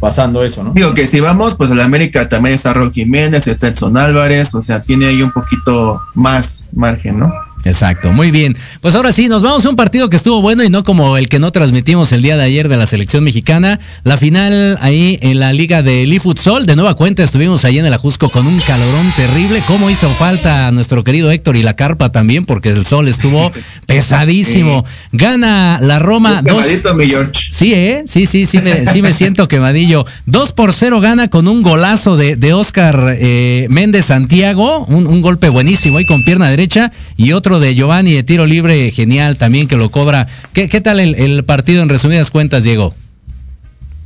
pasando 0.00 0.42
eso, 0.44 0.62
¿no? 0.62 0.72
Digo 0.72 0.94
que 0.94 1.06
si 1.06 1.20
vamos, 1.20 1.56
pues 1.56 1.70
el 1.70 1.80
América 1.80 2.28
también 2.28 2.54
está 2.54 2.72
Rocky 2.72 3.02
Jiménez, 3.02 3.46
está 3.46 3.68
Edson 3.68 3.96
Álvarez, 3.96 4.54
o 4.54 4.62
sea, 4.62 4.82
tiene 4.82 5.06
ahí 5.06 5.22
un 5.22 5.32
poquito 5.32 6.00
más 6.14 6.64
margen, 6.72 7.18
¿no? 7.20 7.32
Exacto, 7.64 8.12
muy 8.12 8.30
bien. 8.30 8.56
Pues 8.80 8.94
ahora 8.94 9.12
sí, 9.12 9.28
nos 9.28 9.42
vamos 9.42 9.64
a 9.64 9.68
un 9.68 9.76
partido 9.76 10.08
que 10.08 10.16
estuvo 10.16 10.40
bueno 10.40 10.62
y 10.64 10.70
no 10.70 10.84
como 10.84 11.16
el 11.16 11.28
que 11.28 11.38
no 11.38 11.50
transmitimos 11.50 12.12
el 12.12 12.22
día 12.22 12.36
de 12.36 12.44
ayer 12.44 12.68
de 12.68 12.76
la 12.76 12.86
selección 12.86 13.24
mexicana. 13.24 13.80
La 14.04 14.16
final 14.16 14.78
ahí 14.80 15.18
en 15.22 15.38
la 15.40 15.52
liga 15.52 15.82
de 15.82 16.06
Lee 16.06 16.18
Futsal, 16.18 16.66
de 16.66 16.76
nueva 16.76 16.94
cuenta 16.94 17.22
estuvimos 17.24 17.64
ahí 17.64 17.78
en 17.78 17.86
el 17.86 17.92
Ajusco 17.92 18.28
con 18.30 18.46
un 18.46 18.58
calorón 18.60 19.12
terrible. 19.16 19.62
¿Cómo 19.66 19.90
hizo 19.90 20.08
falta 20.10 20.68
a 20.68 20.70
nuestro 20.70 21.04
querido 21.04 21.30
Héctor 21.30 21.56
y 21.56 21.62
la 21.62 21.74
carpa 21.74 22.12
también? 22.12 22.44
Porque 22.44 22.70
el 22.70 22.86
sol 22.86 23.08
estuvo 23.08 23.52
pesadísimo. 23.86 24.84
Gana 25.12 25.78
la 25.82 25.98
Roma. 25.98 26.42
Dos... 26.42 26.64
mi 26.94 27.06
George. 27.06 27.48
Sí, 27.50 27.74
¿eh? 27.74 28.04
Sí, 28.06 28.26
sí, 28.26 28.46
sí 28.46 28.58
me, 28.58 28.86
sí 28.86 29.02
me 29.02 29.12
siento 29.12 29.48
quemadillo. 29.48 30.06
Dos 30.26 30.52
por 30.52 30.72
cero 30.72 31.00
gana 31.00 31.28
con 31.28 31.48
un 31.48 31.62
golazo 31.62 32.16
de, 32.16 32.36
de 32.36 32.52
Oscar 32.52 33.16
eh, 33.18 33.66
Méndez 33.68 34.06
Santiago, 34.06 34.84
un, 34.86 35.06
un 35.06 35.22
golpe 35.22 35.48
buenísimo 35.48 35.98
ahí 35.98 36.06
con 36.06 36.24
pierna 36.24 36.50
derecha 36.50 36.92
y 37.16 37.32
otro 37.32 37.57
de 37.60 37.74
Giovanni 37.74 38.12
de 38.12 38.22
tiro 38.22 38.46
libre, 38.46 38.90
genial 38.90 39.36
también 39.36 39.68
que 39.68 39.76
lo 39.76 39.90
cobra. 39.90 40.26
¿Qué, 40.52 40.68
qué 40.68 40.80
tal 40.80 41.00
el, 41.00 41.44
partido 41.44 41.82
en 41.82 41.88
resumidas 41.88 42.30
cuentas, 42.30 42.64
Diego? 42.64 42.94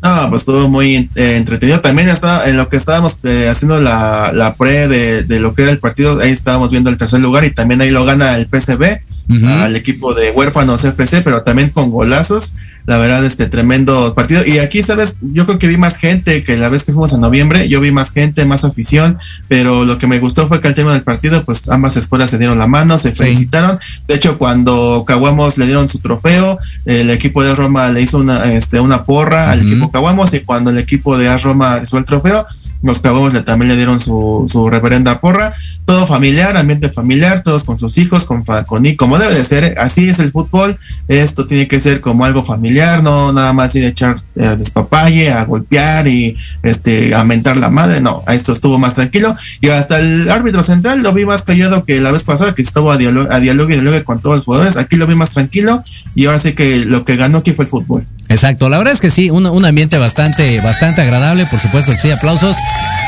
No, 0.02 0.30
pues 0.30 0.42
estuvo 0.42 0.68
muy 0.68 1.10
eh, 1.14 1.36
entretenido. 1.36 1.80
También 1.80 2.08
estaba 2.08 2.48
en 2.48 2.56
lo 2.56 2.68
que 2.68 2.76
estábamos 2.76 3.20
eh, 3.22 3.48
haciendo 3.48 3.80
la, 3.80 4.32
la 4.34 4.54
pre 4.54 4.88
de, 4.88 5.22
de, 5.22 5.40
lo 5.40 5.54
que 5.54 5.62
era 5.62 5.70
el 5.70 5.78
partido, 5.78 6.20
ahí 6.20 6.30
estábamos 6.30 6.70
viendo 6.70 6.90
el 6.90 6.96
tercer 6.96 7.20
lugar 7.20 7.44
y 7.44 7.50
también 7.50 7.80
ahí 7.80 7.90
lo 7.90 8.04
gana 8.04 8.36
el 8.36 8.46
PCB 8.46 9.00
al 9.46 9.76
equipo 9.76 10.14
de 10.14 10.30
Huérfanos 10.30 10.84
FC, 10.84 11.22
pero 11.22 11.42
también 11.42 11.70
con 11.70 11.90
golazos 11.90 12.56
la 12.86 12.98
verdad, 12.98 13.24
este 13.24 13.46
tremendo 13.46 14.14
partido. 14.14 14.44
Y 14.44 14.58
aquí, 14.58 14.82
sabes, 14.82 15.18
yo 15.20 15.46
creo 15.46 15.58
que 15.58 15.68
vi 15.68 15.76
más 15.76 15.96
gente 15.96 16.44
que 16.44 16.56
la 16.56 16.68
vez 16.68 16.84
que 16.84 16.92
fuimos 16.92 17.12
a 17.14 17.18
noviembre, 17.18 17.68
yo 17.68 17.80
vi 17.80 17.92
más 17.92 18.12
gente, 18.12 18.44
más 18.44 18.64
afición, 18.64 19.18
pero 19.48 19.84
lo 19.84 19.98
que 19.98 20.06
me 20.06 20.18
gustó 20.18 20.48
fue 20.48 20.60
que 20.60 20.68
al 20.68 20.74
tema 20.74 20.92
del 20.92 21.02
partido, 21.02 21.44
pues 21.44 21.68
ambas 21.68 21.96
escuelas 21.96 22.30
se 22.30 22.38
dieron 22.38 22.58
la 22.58 22.66
mano, 22.66 22.98
se 22.98 23.12
felicitaron. 23.12 23.78
De 24.08 24.14
hecho, 24.14 24.38
cuando 24.38 25.04
Caguamos 25.06 25.58
le 25.58 25.66
dieron 25.66 25.88
su 25.88 25.98
trofeo, 25.98 26.58
el 26.84 27.10
equipo 27.10 27.42
de 27.42 27.54
Roma 27.54 27.88
le 27.90 28.02
hizo 28.02 28.18
una, 28.18 28.52
este, 28.52 28.80
una 28.80 29.04
porra 29.04 29.50
al 29.50 29.62
equipo 29.62 29.90
Caguamos 29.90 30.32
y 30.34 30.40
cuando 30.40 30.70
el 30.70 30.78
equipo 30.78 31.16
de 31.16 31.36
Roma 31.38 31.80
hizo 31.82 31.98
el 31.98 32.04
trofeo, 32.04 32.46
los 32.82 33.00
le, 33.32 33.42
también 33.42 33.68
le 33.68 33.76
dieron 33.76 34.00
su, 34.00 34.44
su 34.46 34.68
reverenda 34.68 35.20
porra. 35.20 35.54
Todo 35.84 36.06
familiar, 36.06 36.56
ambiente 36.56 36.88
familiar, 36.88 37.42
todos 37.42 37.64
con 37.64 37.78
sus 37.78 37.98
hijos, 37.98 38.24
con, 38.24 38.44
con 38.44 38.86
y 38.86 38.96
como 38.96 39.18
debe 39.18 39.34
de 39.34 39.44
ser. 39.44 39.78
Así 39.78 40.08
es 40.08 40.18
el 40.18 40.32
fútbol. 40.32 40.78
Esto 41.08 41.46
tiene 41.46 41.68
que 41.68 41.80
ser 41.80 42.00
como 42.00 42.24
algo 42.24 42.44
familiar 42.44 43.02
no 43.02 43.32
nada 43.32 43.52
más 43.52 43.74
ir 43.74 43.84
a 43.84 43.88
echar 43.88 44.16
a 44.40 44.56
despapalle, 44.56 45.30
a 45.30 45.44
golpear 45.44 46.08
y 46.08 46.36
este 46.62 47.14
a 47.14 47.24
mentar 47.24 47.56
la 47.56 47.70
madre, 47.70 48.00
no, 48.00 48.24
esto 48.28 48.52
estuvo 48.52 48.78
más 48.78 48.94
tranquilo 48.94 49.36
y 49.60 49.68
hasta 49.68 49.98
el 49.98 50.30
árbitro 50.30 50.62
central 50.62 51.02
lo 51.02 51.12
vi 51.12 51.24
más 51.24 51.42
callado 51.42 51.84
que 51.84 52.00
la 52.00 52.12
vez 52.12 52.24
pasada 52.24 52.54
que 52.54 52.62
estuvo 52.62 52.90
a 52.90 52.96
diálogo, 52.96 53.30
a 53.30 53.40
diálogo 53.40 53.70
y 53.70 53.74
diálogo 53.74 54.02
con 54.04 54.20
todos 54.20 54.36
los 54.36 54.44
jugadores, 54.44 54.76
aquí 54.76 54.96
lo 54.96 55.06
vi 55.06 55.14
más 55.14 55.30
tranquilo 55.30 55.84
y 56.14 56.26
ahora 56.26 56.38
sí 56.38 56.52
que 56.52 56.84
lo 56.84 57.04
que 57.04 57.16
ganó 57.16 57.38
aquí 57.38 57.52
fue 57.52 57.64
el 57.64 57.70
fútbol. 57.70 58.06
Exacto, 58.32 58.70
la 58.70 58.78
verdad 58.78 58.94
es 58.94 59.00
que 59.00 59.10
sí, 59.10 59.30
un, 59.30 59.46
un 59.46 59.64
ambiente 59.66 59.98
bastante, 59.98 60.58
bastante 60.62 61.02
agradable, 61.02 61.44
por 61.46 61.60
supuesto 61.60 61.92
que 61.92 61.98
sí, 61.98 62.10
aplausos. 62.10 62.56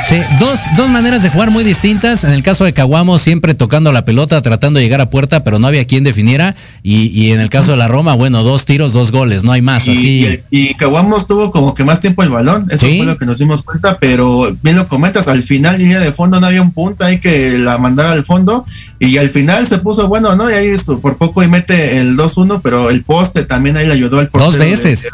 Sí, 0.07 0.17
dos, 0.39 0.61
dos 0.77 0.91
maneras 0.91 1.23
de 1.23 1.31
jugar 1.31 1.51
muy 1.51 1.65
distintas. 1.65 2.25
En 2.25 2.33
el 2.33 2.43
caso 2.43 2.65
de 2.65 2.75
Caguamo, 2.75 3.19
siempre 3.19 3.55
tocando 3.55 3.91
la 3.91 4.05
pelota, 4.05 4.43
tratando 4.43 4.79
de 4.79 4.85
llegar 4.85 5.01
a 5.01 5.09
puerta, 5.09 5.43
pero 5.45 5.59
no 5.59 5.67
había 5.67 5.87
quien 5.87 6.05
definiera. 6.05 6.55
Y, 6.83 7.07
y 7.07 7.33
en 7.33 7.41
el 7.41 7.49
caso 7.49 7.71
de 7.71 7.79
la 7.79 7.89
Roma, 7.89 8.15
bueno, 8.15 8.43
dos 8.43 8.67
tiros, 8.67 8.93
dos 8.93 9.13
goles, 9.13 9.45
no 9.45 9.53
hay 9.53 9.63
más. 9.63 9.89
Y, 9.89 9.93
así. 9.93 10.41
Y, 10.51 10.75
Caguamos 10.75 11.27
tuvo 11.27 11.51
como 11.51 11.75
que 11.75 11.85
más 11.85 12.01
tiempo 12.01 12.23
el 12.23 12.29
balón, 12.29 12.67
eso 12.71 12.87
fue 12.87 13.07
lo 13.07 13.17
que 13.17 13.25
nos 13.25 13.39
dimos 13.39 13.63
cuenta, 13.63 13.99
pero 13.99 14.55
bien 14.63 14.77
lo 14.77 14.87
comentas, 14.87 15.27
al 15.27 15.43
final, 15.43 15.79
línea 15.79 16.01
de 16.01 16.13
fondo, 16.13 16.39
no 16.39 16.49
había 16.49 16.61
un 16.61 16.73
punto 16.73 17.03
ahí 17.03 17.19
que 17.19 17.57
la 17.57 17.79
mandara 17.79 18.13
al 18.13 18.27
fondo. 18.27 18.67
Y 18.99 19.17
al 19.17 19.31
final 19.31 19.67
se 19.67 19.79
puso 19.79 20.07
bueno, 20.07 20.37
¿no? 20.37 20.51
Y 20.51 20.55
ahí 20.55 20.75
por 21.01 21.17
poco 21.17 21.43
y 21.43 21.49
mete 21.49 21.99
el 21.99 22.15
2-1, 22.15 22.61
pero 22.63 22.91
el 22.91 23.05
poste 23.05 23.45
también 23.45 23.79
ahí 23.79 23.87
le 23.87 23.95
ayudó 23.95 24.19
al 24.19 24.29
portero. 24.29 24.53
Dos 24.53 24.59
veces. 24.59 25.09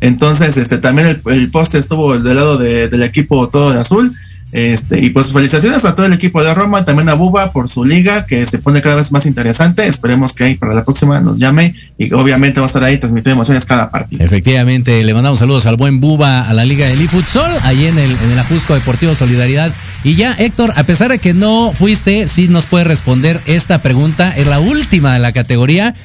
Entonces, 0.00 0.56
este 0.56 0.78
también 0.78 1.20
el, 1.26 1.50
poste 1.50 1.78
estuvo 1.78 2.18
del 2.18 2.36
lado 2.36 2.58
del 2.58 3.02
equipo 3.02 3.48
todo 3.48 3.72
de 3.72 3.80
azul. 3.80 4.12
Este, 4.54 5.04
y 5.04 5.10
pues 5.10 5.32
felicitaciones 5.32 5.84
a 5.84 5.96
todo 5.96 6.06
el 6.06 6.12
equipo 6.12 6.40
de 6.40 6.54
Roma, 6.54 6.84
también 6.84 7.08
a 7.08 7.14
Buba 7.14 7.50
por 7.50 7.68
su 7.68 7.84
liga, 7.84 8.24
que 8.24 8.46
se 8.46 8.60
pone 8.60 8.80
cada 8.80 8.94
vez 8.94 9.10
más 9.10 9.26
interesante. 9.26 9.84
Esperemos 9.84 10.32
que 10.32 10.44
ahí 10.44 10.54
para 10.54 10.72
la 10.72 10.84
próxima 10.84 11.20
nos 11.20 11.40
llame 11.40 11.74
y 11.98 12.12
obviamente 12.12 12.60
va 12.60 12.66
a 12.66 12.68
estar 12.68 12.84
ahí 12.84 12.98
transmitiendo 12.98 13.32
emociones 13.32 13.64
cada 13.64 13.90
partido. 13.90 14.24
Efectivamente, 14.24 15.02
le 15.02 15.12
mandamos 15.12 15.40
saludos 15.40 15.66
al 15.66 15.76
buen 15.76 15.98
Buba 15.98 16.48
a 16.48 16.54
la 16.54 16.64
Liga 16.64 16.86
del 16.86 17.00
eFutsal, 17.00 17.50
ahí 17.64 17.86
en 17.86 17.98
el, 17.98 18.12
en 18.12 18.30
el 18.30 18.38
Ajusco 18.38 18.74
Deportivo 18.74 19.16
Solidaridad. 19.16 19.72
Y 20.04 20.14
ya, 20.14 20.34
Héctor, 20.34 20.72
a 20.76 20.84
pesar 20.84 21.10
de 21.10 21.18
que 21.18 21.34
no 21.34 21.72
fuiste, 21.72 22.28
sí 22.28 22.46
nos 22.46 22.66
puede 22.66 22.84
responder 22.84 23.40
esta 23.46 23.78
pregunta. 23.80 24.36
Es 24.36 24.46
la 24.46 24.60
última 24.60 25.14
de 25.14 25.18
la 25.18 25.32
categoría. 25.32 25.96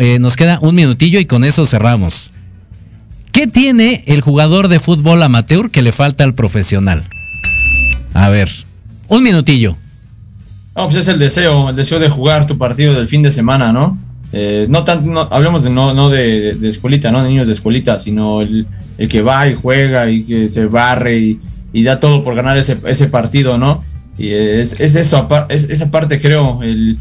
Eh, 0.00 0.18
nos 0.18 0.36
queda 0.36 0.58
un 0.60 0.74
minutillo 0.74 1.18
y 1.18 1.24
con 1.24 1.44
eso 1.44 1.64
cerramos. 1.64 2.30
¿Qué 3.36 3.46
tiene 3.46 4.02
el 4.06 4.22
jugador 4.22 4.68
de 4.68 4.80
fútbol 4.80 5.22
amateur 5.22 5.70
que 5.70 5.82
le 5.82 5.92
falta 5.92 6.24
al 6.24 6.34
profesional? 6.34 7.04
A 8.14 8.30
ver, 8.30 8.48
un 9.08 9.22
minutillo. 9.22 9.76
No, 10.74 10.86
pues 10.86 10.96
es 10.96 11.08
el 11.08 11.18
deseo, 11.18 11.68
el 11.68 11.76
deseo 11.76 11.98
de 11.98 12.08
jugar 12.08 12.46
tu 12.46 12.56
partido 12.56 12.94
del 12.94 13.08
fin 13.08 13.22
de 13.22 13.30
semana, 13.30 13.74
¿no? 13.74 13.98
Eh, 14.32 14.64
no 14.70 14.84
tanto, 14.84 15.28
hablemos 15.30 15.62
de 15.64 15.68
no, 15.68 15.92
no 15.92 16.08
de, 16.08 16.54
de, 16.54 16.66
escuelita, 16.66 17.10
no 17.10 17.22
de 17.22 17.28
niños 17.28 17.46
de 17.46 17.52
escuelita, 17.52 17.98
sino 17.98 18.40
el, 18.40 18.66
que 18.96 19.20
va 19.20 19.46
y 19.46 19.54
juega 19.54 20.08
y 20.08 20.22
que 20.22 20.48
se 20.48 20.64
barre 20.64 21.38
y, 21.74 21.82
da 21.82 22.00
todo 22.00 22.24
por 22.24 22.34
ganar 22.34 22.56
ese, 22.56 23.06
partido, 23.08 23.58
¿no? 23.58 23.84
Y 24.16 24.30
es, 24.30 24.80
es 24.80 24.96
eso, 24.96 25.28
es 25.50 25.68
esa 25.68 25.90
parte 25.90 26.22
creo, 26.22 26.62
el, 26.62 26.98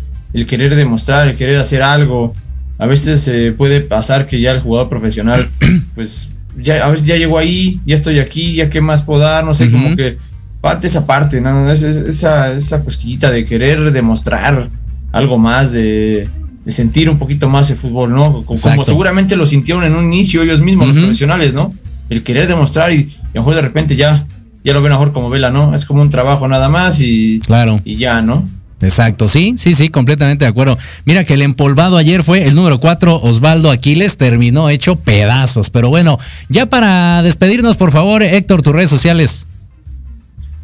querer 0.47 0.75
demostrar, 0.75 1.29
el 1.29 1.37
querer 1.37 1.59
hacer 1.59 1.81
algo. 1.81 2.33
A 2.77 2.87
veces 2.87 3.27
eh, 3.27 3.53
puede 3.57 3.81
pasar 3.81 4.27
que 4.27 4.39
ya 4.41 4.51
el 4.51 4.61
jugador 4.61 4.89
profesional, 4.89 5.49
pues 5.95 6.33
ya 6.57 6.85
a 6.85 6.89
veces 6.89 7.05
ya 7.05 7.15
llegó 7.15 7.37
ahí, 7.37 7.79
ya 7.85 7.95
estoy 7.95 8.19
aquí, 8.19 8.55
ya 8.55 8.69
qué 8.69 8.81
más 8.81 9.03
puedo 9.03 9.19
dar, 9.21 9.45
no 9.45 9.53
sé, 9.53 9.65
uh 9.65 9.67
-huh. 9.67 9.71
como 9.71 9.95
que 9.95 10.17
falta 10.61 10.87
esa 10.87 11.05
parte, 11.05 11.41
¿no? 11.41 11.71
Esa, 11.71 11.89
esa, 11.89 12.53
esa 12.53 12.83
cosquillita 12.83 13.31
de 13.31 13.45
querer 13.45 13.91
demostrar 13.91 14.69
algo 15.11 15.37
más, 15.37 15.71
de, 15.71 16.27
de, 16.65 16.71
sentir 16.71 17.09
un 17.09 17.17
poquito 17.17 17.49
más 17.49 17.69
el 17.69 17.77
fútbol, 17.77 18.13
¿no? 18.13 18.43
Como, 18.43 18.59
como 18.59 18.83
seguramente 18.83 19.35
lo 19.35 19.45
sintieron 19.45 19.83
en 19.83 19.95
un 19.95 20.05
inicio 20.05 20.41
ellos 20.43 20.61
mismos, 20.61 20.87
uh 20.87 20.91
-huh. 20.91 20.95
los 20.95 21.03
profesionales, 21.03 21.53
¿no? 21.53 21.73
El 22.09 22.23
querer 22.23 22.47
demostrar 22.47 22.91
y, 22.91 22.95
y 22.95 23.17
a 23.33 23.35
lo 23.35 23.41
mejor 23.41 23.55
de 23.55 23.61
repente 23.61 23.95
ya, 23.95 24.25
ya 24.63 24.73
lo 24.73 24.81
ven 24.81 24.91
mejor 24.91 25.13
como 25.13 25.29
vela, 25.29 25.49
¿no? 25.49 25.73
Es 25.75 25.85
como 25.85 26.01
un 26.01 26.09
trabajo 26.09 26.47
nada 26.47 26.67
más 26.67 26.99
y, 26.99 27.39
claro. 27.39 27.79
y 27.85 27.95
ya, 27.97 28.21
¿no? 28.21 28.47
Exacto, 28.85 29.27
sí, 29.27 29.55
sí, 29.57 29.73
sí, 29.73 29.89
completamente 29.89 30.45
de 30.45 30.49
acuerdo. 30.49 30.77
Mira 31.05 31.23
que 31.23 31.33
el 31.33 31.41
empolvado 31.41 31.97
ayer 31.97 32.23
fue 32.23 32.45
el 32.45 32.53
número 32.53 32.79
4, 32.79 33.21
Osvaldo 33.21 33.71
Aquiles, 33.71 34.15
terminó 34.15 34.69
hecho 34.69 34.95
pedazos. 34.95 35.71
Pero 35.71 35.89
bueno, 35.89 36.19
ya 36.49 36.67
para 36.67 37.23
despedirnos, 37.23 37.77
por 37.77 37.91
favor, 37.91 38.21
Héctor, 38.21 38.61
tus 38.61 38.73
redes 38.73 38.91
sociales. 38.91 39.47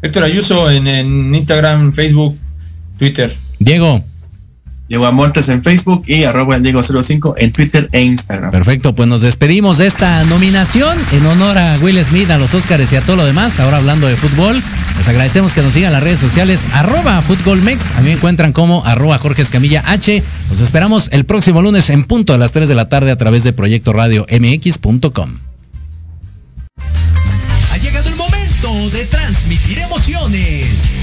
Héctor 0.02 0.24
Ayuso 0.24 0.70
en, 0.70 0.86
en 0.86 1.34
Instagram, 1.34 1.92
Facebook, 1.92 2.38
Twitter. 2.98 3.36
Diego. 3.58 4.04
Diego 4.92 5.10
Montes 5.10 5.48
en 5.48 5.62
Facebook 5.64 6.02
y 6.06 6.24
arroba 6.24 6.54
el 6.54 6.62
Diego05 6.62 7.32
en 7.38 7.50
Twitter 7.50 7.88
e 7.92 8.02
Instagram. 8.02 8.50
Perfecto, 8.50 8.94
pues 8.94 9.08
nos 9.08 9.22
despedimos 9.22 9.78
de 9.78 9.86
esta 9.86 10.22
nominación 10.24 10.98
en 11.12 11.24
honor 11.28 11.56
a 11.56 11.78
Will 11.80 11.98
Smith, 12.04 12.28
a 12.28 12.36
los 12.36 12.52
Oscars 12.52 12.92
y 12.92 12.96
a 12.96 13.00
todo 13.00 13.16
lo 13.16 13.24
demás. 13.24 13.58
Ahora 13.58 13.78
hablando 13.78 14.06
de 14.06 14.14
fútbol, 14.16 14.54
les 14.54 15.08
agradecemos 15.08 15.54
que 15.54 15.62
nos 15.62 15.72
sigan 15.72 15.94
las 15.94 16.02
redes 16.02 16.20
sociales, 16.20 16.60
arroba 16.74 17.22
futbolmex. 17.22 17.96
A 17.96 18.00
mí 18.02 18.08
me 18.08 18.12
encuentran 18.12 18.52
como 18.52 18.84
arroba 18.84 19.16
Jorge 19.16 19.40
Escamilla 19.40 19.82
H. 19.86 20.22
Los 20.50 20.60
esperamos 20.60 21.08
el 21.10 21.24
próximo 21.24 21.62
lunes 21.62 21.88
en 21.88 22.04
punto 22.04 22.34
a 22.34 22.36
las 22.36 22.52
3 22.52 22.68
de 22.68 22.74
la 22.74 22.90
tarde 22.90 23.12
a 23.12 23.16
través 23.16 23.44
de 23.44 23.54
Proyecto 23.54 23.94
Radio 23.94 24.26
MX.com. 24.28 25.38
Ha 27.72 27.78
llegado 27.78 28.10
el 28.10 28.16
momento 28.16 28.90
de 28.90 29.06
transmitir 29.06 29.78
emociones. 29.78 30.94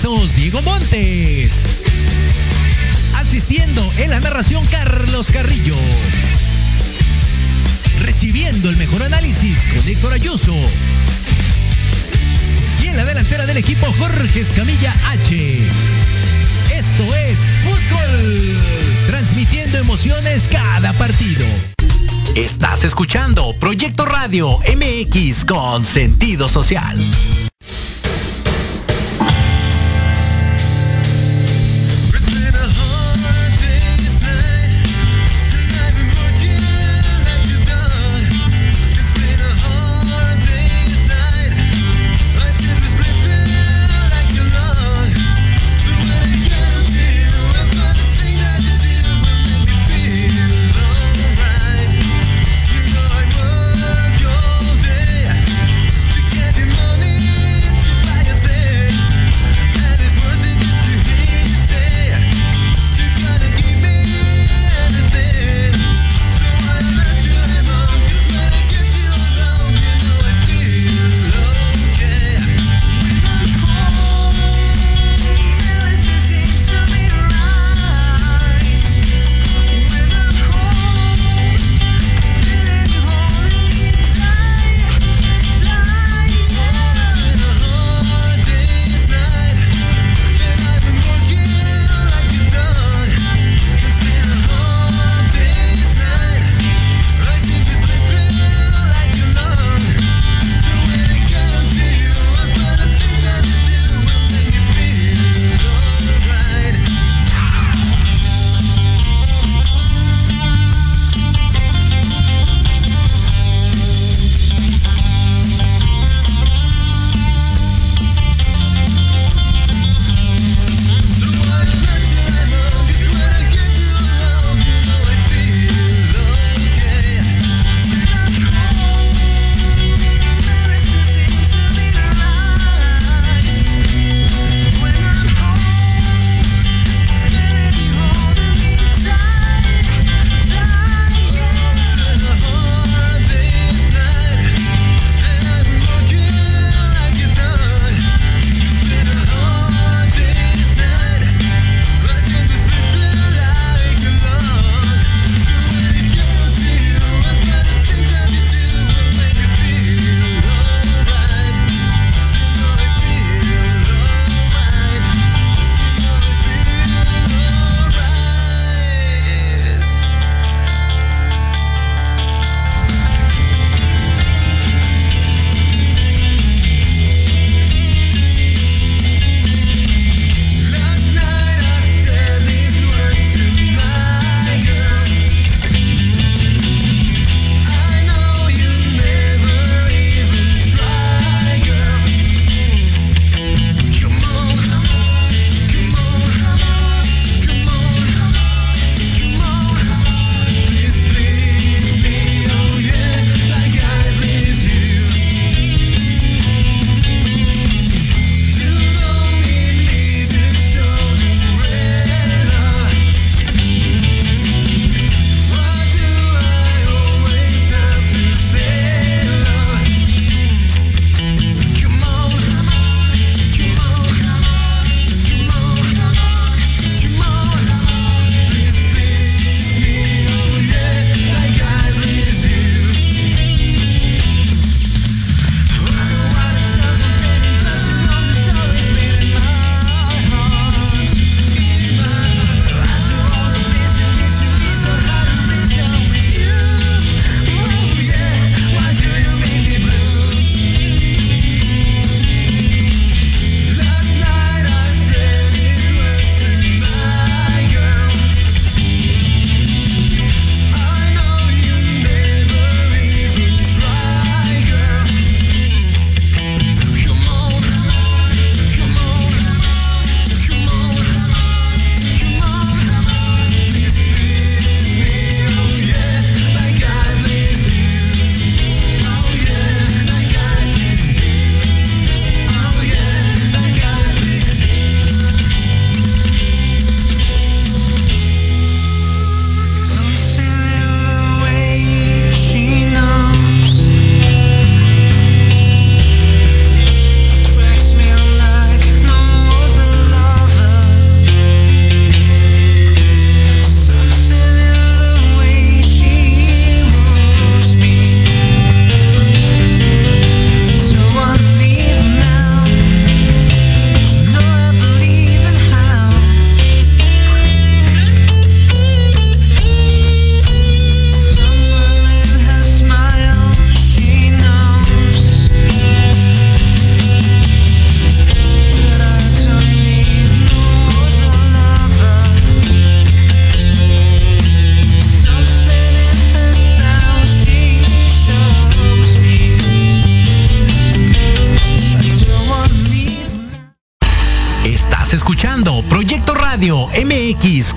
pesos 0.00 0.32
Diego 0.36 0.62
Montes. 0.62 1.64
Asistiendo 3.16 3.84
en 3.96 4.10
la 4.10 4.20
narración 4.20 4.64
Carlos 4.66 5.28
Carrillo. 5.32 5.74
Recibiendo 7.98 8.70
el 8.70 8.76
mejor 8.76 9.02
análisis 9.02 9.66
con 9.66 9.88
Héctor 9.88 10.12
Ayuso. 10.12 10.54
Y 12.80 12.86
en 12.86 12.96
la 12.96 13.04
delantera 13.06 13.44
del 13.44 13.56
equipo 13.56 13.92
Jorge 13.98 14.38
Escamilla 14.40 14.94
H. 15.08 15.58
Esto 16.72 17.14
es 17.16 17.38
fútbol. 17.64 18.56
Transmitiendo 19.08 19.78
emociones 19.78 20.46
cada 20.46 20.92
partido. 20.92 21.44
Estás 22.36 22.84
escuchando 22.84 23.52
Proyecto 23.58 24.06
Radio 24.06 24.60
MX 24.76 25.44
con 25.44 25.82
sentido 25.82 26.48
social. 26.48 26.96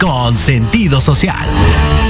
Con 0.02 0.36
sentido 0.36 1.00
social. 1.00 2.01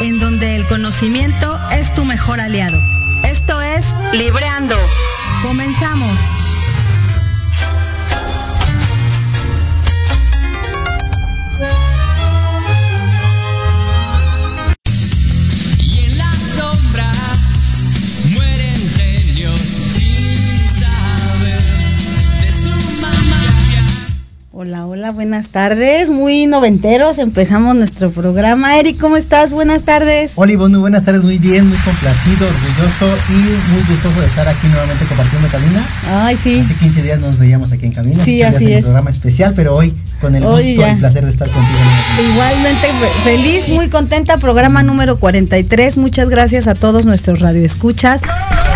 En 0.00 0.18
donde 0.18 0.56
el 0.56 0.64
conocimiento 0.66 1.58
es 1.72 1.92
tu 1.94 2.04
mejor 2.04 2.40
aliado. 2.40 2.93
Buenas 25.14 25.48
tardes. 25.50 26.10
Muy 26.10 26.46
noventeros, 26.46 27.18
empezamos 27.18 27.74
nuestro 27.76 28.10
programa. 28.10 28.78
Eric, 28.78 28.98
¿cómo 29.00 29.16
estás? 29.16 29.50
Buenas 29.52 29.82
tardes. 29.84 30.32
Hola 30.36 30.52
Ivonne, 30.52 30.72
muy 30.74 30.80
buenas 30.80 31.04
tardes, 31.04 31.22
muy 31.22 31.38
bien, 31.38 31.68
muy 31.68 31.78
complacido, 31.78 32.46
orgulloso 32.46 33.16
y 33.30 33.72
muy 33.72 33.82
gustoso 33.88 34.20
de 34.20 34.26
estar 34.26 34.48
aquí 34.48 34.66
nuevamente 34.66 35.04
compartiendo 35.06 35.48
cabina. 35.48 35.84
Ay, 36.10 36.36
sí. 36.36 36.60
Hace 36.64 36.74
15 36.74 37.02
días 37.02 37.20
nos 37.20 37.38
veíamos 37.38 37.72
aquí 37.72 37.86
en 37.86 37.92
cabina. 37.92 38.24
Sí, 38.24 38.42
así 38.42 38.72
es. 38.72 38.78
Un 38.78 38.82
programa 38.84 39.10
especial, 39.10 39.52
pero 39.54 39.74
hoy 39.76 39.94
con 40.20 40.34
el 40.34 40.44
Hoy 40.44 40.74
gusto 40.74 40.80
ya. 40.88 40.92
y 40.92 40.96
placer 40.98 41.24
de 41.24 41.30
estar 41.30 41.48
contigo. 41.50 41.78
Igualmente 42.32 42.86
fe- 42.86 43.30
feliz, 43.30 43.68
muy 43.68 43.88
contenta, 43.88 44.36
programa 44.38 44.82
número 44.82 45.18
43. 45.18 45.96
Muchas 45.96 46.28
gracias 46.28 46.66
a 46.66 46.74
todos 46.74 47.06
nuestros 47.06 47.40
radioescuchas. 47.40 48.20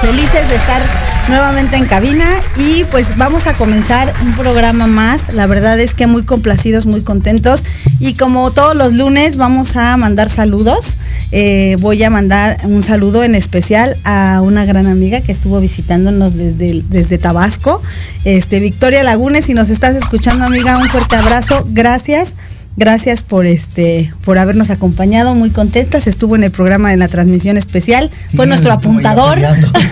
Felices 0.00 0.49
de 0.49 0.55
estar 0.55 0.81
nuevamente 1.28 1.76
en 1.76 1.85
cabina 1.87 2.25
y 2.57 2.85
pues 2.85 3.19
vamos 3.19 3.47
a 3.47 3.55
comenzar 3.55 4.12
un 4.23 4.33
programa 4.33 4.87
más. 4.87 5.35
La 5.35 5.47
verdad 5.47 5.78
es 5.81 5.95
que 5.95 6.07
muy 6.07 6.23
complacidos, 6.23 6.87
muy 6.87 7.02
contentos 7.02 7.64
y 7.99 8.14
como 8.14 8.50
todos 8.50 8.76
los 8.76 8.93
lunes 8.93 9.37
vamos 9.37 9.76
a 9.76 9.97
mandar 9.97 10.28
saludos. 10.28 10.95
Eh, 11.33 11.76
voy 11.81 12.02
a 12.02 12.11
mandar 12.11 12.59
un 12.64 12.83
saludo 12.83 13.25
en 13.25 13.35
especial 13.35 13.97
a 14.05 14.40
una 14.43 14.64
gran 14.64 14.87
amiga 14.87 15.21
que 15.21 15.33
estuvo 15.33 15.61
visitándonos 15.61 16.35
desde, 16.35 16.83
desde 16.88 17.19
Tabasco, 17.19 17.83
este 18.25 18.61
Victoria 18.61 19.02
Lagunes. 19.02 19.47
Si 19.47 19.55
nos 19.55 19.69
estás 19.69 19.97
escuchando, 19.97 20.45
amiga, 20.45 20.78
un 20.78 20.88
fuerte 20.88 21.17
abrazo. 21.17 21.67
Gracias. 21.71 22.35
Gracias 22.78 23.23
por 23.25 23.44
este, 23.47 24.12
por 24.25 24.38
habernos 24.38 24.70
acompañado, 24.70 25.35
muy 25.35 25.50
contentas. 25.50 26.06
Estuvo 26.06 26.37
en 26.37 26.44
el 26.44 26.52
programa 26.52 26.90
de 26.90 26.97
la 26.97 27.08
transmisión 27.08 27.56
especial. 27.56 28.08
Sí, 28.28 28.37
Fue 28.37 28.47
nuestro 28.47 28.73
apuntador. 28.73 29.38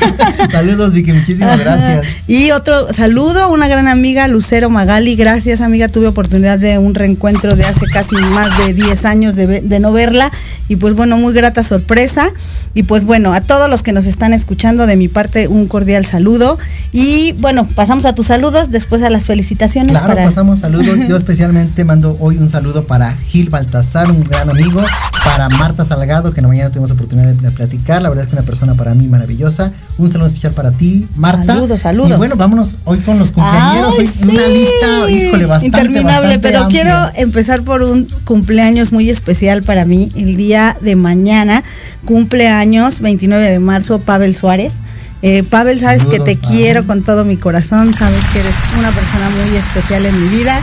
Saludos 0.53 0.93
Vicky, 0.93 1.13
muchísimas 1.13 1.59
gracias. 1.59 2.07
Y 2.29 2.53
otro 2.53 2.93
saludo 2.93 3.43
a 3.43 3.47
una 3.49 3.67
gran 3.69 3.89
amiga, 3.89 4.29
Lucero 4.29 4.71
Magali. 4.71 5.17
Gracias, 5.17 5.61
amiga. 5.61 5.89
Tuve 5.89 6.07
oportunidad 6.07 6.59
de 6.61 6.79
un 6.79 6.95
reencuentro 6.95 7.57
de 7.57 7.65
hace 7.65 7.87
casi 7.93 8.15
más 8.17 8.57
de 8.59 8.75
10 8.75 9.05
años 9.05 9.35
de, 9.37 9.61
de 9.63 9.81
no 9.81 9.91
verla. 9.93 10.31
Y 10.69 10.77
pues 10.77 10.95
bueno, 10.95 11.17
muy 11.17 11.33
grata 11.35 11.65
sorpresa. 11.65 12.31
Y 12.75 12.83
pues 12.85 13.05
bueno, 13.05 13.33
a 13.33 13.41
todos 13.41 13.71
los 13.71 13.83
que 13.83 13.93
nos 13.93 14.07
están 14.07 14.33
escuchando, 14.33 14.87
de 14.87 14.97
mi 14.97 15.09
parte, 15.09 15.49
un 15.49 15.67
cordial 15.67 16.05
saludo. 16.07 16.59
Y 16.93 17.33
bueno, 17.39 17.67
pasamos 17.75 18.05
a 18.05 18.15
tus 18.15 18.27
saludos, 18.29 18.71
después 18.71 19.03
a 19.03 19.11
las 19.11 19.25
felicitaciones. 19.25 19.91
Claro, 19.93 20.07
para- 20.09 20.25
pasamos 20.25 20.61
saludos. 20.61 20.99
Yo 21.09 21.17
especialmente 21.17 21.85
mando 21.85 22.17
hoy 22.21 22.37
un 22.37 22.49
saludo 22.51 22.76
para 22.85 23.17
Gil 23.17 23.49
Baltasar, 23.51 24.11
un 24.11 24.23
gran 24.25 24.51
amigo, 24.51 24.83
para 25.25 25.49
Marta 25.49 25.85
Salgado, 25.85 26.33
que 26.33 26.41
en 26.41 26.43
la 26.43 26.49
mañana 26.49 26.71
tuvimos 26.71 26.91
oportunidad 26.91 27.33
de, 27.35 27.51
platicar. 27.51 28.03
La 28.03 28.09
verdad 28.09 28.25
es 28.25 28.31
que 28.31 28.37
una 28.37 28.45
persona 28.45 28.75
para 28.75 28.95
mí 28.95 29.09
maravillosa. 29.09 29.73
Un 29.99 30.11
saludo 30.11 30.27
especial 30.27 30.53
para 30.53 30.73
ti, 30.73 31.07
Marta. 31.17 31.55
Saludos, 31.55 31.81
saludos. 31.81 32.11
Y 32.11 32.15
bueno, 32.15 32.37
vámonos 32.37 32.77
hoy 32.85 32.99
con 32.99 33.19
los 33.19 33.31
cumpleaños. 33.31 33.95
Ay, 33.99 34.07
Hoy 34.07 34.29
una 34.29 34.47
lista, 34.47 35.11
híjole, 35.11 35.47
bastante. 35.47 35.79
Interminable, 35.79 36.27
bastante 36.27 36.49
pero 36.49 36.65
amplia. 36.65 36.83
quiero 36.83 37.11
empezar 37.17 37.63
por 37.63 37.83
un 37.83 38.09
cumpleaños 38.25 38.93
muy 38.93 39.09
especial 39.11 39.63
para 39.63 39.85
mí. 39.85 40.13
El 40.15 40.37
día 40.37 40.77
de 40.81 40.97
mañana, 40.97 41.65
cumpleaños, 42.05 43.01
29 43.01 43.43
de 43.43 43.59
marzo, 43.59 44.01
Pavel 44.01 44.35
Suárez. 44.35 44.75
Eh, 45.23 45.43
Pavel, 45.43 45.81
sabes 45.81 46.03
Saludos, 46.03 46.25
que 46.25 46.35
te 46.35 46.37
Pavel. 46.37 46.57
quiero 46.57 46.87
con 46.87 47.03
todo 47.03 47.25
mi 47.25 47.37
corazón, 47.37 47.95
sabes 47.95 48.23
que 48.33 48.41
eres 48.41 48.55
una 48.79 48.91
persona 48.91 49.29
muy 49.31 49.57
especial 49.57 50.07
en 50.07 50.23
mi 50.23 50.37
vida. 50.37 50.61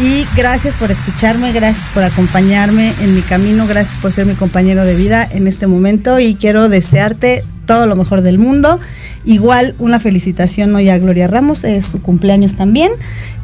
Y 0.00 0.24
gracias 0.36 0.74
por 0.74 0.90
escucharme, 0.90 1.52
gracias 1.52 1.86
por 1.94 2.02
acompañarme 2.02 2.92
en 3.02 3.14
mi 3.14 3.20
camino, 3.20 3.66
gracias 3.66 3.98
por 3.98 4.10
ser 4.10 4.26
mi 4.26 4.34
compañero 4.34 4.84
de 4.84 4.94
vida 4.96 5.28
en 5.30 5.46
este 5.46 5.66
momento 5.66 6.18
y 6.18 6.34
quiero 6.34 6.68
desearte 6.68 7.44
todo 7.66 7.86
lo 7.86 7.94
mejor 7.94 8.22
del 8.22 8.38
mundo. 8.38 8.80
Igual 9.24 9.76
una 9.78 10.00
felicitación 10.00 10.74
hoy 10.74 10.88
a 10.88 10.98
Gloria 10.98 11.28
Ramos, 11.28 11.62
es 11.62 11.86
su 11.86 12.00
cumpleaños 12.00 12.54
también. 12.56 12.90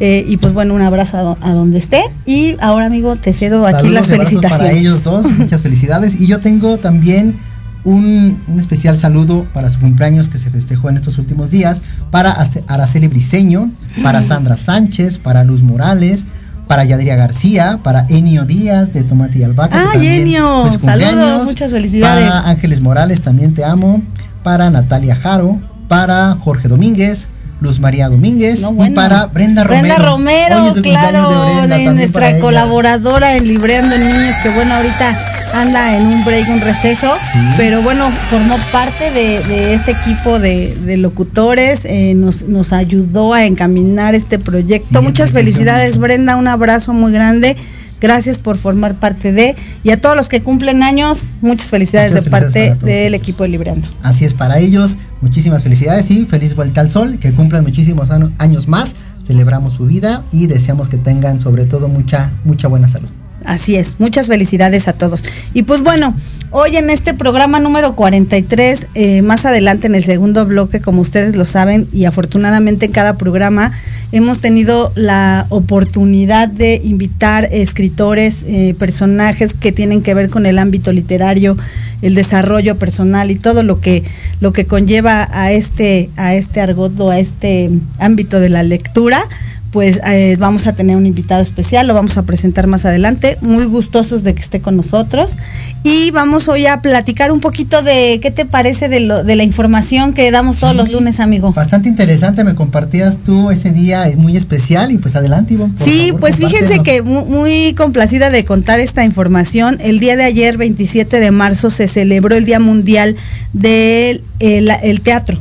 Eh, 0.01 0.25
y 0.27 0.39
pues 0.39 0.53
bueno, 0.53 0.75
un 0.75 0.83
abrazo 0.83 1.19
a, 1.19 1.21
do- 1.23 1.39
a 1.41 1.53
donde 1.53 1.79
esté. 1.79 2.03
Y 2.27 2.57
ahora, 2.61 2.87
amigo, 2.87 3.15
te 3.15 3.33
cedo 3.33 3.65
aquí 3.65 3.89
las 3.91 4.07
felicitaciones. 4.07 4.59
Para 4.59 4.73
ellos 4.73 5.05
dos, 5.05 5.27
muchas 5.39 5.63
felicidades. 5.63 6.21
Y 6.21 6.27
yo 6.27 6.41
tengo 6.41 6.79
también 6.79 7.37
un, 7.85 8.43
un 8.49 8.59
especial 8.59 8.97
saludo 8.97 9.47
para 9.55 9.69
su 9.71 9.79
cumpleaños 9.79 10.29
que 10.29 10.39
se 10.39 10.51
festejó 10.51 10.91
en 10.91 10.97
estos 10.97 11.17
últimos 11.19 11.51
días, 11.53 11.83
para 12.11 12.33
Ace- 12.33 12.65
Araceli 12.67 13.07
Briseño, 13.07 13.71
para 14.03 14.23
Sandra 14.23 14.57
Sánchez, 14.57 15.19
para 15.19 15.45
Luz 15.45 15.63
Morales, 15.63 16.25
para 16.69 16.85
Yadria 16.85 17.17
García, 17.17 17.81
para 17.83 18.07
Enio 18.09 18.45
Díaz 18.45 18.93
de 18.93 19.03
Tomate 19.03 19.39
y 19.39 19.43
Albahaca. 19.43 19.91
¡Ay, 19.93 20.07
Enio! 20.07 20.63
fue 20.63 20.73
su 20.73 20.79
Saludos, 20.79 21.45
muchas 21.47 21.73
felicidades. 21.73 22.29
Para 22.29 22.49
Ángeles 22.51 22.81
Morales, 22.81 23.23
también 23.23 23.55
te 23.55 23.65
amo. 23.65 24.03
Para 24.43 24.71
Natalia 24.71 25.17
Jaro, 25.17 25.61
para 25.89 26.37
Jorge 26.37 26.69
Domínguez. 26.69 27.27
Luz 27.61 27.81
María 27.81 28.09
Domínguez 28.09 28.61
No, 28.61 28.77
y 28.87 28.91
para 28.91 29.27
Brenda 29.27 29.65
Romero. 29.65 29.83
Brenda 29.83 30.11
Romero, 30.11 30.63
Hoy 30.63 30.69
es 30.71 30.77
el 30.77 30.83
cumpleaños 30.85 31.11
claro, 31.11 31.29
de 31.29 31.45
Brenda, 31.45 31.77
de 31.77 31.85
también 31.87 32.13
para 32.13 32.27
nuestra 32.31 32.39
colaboradora 32.39 33.35
en 33.35 33.49
Libreando 33.49 33.99
Niños, 33.99 34.37
que 34.45 34.49
bueno, 34.51 34.75
ahorita 34.75 35.19
anda 35.55 35.97
en 35.97 36.07
un 36.07 36.25
break, 36.25 36.49
un 36.49 36.61
receso, 36.61 37.13
Sí. 37.33 37.39
pero 37.57 37.83
bueno, 37.83 38.09
formó 38.31 38.57
parte 38.73 39.11
de, 39.11 39.41
de 39.43 39.75
este 39.75 39.93
equipo 39.93 40.39
de, 40.39 40.75
de 40.85 40.97
locutores, 40.97 41.81
eh, 41.85 42.15
nos, 42.15 42.43
nos 42.43 42.73
ayudó 42.73 43.35
a 43.35 43.45
encaminar 43.47 44.15
este 44.15 44.39
proyecto. 44.39 44.99
Sí, 45.01 45.05
Muchas 45.05 45.33
felicidades. 45.33 45.99
Brenda, 45.99 46.37
un 46.37 46.49
abrazo 46.49 46.93
muy 46.93 47.13
grande. 47.13 47.57
Gracias 48.01 48.39
por 48.39 48.57
formar 48.57 48.95
parte 49.01 49.33
de, 49.33 49.57
y 49.83 49.91
a 49.91 50.01
todos 50.01 50.15
los 50.15 50.29
que 50.29 50.41
cumplen 50.41 50.85
años, 50.85 51.33
muchas 51.41 51.69
felicidades 51.69 52.13
Muchas 52.13 52.25
de 52.27 52.31
felicidades 52.31 52.77
parte 52.79 52.87
del 52.87 53.15
equipo 53.15 53.43
de 53.43 53.49
Libreando. 53.49 53.89
Así 54.05 54.25
es 54.25 54.35
para 54.35 54.59
ellos. 54.61 54.97
Muchísimas 55.21 55.65
felicidades 55.65 56.09
y 56.13 56.25
feliz 56.25 56.55
vuelta 56.55 56.81
al 56.81 56.93
sol. 56.93 57.19
Que 57.21 57.33
cumplan 57.33 57.65
muchísimos 57.65 58.09
años 58.39 58.69
más. 58.69 58.95
Celebramos 59.27 59.75
su 59.75 59.87
vida 59.87 60.23
y 60.31 60.47
deseamos 60.47 60.89
que 60.89 60.97
tengan 60.97 61.41
sobre 61.41 61.65
todo 61.65 61.89
mucha, 61.89 62.31
mucha 62.45 62.69
buena 62.69 62.87
salud. 62.87 63.09
Así 63.49 63.77
es, 63.77 63.97
muchas 63.99 64.27
felicidades 64.27 64.89
a 64.89 64.93
todos. 64.93 65.25
Y 65.55 65.63
pues 65.63 65.81
bueno, 65.81 66.15
hoy 66.51 66.77
en 66.77 66.91
este 66.91 67.15
programa 67.15 67.61
número 67.61 67.97
43, 67.97 68.89
eh, 68.93 69.23
más 69.23 69.47
adelante 69.47 69.87
en 69.87 69.95
el 69.95 70.05
segundo 70.05 70.45
bloque, 70.45 70.83
como 70.83 71.01
ustedes 71.01 71.35
lo 71.35 71.47
saben, 71.47 71.89
y 71.91 72.05
afortunadamente 72.05 72.85
en 72.85 72.93
cada 72.93 73.17
programa 73.17 73.73
hemos 74.13 74.41
tenido 74.41 74.93
la 74.97 75.47
oportunidad 75.49 76.49
de 76.49 76.79
invitar 76.85 77.49
escritores, 77.51 78.43
eh, 78.47 78.75
personajes 78.79 79.55
que 79.55 79.73
tienen 79.73 80.03
que 80.03 80.13
ver 80.13 80.29
con 80.29 80.45
el 80.45 80.59
ámbito 80.59 80.93
literario, 80.93 81.57
el 82.03 82.15
desarrollo 82.15 82.77
personal 82.77 83.31
y 83.31 83.37
todo 83.37 83.63
lo 83.63 83.81
que, 83.81 84.05
lo 84.43 84.53
que 84.53 84.67
conlleva 84.67 85.27
a 85.33 85.53
este, 85.53 86.11
a 86.17 86.35
este 86.35 86.61
argot 86.61 87.01
o 87.01 87.11
a 87.11 87.19
este 87.19 87.71
ámbito 87.99 88.41
de 88.41 88.51
la 88.51 88.63
lectura 88.63 89.25
pues 89.71 90.01
eh, 90.07 90.37
vamos 90.39 90.67
a 90.67 90.73
tener 90.73 90.97
un 90.97 91.05
invitado 91.05 91.43
especial, 91.43 91.87
lo 91.87 91.93
vamos 91.95 92.17
a 92.17 92.23
presentar 92.23 92.67
más 92.67 92.87
adelante, 92.87 93.37
muy 93.43 93.65
gustosos 93.67 94.23
de 94.23 94.35
que 94.35 94.41
esté 94.41 94.61
con 94.61 94.77
nosotros 94.77 95.37
y 95.85 96.11
vamos 96.11 96.49
hoy 96.49 96.65
a 96.67 96.81
platicar 96.81 97.31
un 97.31 97.41
poquito 97.41 97.83
de 97.83 98.19
qué 98.23 98.31
te 98.31 98.47
parece 98.47 98.89
de, 98.89 99.01
lo, 99.01 99.25
de 99.25 99.37
la 99.37 99.45
información 99.45 100.15
que 100.15 100.31
damos 100.31 100.61
todos 100.61 100.75
los 100.75 100.91
lunes, 100.91 101.21
amigo. 101.21 101.53
Bastante 101.53 101.89
interesante, 101.89 102.45
me 102.45 102.55
compartías 102.55 103.19
tú 103.19 103.51
ese 103.51 103.71
día 103.71 104.09
es 104.09 104.17
muy 104.17 104.37
especial 104.39 104.91
y 104.91 104.97
pues 104.99 105.17
adelante, 105.17 105.55
Ivonne. 105.55 105.75
Sí, 105.85 106.07
favor, 106.07 106.21
pues 106.21 106.37
fíjense 106.37 106.79
que 106.83 107.03
mu- 107.03 107.27
muy 107.27 107.75
complacida 107.75 108.31
de 108.31 108.45
contar 108.47 108.81
esta 108.81 109.05
información. 109.05 109.79
El 109.83 110.01
día 110.01 110.17
de 110.17 110.25
ayer, 110.25 110.57
27 110.57 111.21
de 111.21 111.31
marzo, 111.31 111.71
se 111.71 111.89
celebró 111.89 112.35
el 112.37 112.45
Día 112.47 112.59
Mundial 112.61 113.17
del 113.53 114.23
el- 114.41 114.71
el 114.83 115.01
Teatro. 115.03 115.39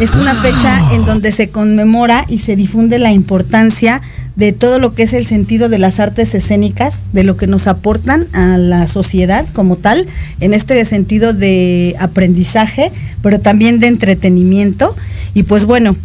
Es 0.00 0.14
una 0.14 0.34
fecha 0.34 0.94
en 0.94 1.04
donde 1.04 1.32
se 1.32 1.48
conmemora 1.48 2.24
y 2.28 2.38
se 2.38 2.54
difunde 2.54 3.00
la 3.00 3.12
importancia 3.12 4.00
de 4.36 4.52
todo 4.52 4.78
lo 4.78 4.94
que 4.94 5.02
es 5.02 5.12
el 5.12 5.26
sentido 5.26 5.68
de 5.68 5.78
las 5.78 5.98
artes 5.98 6.34
escénicas, 6.34 7.02
de 7.12 7.24
lo 7.24 7.36
que 7.36 7.48
nos 7.48 7.66
aportan 7.66 8.26
a 8.32 8.58
la 8.58 8.86
sociedad 8.86 9.44
como 9.52 9.76
tal, 9.76 10.06
en 10.40 10.54
este 10.54 10.82
sentido 10.84 11.32
de 11.32 11.96
aprendizaje, 11.98 12.92
pero 13.22 13.40
también 13.40 13.80
de 13.80 13.88
entretenimiento. 13.88 14.94
Y 15.34 15.42
pues 15.42 15.64
bueno, 15.64 15.96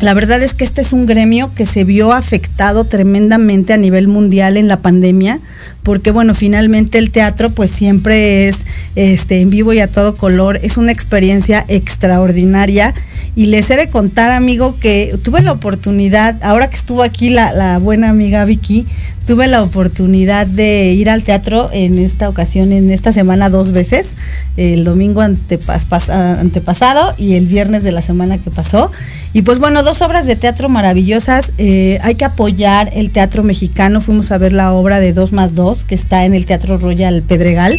la 0.00 0.14
verdad 0.14 0.40
es 0.42 0.54
que 0.54 0.64
este 0.64 0.80
es 0.80 0.92
un 0.92 1.06
gremio 1.06 1.50
que 1.54 1.66
se 1.66 1.84
vio 1.84 2.12
afectado 2.12 2.84
tremendamente 2.84 3.72
a 3.72 3.76
nivel 3.76 4.08
mundial 4.08 4.56
en 4.56 4.68
la 4.68 4.78
pandemia, 4.78 5.40
porque 5.82 6.10
bueno, 6.10 6.34
finalmente 6.34 6.98
el 6.98 7.10
teatro 7.10 7.50
pues 7.50 7.70
siempre 7.70 8.48
es 8.48 8.58
este 8.96 9.40
en 9.40 9.50
vivo 9.50 9.72
y 9.72 9.80
a 9.80 9.86
todo 9.88 10.16
color, 10.16 10.58
es 10.62 10.76
una 10.76 10.92
experiencia 10.92 11.64
extraordinaria 11.68 12.94
y 13.36 13.46
les 13.46 13.70
he 13.70 13.76
de 13.76 13.88
contar, 13.88 14.30
amigo, 14.30 14.76
que 14.80 15.16
tuve 15.22 15.40
la 15.42 15.52
oportunidad, 15.52 16.36
ahora 16.42 16.68
que 16.68 16.76
estuvo 16.76 17.02
aquí 17.02 17.30
la, 17.30 17.52
la 17.52 17.78
buena 17.78 18.10
amiga 18.10 18.44
Vicky, 18.44 18.86
tuve 19.26 19.46
la 19.46 19.62
oportunidad 19.62 20.46
de 20.48 20.92
ir 20.92 21.08
al 21.08 21.22
teatro 21.22 21.70
en 21.72 21.98
esta 22.00 22.28
ocasión, 22.28 22.72
en 22.72 22.90
esta 22.90 23.12
semana 23.12 23.48
dos 23.48 23.70
veces, 23.70 24.14
el 24.56 24.82
domingo 24.82 25.22
antepas- 25.22 25.86
pas- 25.88 26.10
antepasado 26.10 27.14
y 27.18 27.34
el 27.34 27.46
viernes 27.46 27.84
de 27.84 27.92
la 27.92 28.02
semana 28.02 28.38
que 28.38 28.50
pasó. 28.50 28.90
Y 29.32 29.42
pues 29.42 29.60
bueno, 29.60 29.84
dos 29.84 30.02
obras 30.02 30.26
de 30.26 30.34
teatro 30.34 30.68
maravillosas. 30.68 31.52
eh, 31.58 32.00
hay 32.02 32.16
que 32.16 32.24
apoyar 32.24 32.90
el 32.94 33.10
teatro 33.12 33.44
mexicano. 33.44 34.00
Fuimos 34.00 34.32
a 34.32 34.38
ver 34.38 34.52
la 34.52 34.72
obra 34.72 34.98
de 34.98 35.12
2 35.12 35.32
más 35.32 35.54
2 35.54 35.79
que 35.84 35.94
está 35.94 36.24
en 36.24 36.34
el 36.34 36.46
Teatro 36.46 36.78
Royal 36.78 37.22
Pedregal. 37.22 37.78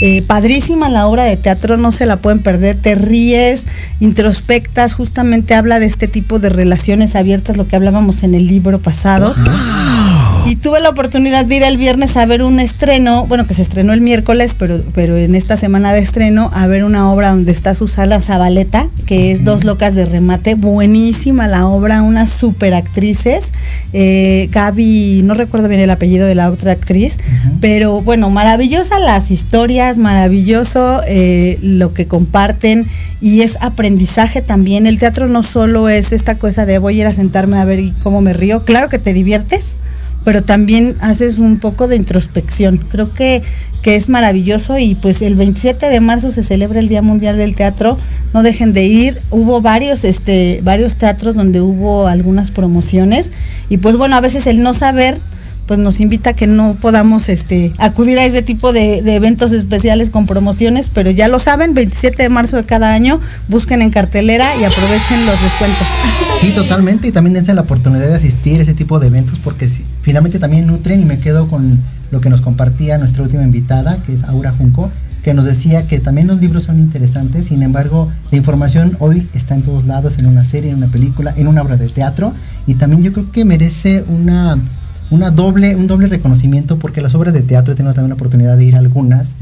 Eh, 0.00 0.22
padrísima 0.22 0.88
la 0.88 1.08
obra 1.08 1.24
de 1.24 1.36
teatro, 1.36 1.76
no 1.76 1.90
se 1.90 2.06
la 2.06 2.16
pueden 2.18 2.40
perder. 2.40 2.76
Te 2.76 2.94
ríes, 2.94 3.66
introspectas, 3.98 4.94
justamente 4.94 5.54
habla 5.54 5.80
de 5.80 5.86
este 5.86 6.06
tipo 6.06 6.38
de 6.38 6.50
relaciones 6.50 7.16
abiertas, 7.16 7.56
lo 7.56 7.66
que 7.66 7.76
hablábamos 7.76 8.22
en 8.22 8.34
el 8.34 8.46
libro 8.46 8.78
pasado. 8.78 9.34
Y 10.48 10.56
tuve 10.56 10.80
la 10.80 10.88
oportunidad 10.88 11.44
de 11.44 11.56
ir 11.56 11.62
el 11.62 11.76
viernes 11.76 12.16
a 12.16 12.24
ver 12.24 12.42
un 12.42 12.58
estreno, 12.58 13.26
bueno, 13.26 13.46
que 13.46 13.52
se 13.52 13.60
estrenó 13.60 13.92
el 13.92 14.00
miércoles, 14.00 14.56
pero, 14.58 14.82
pero 14.94 15.18
en 15.18 15.34
esta 15.34 15.58
semana 15.58 15.92
de 15.92 15.98
estreno, 15.98 16.50
a 16.54 16.66
ver 16.66 16.84
una 16.84 17.12
obra 17.12 17.32
donde 17.32 17.52
está 17.52 17.74
Susana 17.74 18.22
Zabaleta, 18.22 18.88
que 19.04 19.30
es 19.30 19.44
Dos 19.44 19.64
Locas 19.64 19.94
de 19.94 20.06
Remate. 20.06 20.54
Buenísima 20.54 21.48
la 21.48 21.66
obra, 21.66 22.00
unas 22.00 22.30
super 22.30 22.72
actrices. 22.72 23.44
Eh, 23.92 24.48
Gaby, 24.50 25.20
no 25.22 25.34
recuerdo 25.34 25.68
bien 25.68 25.82
el 25.82 25.90
apellido 25.90 26.26
de 26.26 26.34
la 26.34 26.50
otra 26.50 26.72
actriz, 26.72 27.18
pero 27.60 28.00
bueno, 28.00 28.30
maravillosa 28.30 28.98
las 28.98 29.30
historias, 29.30 29.98
maravilloso 29.98 31.02
eh, 31.06 31.58
lo 31.60 31.92
que 31.92 32.06
comparten 32.06 32.86
y 33.20 33.42
es 33.42 33.58
aprendizaje 33.60 34.40
también. 34.40 34.86
El 34.86 34.98
teatro 34.98 35.26
no 35.26 35.42
solo 35.42 35.90
es 35.90 36.10
esta 36.12 36.36
cosa 36.36 36.64
de 36.64 36.78
voy 36.78 36.96
a 36.96 37.00
ir 37.02 37.06
a 37.06 37.12
sentarme 37.12 37.58
a 37.58 37.66
ver 37.66 37.80
y 37.80 37.90
cómo 38.02 38.22
me 38.22 38.32
río, 38.32 38.64
claro 38.64 38.88
que 38.88 38.98
te 38.98 39.12
diviertes 39.12 39.76
pero 40.28 40.42
también 40.42 40.94
haces 41.00 41.38
un 41.38 41.58
poco 41.58 41.88
de 41.88 41.96
introspección. 41.96 42.76
Creo 42.76 43.14
que, 43.14 43.42
que 43.80 43.96
es 43.96 44.10
maravilloso 44.10 44.76
y 44.76 44.94
pues 44.94 45.22
el 45.22 45.36
27 45.36 45.86
de 45.86 46.00
marzo 46.00 46.30
se 46.32 46.42
celebra 46.42 46.80
el 46.80 46.88
Día 46.90 47.00
Mundial 47.00 47.38
del 47.38 47.54
Teatro. 47.54 47.98
No 48.34 48.42
dejen 48.42 48.74
de 48.74 48.84
ir. 48.84 49.18
Hubo 49.30 49.62
varios, 49.62 50.04
este, 50.04 50.60
varios 50.62 50.96
teatros 50.96 51.34
donde 51.34 51.62
hubo 51.62 52.08
algunas 52.08 52.50
promociones 52.50 53.32
y 53.70 53.78
pues 53.78 53.96
bueno, 53.96 54.16
a 54.16 54.20
veces 54.20 54.46
el 54.46 54.62
no 54.62 54.74
saber 54.74 55.16
pues 55.68 55.78
nos 55.78 56.00
invita 56.00 56.30
a 56.30 56.32
que 56.32 56.46
no 56.46 56.74
podamos 56.80 57.28
este, 57.28 57.72
acudir 57.76 58.18
a 58.18 58.24
ese 58.24 58.42
tipo 58.42 58.72
de, 58.72 58.98
eventos 59.14 59.52
especiales 59.52 60.08
con 60.08 60.26
promociones, 60.26 60.90
pero 60.92 61.10
ya 61.10 61.28
lo 61.28 61.38
saben, 61.38 61.74
27 61.74 62.22
de 62.22 62.28
marzo 62.30 62.56
de 62.56 62.64
cada 62.64 62.92
año, 62.92 63.20
busquen 63.48 63.82
en 63.82 63.90
cartelera 63.90 64.56
y 64.56 64.64
aprovechen 64.64 65.26
los 65.26 65.40
descuentos. 65.42 65.86
Sí, 66.40 66.52
totalmente. 66.52 67.08
Y 67.08 67.12
también 67.12 67.34
dense 67.34 67.52
la 67.52 67.60
oportunidad 67.60 68.08
de 68.08 68.14
asistir 68.14 68.58
a 68.58 68.62
ese 68.62 68.72
tipo 68.74 68.98
de 68.98 69.08
eventos 69.08 69.38
porque 69.44 69.68
sí, 69.68 69.84
finalmente 70.02 70.38
también 70.38 70.66
nutren 70.66 71.00
y 71.00 71.04
me 71.04 71.20
quedo 71.20 71.48
con 71.48 71.78
lo 72.10 72.20
que 72.22 72.30
nos 72.30 72.40
compartía 72.40 72.96
nuestra 72.96 73.22
última 73.22 73.42
invitada, 73.42 73.98
que 74.06 74.14
es 74.14 74.24
Aura 74.24 74.52
Junco, 74.52 74.90
que 75.22 75.34
nos 75.34 75.44
decía 75.44 75.86
que 75.86 75.98
también 75.98 76.26
los 76.26 76.40
libros 76.40 76.64
son 76.64 76.78
interesantes, 76.78 77.46
sin 77.46 77.62
embargo, 77.62 78.10
la 78.30 78.38
información 78.38 78.96
hoy 79.00 79.28
está 79.34 79.54
en 79.54 79.62
todos 79.62 79.84
lados, 79.84 80.18
en 80.18 80.26
una 80.26 80.44
serie, 80.44 80.70
en 80.70 80.78
una 80.78 80.86
película, 80.86 81.34
en 81.36 81.48
una 81.48 81.60
obra 81.60 81.76
de 81.76 81.88
teatro, 81.88 82.32
y 82.66 82.74
también 82.74 83.02
yo 83.02 83.12
creo 83.12 83.30
que 83.30 83.44
merece 83.44 84.04
una, 84.08 84.56
una 85.10 85.30
doble, 85.30 85.74
un 85.76 85.86
doble 85.86 86.06
reconocimiento 86.08 86.78
porque 86.78 87.00
las 87.00 87.14
obras 87.14 87.32
de 87.34 87.42
teatro 87.42 87.72
he 87.72 87.76
tenido 87.76 87.94
también 87.94 88.10
la 88.10 88.14
oportunidad 88.14 88.56
de 88.56 88.64
ir 88.64 88.74
a 88.76 88.78
algunas, 88.78 89.34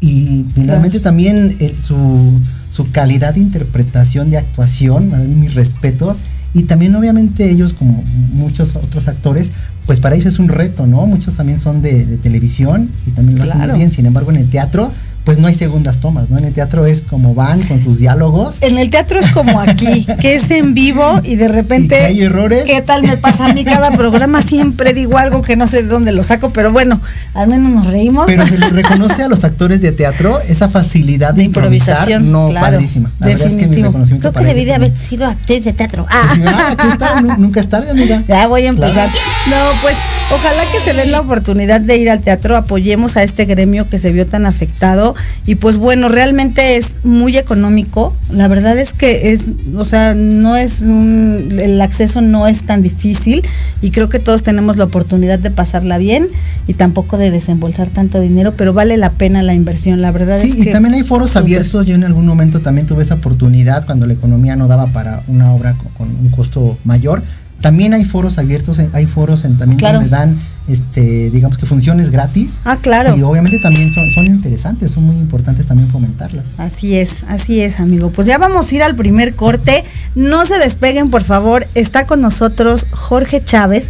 y 0.00 0.44
finalmente 0.54 1.00
también 1.00 1.56
el- 1.60 1.80
su, 1.80 2.38
su 2.70 2.90
calidad 2.90 3.34
de 3.34 3.40
interpretación, 3.40 4.30
de 4.30 4.38
actuación, 4.38 5.10
mis 5.40 5.54
respetos, 5.54 6.18
y 6.52 6.64
también 6.64 6.94
obviamente 6.94 7.50
ellos 7.50 7.72
como 7.72 8.04
muchos 8.34 8.76
otros 8.76 9.08
actores, 9.08 9.50
pues 9.86 10.00
para 10.00 10.14
ellos 10.14 10.26
es 10.26 10.38
un 10.38 10.48
reto, 10.48 10.86
¿no? 10.86 11.06
Muchos 11.06 11.34
también 11.34 11.58
son 11.60 11.82
de, 11.82 12.04
de 12.06 12.16
televisión 12.16 12.88
y 13.06 13.10
también 13.10 13.38
lo 13.38 13.44
hacen 13.44 13.56
Claro. 13.58 13.72
muy 13.72 13.80
bien, 13.80 13.92
sin 13.92 14.06
embargo 14.06 14.30
en 14.30 14.36
el 14.36 14.48
teatro 14.48 14.90
pues 15.24 15.38
no 15.38 15.46
hay 15.46 15.54
segundas 15.54 15.98
tomas, 16.00 16.28
¿no? 16.28 16.36
En 16.38 16.44
el 16.44 16.52
teatro 16.52 16.84
es 16.84 17.00
como 17.00 17.34
van 17.34 17.62
con 17.62 17.80
sus 17.80 17.98
diálogos. 17.98 18.58
En 18.60 18.76
el 18.78 18.90
teatro 18.90 19.18
es 19.18 19.30
como 19.32 19.58
aquí, 19.60 20.06
que 20.20 20.34
es 20.34 20.50
en 20.50 20.74
vivo 20.74 21.20
y 21.24 21.36
de 21.36 21.48
repente. 21.48 21.98
Y 21.98 22.04
hay 22.04 22.22
errores. 22.24 22.64
¿Qué 22.64 22.82
tal 22.82 23.02
me 23.02 23.16
pasa 23.16 23.46
a 23.46 23.54
mí? 23.54 23.64
Cada 23.64 23.90
programa 23.92 24.42
siempre 24.42 24.92
digo 24.92 25.16
algo 25.16 25.40
que 25.40 25.56
no 25.56 25.66
sé 25.66 25.82
de 25.82 25.88
dónde 25.88 26.12
lo 26.12 26.22
saco, 26.22 26.50
pero 26.50 26.72
bueno, 26.72 27.00
al 27.32 27.48
menos 27.48 27.70
nos 27.72 27.86
reímos. 27.86 28.26
Pero 28.26 28.46
se 28.46 28.58
les 28.58 28.70
reconoce 28.72 29.22
a 29.22 29.28
los 29.28 29.44
actores 29.44 29.80
de 29.80 29.92
teatro 29.92 30.40
esa 30.46 30.68
facilidad 30.68 31.30
de, 31.32 31.38
de 31.38 31.44
improvisación. 31.44 32.30
no 32.30 32.48
claro, 32.50 32.72
padrísima. 32.72 33.10
La 33.18 33.28
verdad 33.28 33.46
es 33.48 33.52
que 33.52 33.56
mi 33.56 33.62
definitivo. 33.62 33.86
reconocimiento 33.88 34.22
Creo 34.30 34.32
que 34.32 34.34
para 34.34 34.48
debí 34.48 34.60
ellos 34.60 34.68
de 34.68 34.74
haber 34.86 34.96
sido 34.98 35.26
actriz 35.26 35.64
de 35.64 35.72
teatro. 35.72 36.06
Pues 36.10 36.38
mira, 36.38 36.70
aquí 36.72 36.88
está, 36.88 37.20
nu- 37.22 37.36
nunca 37.38 37.60
es 37.60 37.68
tarde, 37.70 37.90
amiga. 37.90 38.22
Ya 38.28 38.46
voy 38.46 38.66
a 38.66 38.68
empezar. 38.68 38.92
Claro. 39.10 39.10
No, 39.48 39.80
pues 39.80 39.94
ojalá 40.34 40.62
que 40.70 40.80
se 40.80 40.92
den 40.94 41.12
la 41.12 41.20
oportunidad 41.20 41.80
de 41.80 41.96
ir 41.96 42.10
al 42.10 42.20
teatro, 42.20 42.56
apoyemos 42.58 43.16
a 43.16 43.22
este 43.22 43.46
gremio 43.46 43.88
que 43.88 43.98
se 43.98 44.12
vio 44.12 44.26
tan 44.26 44.44
afectado 44.44 45.13
y 45.46 45.54
pues 45.56 45.76
bueno, 45.76 46.08
realmente 46.08 46.76
es 46.76 46.98
muy 47.04 47.36
económico. 47.36 48.14
La 48.32 48.48
verdad 48.48 48.78
es 48.78 48.92
que 48.92 49.32
es, 49.32 49.50
o 49.76 49.84
sea, 49.84 50.14
no 50.14 50.56
es 50.56 50.80
un- 50.82 51.58
el 51.60 51.80
acceso 51.80 52.20
no 52.20 52.46
es 52.48 52.62
tan 52.64 52.82
difícil 52.82 53.42
y 53.82 53.90
creo 53.90 54.08
que 54.08 54.18
todos 54.18 54.42
tenemos 54.42 54.76
la 54.76 54.84
oportunidad 54.84 55.38
de 55.38 55.50
pasarla 55.50 55.98
bien 55.98 56.28
y 56.66 56.74
tampoco 56.74 57.18
de 57.18 57.30
desembolsar 57.30 57.88
tanto 57.88 58.20
dinero, 58.20 58.54
pero 58.56 58.72
vale 58.72 58.96
la 58.96 59.10
pena 59.10 59.42
la 59.42 59.54
inversión, 59.54 60.00
la 60.00 60.10
verdad 60.10 60.38
Sí, 60.40 60.50
es 60.50 60.58
y 60.58 60.62
que 60.64 60.72
también 60.72 60.94
hay 60.94 61.02
foros 61.02 61.36
abiertos. 61.36 61.86
Yo 61.86 61.94
en 61.94 62.04
algún 62.04 62.26
momento 62.26 62.60
también 62.60 62.86
tuve 62.86 63.02
esa 63.02 63.14
oportunidad 63.14 63.84
cuando 63.86 64.06
la 64.06 64.14
economía 64.14 64.56
no 64.56 64.68
daba 64.68 64.86
para 64.86 65.22
una 65.28 65.52
obra 65.52 65.74
con, 65.74 66.08
con 66.08 66.16
un 66.24 66.30
costo 66.30 66.76
mayor. 66.84 67.22
También 67.60 67.94
hay 67.94 68.04
foros 68.04 68.36
abiertos, 68.38 68.78
hay 68.92 69.06
foros 69.06 69.44
en, 69.44 69.56
también 69.56 69.78
Claro. 69.78 69.98
donde 70.00 70.10
dan, 70.10 70.36
este, 70.68 71.30
digamos 71.30 71.58
que 71.58 71.66
funciones 71.66 72.10
gratis. 72.10 72.58
Ah, 72.64 72.78
claro. 72.80 73.16
Y 73.16 73.22
obviamente 73.22 73.58
también 73.60 73.92
son, 73.92 74.10
son 74.12 74.26
interesantes, 74.26 74.92
son 74.92 75.04
muy 75.04 75.16
importantes 75.16 75.66
también 75.66 75.88
fomentarlas. 75.88 76.44
Así 76.58 76.96
es, 76.96 77.24
así 77.28 77.60
es, 77.60 77.80
amigo. 77.80 78.10
Pues 78.10 78.26
ya 78.26 78.38
vamos 78.38 78.70
a 78.70 78.74
ir 78.74 78.82
al 78.82 78.94
primer 78.96 79.34
corte. 79.34 79.84
No 80.14 80.46
se 80.46 80.58
despeguen, 80.58 81.10
por 81.10 81.22
favor. 81.22 81.66
Está 81.74 82.06
con 82.06 82.20
nosotros 82.20 82.86
Jorge 82.90 83.42
Chávez. 83.44 83.88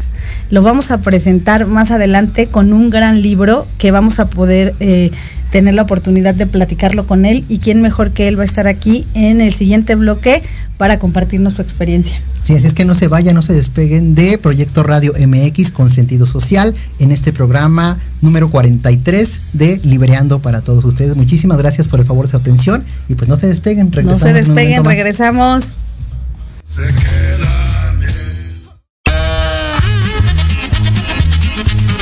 Lo 0.50 0.62
vamos 0.62 0.90
a 0.90 0.98
presentar 0.98 1.66
más 1.66 1.90
adelante 1.90 2.46
con 2.46 2.72
un 2.72 2.90
gran 2.90 3.22
libro 3.22 3.66
que 3.78 3.90
vamos 3.90 4.18
a 4.18 4.26
poder 4.26 4.74
eh, 4.80 5.10
tener 5.54 5.74
la 5.74 5.82
oportunidad 5.82 6.34
de 6.34 6.48
platicarlo 6.48 7.06
con 7.06 7.24
él. 7.24 7.44
Y 7.48 7.58
quién 7.58 7.80
mejor 7.80 8.10
que 8.10 8.26
él 8.26 8.36
va 8.36 8.42
a 8.42 8.44
estar 8.44 8.66
aquí 8.66 9.06
en 9.14 9.40
el 9.40 9.54
siguiente 9.54 9.94
bloque 9.94 10.42
para 10.78 10.98
compartirnos 10.98 11.54
su 11.54 11.62
experiencia. 11.62 12.20
Sí, 12.42 12.56
así 12.56 12.66
es 12.66 12.74
que 12.74 12.84
no 12.84 12.96
se 12.96 13.06
vayan, 13.06 13.36
no 13.36 13.42
se 13.42 13.52
despeguen 13.52 14.16
de 14.16 14.36
Proyecto 14.36 14.82
Radio 14.82 15.12
MX 15.16 15.70
con 15.70 15.90
sentido 15.90 16.26
social 16.26 16.74
en 16.98 17.12
este 17.12 17.32
programa 17.32 17.98
número 18.20 18.50
43 18.50 19.40
de 19.52 19.80
Libreando 19.84 20.40
para 20.40 20.60
todos 20.60 20.84
ustedes. 20.84 21.14
Muchísimas 21.14 21.56
gracias 21.56 21.86
por 21.86 22.00
el 22.00 22.06
favor 22.06 22.26
de 22.26 22.32
su 22.32 22.36
atención 22.36 22.82
y 23.08 23.14
pues 23.14 23.28
no 23.28 23.36
se 23.36 23.46
despeguen. 23.46 23.90
No 23.90 24.18
regresamos 24.18 24.22
se 24.22 24.28
en 24.30 24.34
un 24.34 24.42
despeguen, 24.42 24.84
regresamos. 24.84 25.66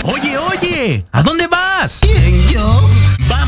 Oye, 0.05 0.39
oye, 0.39 1.05
¿a 1.13 1.23
dónde 1.23 1.47
vas? 1.49 1.99
¿Quién, 2.01 2.49
yo? 2.49 3.02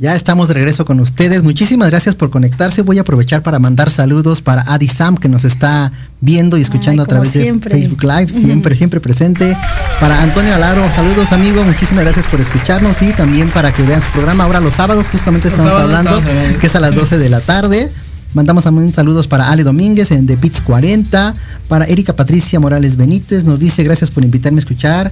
Ya 0.00 0.14
estamos 0.14 0.46
de 0.46 0.54
regreso 0.54 0.84
con 0.84 1.00
ustedes. 1.00 1.42
Muchísimas 1.42 1.90
gracias 1.90 2.14
por 2.14 2.30
conectarse. 2.30 2.82
Voy 2.82 2.98
a 2.98 3.00
aprovechar 3.00 3.42
para 3.42 3.58
mandar 3.58 3.90
saludos 3.90 4.42
para 4.42 4.62
Adi 4.72 4.86
Sam 4.86 5.16
que 5.16 5.28
nos 5.28 5.44
está 5.44 5.90
viendo 6.20 6.56
y 6.56 6.60
escuchando 6.60 7.02
Ay, 7.02 7.04
a 7.04 7.08
través 7.08 7.32
siempre. 7.32 7.74
de 7.74 7.80
Facebook 7.80 8.04
Live, 8.04 8.28
siempre, 8.28 8.76
siempre 8.76 9.00
presente. 9.00 9.56
Para 9.98 10.22
Antonio 10.22 10.54
Alaro, 10.54 10.82
saludos 10.94 11.32
amigo, 11.32 11.64
muchísimas 11.64 12.04
gracias 12.04 12.26
por 12.26 12.40
escucharnos 12.40 13.02
y 13.02 13.10
también 13.10 13.48
para 13.48 13.72
que 13.72 13.82
vean 13.82 14.00
su 14.00 14.12
programa 14.12 14.44
ahora 14.44 14.60
los 14.60 14.74
sábados, 14.74 15.04
justamente 15.10 15.48
estamos 15.48 15.72
sábados 15.72 15.92
hablando, 15.92 16.22
que 16.60 16.68
es 16.68 16.76
a 16.76 16.80
las 16.80 16.94
12 16.94 17.18
de 17.18 17.28
la 17.28 17.40
tarde. 17.40 17.90
Mandamos 18.34 18.62
también 18.62 18.94
saludos 18.94 19.26
para 19.26 19.50
Ale 19.50 19.64
Domínguez 19.64 20.12
en 20.12 20.28
The 20.28 20.36
Pits 20.36 20.60
40, 20.60 21.34
para 21.66 21.86
Erika 21.86 22.14
Patricia 22.14 22.60
Morales 22.60 22.94
Benítez, 22.94 23.42
nos 23.42 23.58
dice 23.58 23.82
gracias 23.82 24.12
por 24.12 24.22
invitarme 24.22 24.58
a 24.58 24.60
escuchar. 24.60 25.10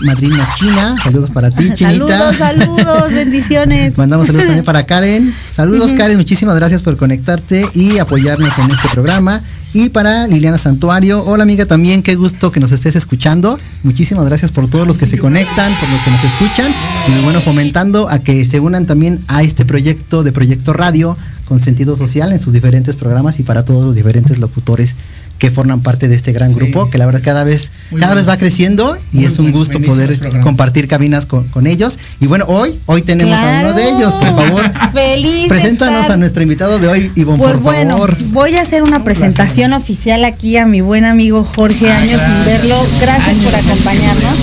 Madrina 0.00 0.48
China, 0.58 0.96
saludos 1.02 1.30
para 1.30 1.50
ti, 1.50 1.70
Chinita. 1.74 1.88
Saludos, 1.90 2.36
saludos, 2.36 3.12
bendiciones. 3.14 3.96
Mandamos 3.96 4.26
saludos 4.26 4.46
también 4.46 4.64
para 4.64 4.84
Karen. 4.84 5.34
Saludos. 5.50 5.92
Karen, 5.92 6.16
muchísimas 6.16 6.56
gracias 6.56 6.82
por 6.82 6.96
conectarte 6.96 7.66
y 7.74 7.98
apoyarnos 7.98 8.50
en 8.58 8.70
este 8.70 8.88
programa. 8.92 9.42
Y 9.72 9.88
para 9.88 10.28
Liliana 10.28 10.56
Santuario, 10.56 11.24
hola 11.24 11.42
amiga 11.42 11.66
también, 11.66 12.04
qué 12.04 12.14
gusto 12.14 12.52
que 12.52 12.60
nos 12.60 12.70
estés 12.70 12.94
escuchando. 12.94 13.58
Muchísimas 13.82 14.24
gracias 14.24 14.52
por 14.52 14.70
todos 14.70 14.86
los 14.86 14.98
que 14.98 15.06
se 15.06 15.18
conectan, 15.18 15.72
por 15.80 15.88
los 15.88 16.00
que 16.02 16.10
nos 16.12 16.24
escuchan. 16.24 16.72
Y 17.08 17.24
bueno, 17.24 17.40
fomentando 17.40 18.08
a 18.08 18.20
que 18.20 18.46
se 18.46 18.60
unan 18.60 18.86
también 18.86 19.20
a 19.26 19.42
este 19.42 19.64
proyecto 19.64 20.22
de 20.22 20.30
Proyecto 20.30 20.72
Radio 20.72 21.16
con 21.44 21.58
sentido 21.58 21.96
social 21.96 22.32
en 22.32 22.40
sus 22.40 22.52
diferentes 22.52 22.96
programas 22.96 23.40
y 23.40 23.42
para 23.42 23.64
todos 23.64 23.84
los 23.84 23.96
diferentes 23.96 24.38
locutores 24.38 24.94
que 25.38 25.50
forman 25.50 25.80
parte 25.80 26.08
de 26.08 26.14
este 26.16 26.32
gran 26.32 26.54
grupo, 26.54 26.88
que 26.88 26.96
la 26.96 27.06
verdad 27.06 27.20
cada 27.22 27.44
vez, 27.44 27.70
Muy 27.90 28.00
cada 28.00 28.14
bueno. 28.14 28.26
vez 28.26 28.34
va 28.34 28.38
creciendo 28.38 28.96
y 29.12 29.16
Muy 29.18 29.26
es 29.26 29.38
un 29.38 29.52
gusto 29.52 29.80
poder 29.80 30.18
programas. 30.18 30.44
compartir 30.44 30.88
cabinas 30.88 31.26
con, 31.26 31.44
con 31.48 31.66
ellos. 31.66 31.98
Y 32.20 32.26
bueno, 32.26 32.44
hoy, 32.48 32.78
hoy 32.86 33.02
tenemos 33.02 33.34
a 33.36 33.60
uno 33.60 33.74
de 33.74 33.82
ellos, 33.90 34.14
por 34.14 34.34
favor. 34.34 34.72
Feliz. 34.92 35.48
Preséntanos 35.48 36.00
estar- 36.02 36.12
a 36.12 36.16
nuestro 36.16 36.42
invitado 36.42 36.78
de 36.78 36.88
hoy, 36.88 37.12
Ivonne, 37.16 37.38
Pues 37.38 37.54
por 37.54 37.62
bueno, 37.62 37.90
favor. 37.92 38.16
voy 38.30 38.56
a 38.56 38.62
hacer 38.62 38.82
una 38.82 39.04
presentación 39.04 39.72
oficial 39.72 40.24
aquí 40.24 40.56
a 40.56 40.66
mi 40.66 40.80
buen 40.80 41.04
amigo 41.04 41.44
Jorge, 41.44 41.90
años 41.90 42.20
sin 42.20 42.44
verlo. 42.46 42.76
Gracias 43.00 43.36
por 43.38 43.54
acompañarnos. 43.54 44.34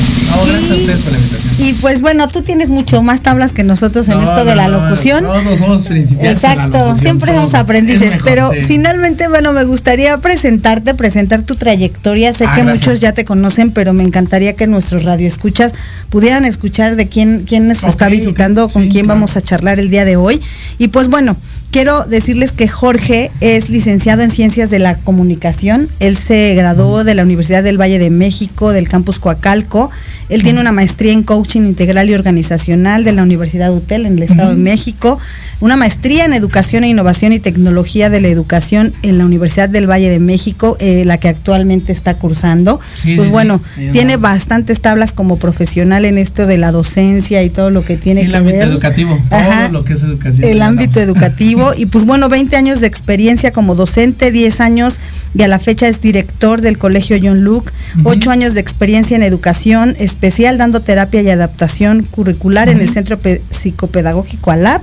Gracias 0.46 0.72
a 0.72 0.76
ustedes 0.76 1.00
por 1.00 1.12
la 1.14 1.18
invitación. 1.20 1.52
Y 1.60 1.74
pues 1.74 2.02
bueno, 2.02 2.28
tú 2.28 2.42
tienes 2.42 2.70
mucho 2.70 3.02
más 3.02 3.22
tablas 3.22 3.54
que 3.54 3.64
nosotros 3.64 4.08
en 4.10 4.16
No, 4.18 4.24
esto 4.24 4.46
de 4.46 4.56
la 4.56 4.68
locución. 4.68 5.24
Todos 5.24 5.60
somos 5.60 5.86
principiantes. 5.86 6.36
Exacto, 6.44 6.78
locución, 6.78 7.00
siempre 7.00 7.34
somos 7.36 7.54
aprendices, 7.54 8.14
mejor, 8.14 8.24
pero 8.24 8.52
sí. 8.52 8.62
finalmente, 8.68 9.28
bueno, 9.28 9.54
me 9.54 9.64
gustaría 9.64 10.18
presentarte, 10.18 10.94
presentar 10.96 11.42
tu 11.44 11.56
trayectoria. 11.56 12.34
Sé 12.34 12.46
Ah, 12.46 12.56
que 12.56 12.62
gracias. 12.64 12.88
muchos 12.88 13.00
ya 13.00 13.12
te 13.14 13.26
conocen, 13.26 13.72
pero 13.72 13.94
me 13.94 14.04
encantaría 14.04 14.56
que 14.56 14.68
nuestros 14.68 15.04
radioescuchas 15.04 15.74
pudieran 16.10 16.46
escuchar 16.46 16.96
de 16.96 17.08
quién, 17.08 17.44
quién 17.48 17.68
nos 17.68 17.84
está 17.84 18.10
visitando, 18.10 18.68
con 18.70 18.90
quién 18.90 19.08
vamos 19.08 19.36
a 19.38 19.42
charlar 19.42 19.80
el 19.80 19.90
día 19.90 20.06
de 20.06 20.16
hoy. 20.16 20.42
Y 20.78 20.88
pues 20.90 21.08
bueno, 21.10 21.38
quiero 21.72 22.04
decirles 22.04 22.52
que 22.52 22.68
Jorge 22.68 23.32
es 23.40 23.70
licenciado 23.70 24.22
en 24.22 24.32
Ciencias 24.32 24.70
de 24.70 24.80
la 24.80 24.96
Comunicación. 24.96 25.88
Él 26.00 26.18
se 26.18 26.54
graduó 26.54 27.04
de 27.04 27.16
la 27.16 27.24
Universidad 27.24 27.64
del 27.64 27.80
Valle 27.80 27.98
de 27.98 28.10
México, 28.10 28.72
del 28.72 28.88
campus 28.88 29.20
Coacalco. 29.20 29.90
Él 30.30 30.44
tiene 30.44 30.62
una 30.62 30.72
maestría 30.72 31.14
en 31.14 31.24
coaching 31.24 31.62
integral 31.62 32.10
y 32.10 32.14
organizacional 32.14 33.04
de 33.04 33.14
la 33.14 33.24
Universidad 33.24 33.74
UTEL 33.74 34.06
en 34.06 34.18
el 34.18 34.24
Estado 34.24 34.52
de 34.52 34.58
México, 34.58 35.20
una 35.62 35.78
maestría 35.78 36.26
en 36.26 36.34
educación 36.34 36.84
e 36.84 36.90
innovación 36.90 37.34
y 37.34 37.40
tecnología 37.40 38.10
de 38.10 38.20
la 38.20 38.28
educación 38.28 38.94
en 39.04 39.18
la 39.18 39.26
Universidad 39.26 39.70
del 39.70 39.90
Valle 39.90 40.10
de 40.10 40.20
México, 40.20 40.76
eh, 40.80 41.04
la 41.06 41.18
que 41.18 41.30
actualmente 41.30 41.92
está 41.94 42.16
cursando. 42.16 42.80
Sí, 42.96 43.16
pues 43.16 43.28
sí, 43.28 43.32
bueno, 43.32 43.62
sí. 43.76 43.90
Tiene 43.92 44.18
bastantes 44.18 44.82
tablas 44.82 45.14
como 45.14 45.38
profesional 45.38 46.04
en 46.06 46.18
esto 46.18 46.48
de 46.48 46.58
la 46.58 46.72
docencia 46.72 47.44
y 47.44 47.50
todo 47.50 47.70
lo 47.70 47.86
que 47.86 47.96
tiene 47.98 48.22
Sí, 48.22 48.26
el 48.26 48.32
que 48.32 48.38
ámbito 48.38 48.58
ver. 48.58 48.68
educativo. 48.68 49.20
Ajá. 49.30 49.68
Todo 49.68 49.80
lo 49.80 49.86
que 49.86 49.94
es 49.94 50.04
educación. 50.04 50.48
El 50.50 50.62
ámbito 50.62 51.00
educativo 51.00 51.72
y 51.78 51.86
pues 51.86 52.06
bueno, 52.06 52.28
20 52.28 52.56
años 52.56 52.82
de 52.82 52.88
experiencia 52.88 53.52
como 53.52 53.76
docente, 53.76 54.32
10 54.32 54.60
años 54.62 54.96
y 55.34 55.44
a 55.44 55.48
la 55.48 55.60
fecha 55.60 55.88
es 55.88 56.02
director 56.02 56.62
del 56.62 56.78
Colegio 56.78 57.18
John 57.22 57.44
Luke, 57.44 57.72
8 58.04 58.32
años 58.32 58.54
de 58.54 58.60
experiencia 58.62 59.16
en 59.16 59.24
educación 59.24 59.96
especial 60.00 60.58
dando 60.58 60.82
terapia 60.82 61.22
y 61.22 61.30
adaptación 61.30 62.04
curricular 62.04 62.68
en 62.68 62.82
el 62.82 62.90
Centro 62.90 63.18
Pe- 63.20 63.42
Psicopedagógico 63.52 64.52
ALAP. 64.52 64.82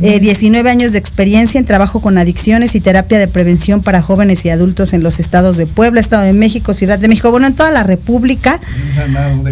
Eh, 0.00 0.20
19 0.20 0.70
años 0.70 0.92
de 0.92 0.98
experiencia 0.98 1.58
en 1.58 1.64
trabajo 1.64 2.00
con 2.00 2.18
adicciones 2.18 2.76
y 2.76 2.80
terapia 2.80 3.18
de 3.18 3.26
prevención 3.26 3.82
para 3.82 4.00
jóvenes 4.00 4.44
y 4.44 4.50
adultos 4.50 4.92
en 4.92 5.02
los 5.02 5.18
estados 5.18 5.56
de 5.56 5.66
Puebla, 5.66 6.00
Estado 6.00 6.22
de 6.22 6.32
México, 6.32 6.72
Ciudad 6.72 7.00
de 7.00 7.08
México, 7.08 7.32
bueno, 7.32 7.48
en 7.48 7.56
toda 7.56 7.72
la 7.72 7.82
República. 7.82 8.60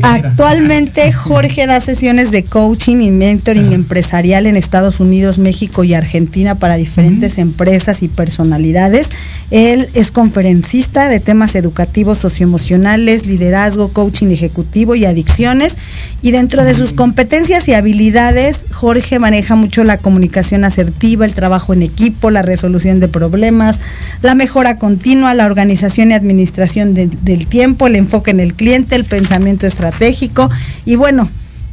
Actualmente 0.02 1.12
Jorge 1.14 1.66
da 1.66 1.80
sesiones 1.80 2.30
de 2.30 2.44
coaching 2.44 2.98
y 3.00 3.10
mentoring 3.10 3.72
empresarial 3.72 4.46
en 4.46 4.56
Estados 4.56 5.00
Unidos, 5.00 5.40
México 5.40 5.82
y 5.82 5.94
Argentina 5.94 6.54
para 6.54 6.76
diferentes 6.76 7.38
empresas 7.38 8.02
y 8.02 8.08
personalidades. 8.08 9.08
Él 9.50 9.88
es 9.94 10.12
conferencista 10.12 11.08
de 11.08 11.18
temas 11.18 11.56
educativos, 11.56 12.18
socioemocionales, 12.18 13.26
liderazgo, 13.26 13.88
coaching 13.88 14.28
ejecutivo 14.28 14.94
y 14.94 15.06
adicciones. 15.06 15.76
Y 16.22 16.30
dentro 16.30 16.64
de 16.64 16.74
sus 16.74 16.92
competencias 16.92 17.68
y 17.68 17.74
habilidades, 17.74 18.66
Jorge 18.72 19.18
maneja 19.18 19.54
mucho 19.54 19.84
la 19.84 19.98
comunicación 19.98 20.35
asertiva, 20.40 21.24
el 21.24 21.32
trabajo 21.34 21.72
en 21.72 21.82
equipo, 21.82 22.30
la 22.30 22.42
resolución 22.42 23.00
de 23.00 23.08
problemas, 23.08 23.80
la 24.22 24.34
mejora 24.34 24.78
continua, 24.78 25.34
la 25.34 25.46
organización 25.46 26.10
y 26.10 26.14
administración 26.14 26.94
de- 26.94 27.06
del 27.22 27.46
tiempo, 27.46 27.86
el 27.86 27.96
enfoque 27.96 28.30
en 28.30 28.40
el 28.40 28.54
cliente, 28.54 28.96
el 28.96 29.04
pensamiento 29.04 29.66
estratégico 29.66 30.50
y 30.84 30.96
bueno, 30.96 31.28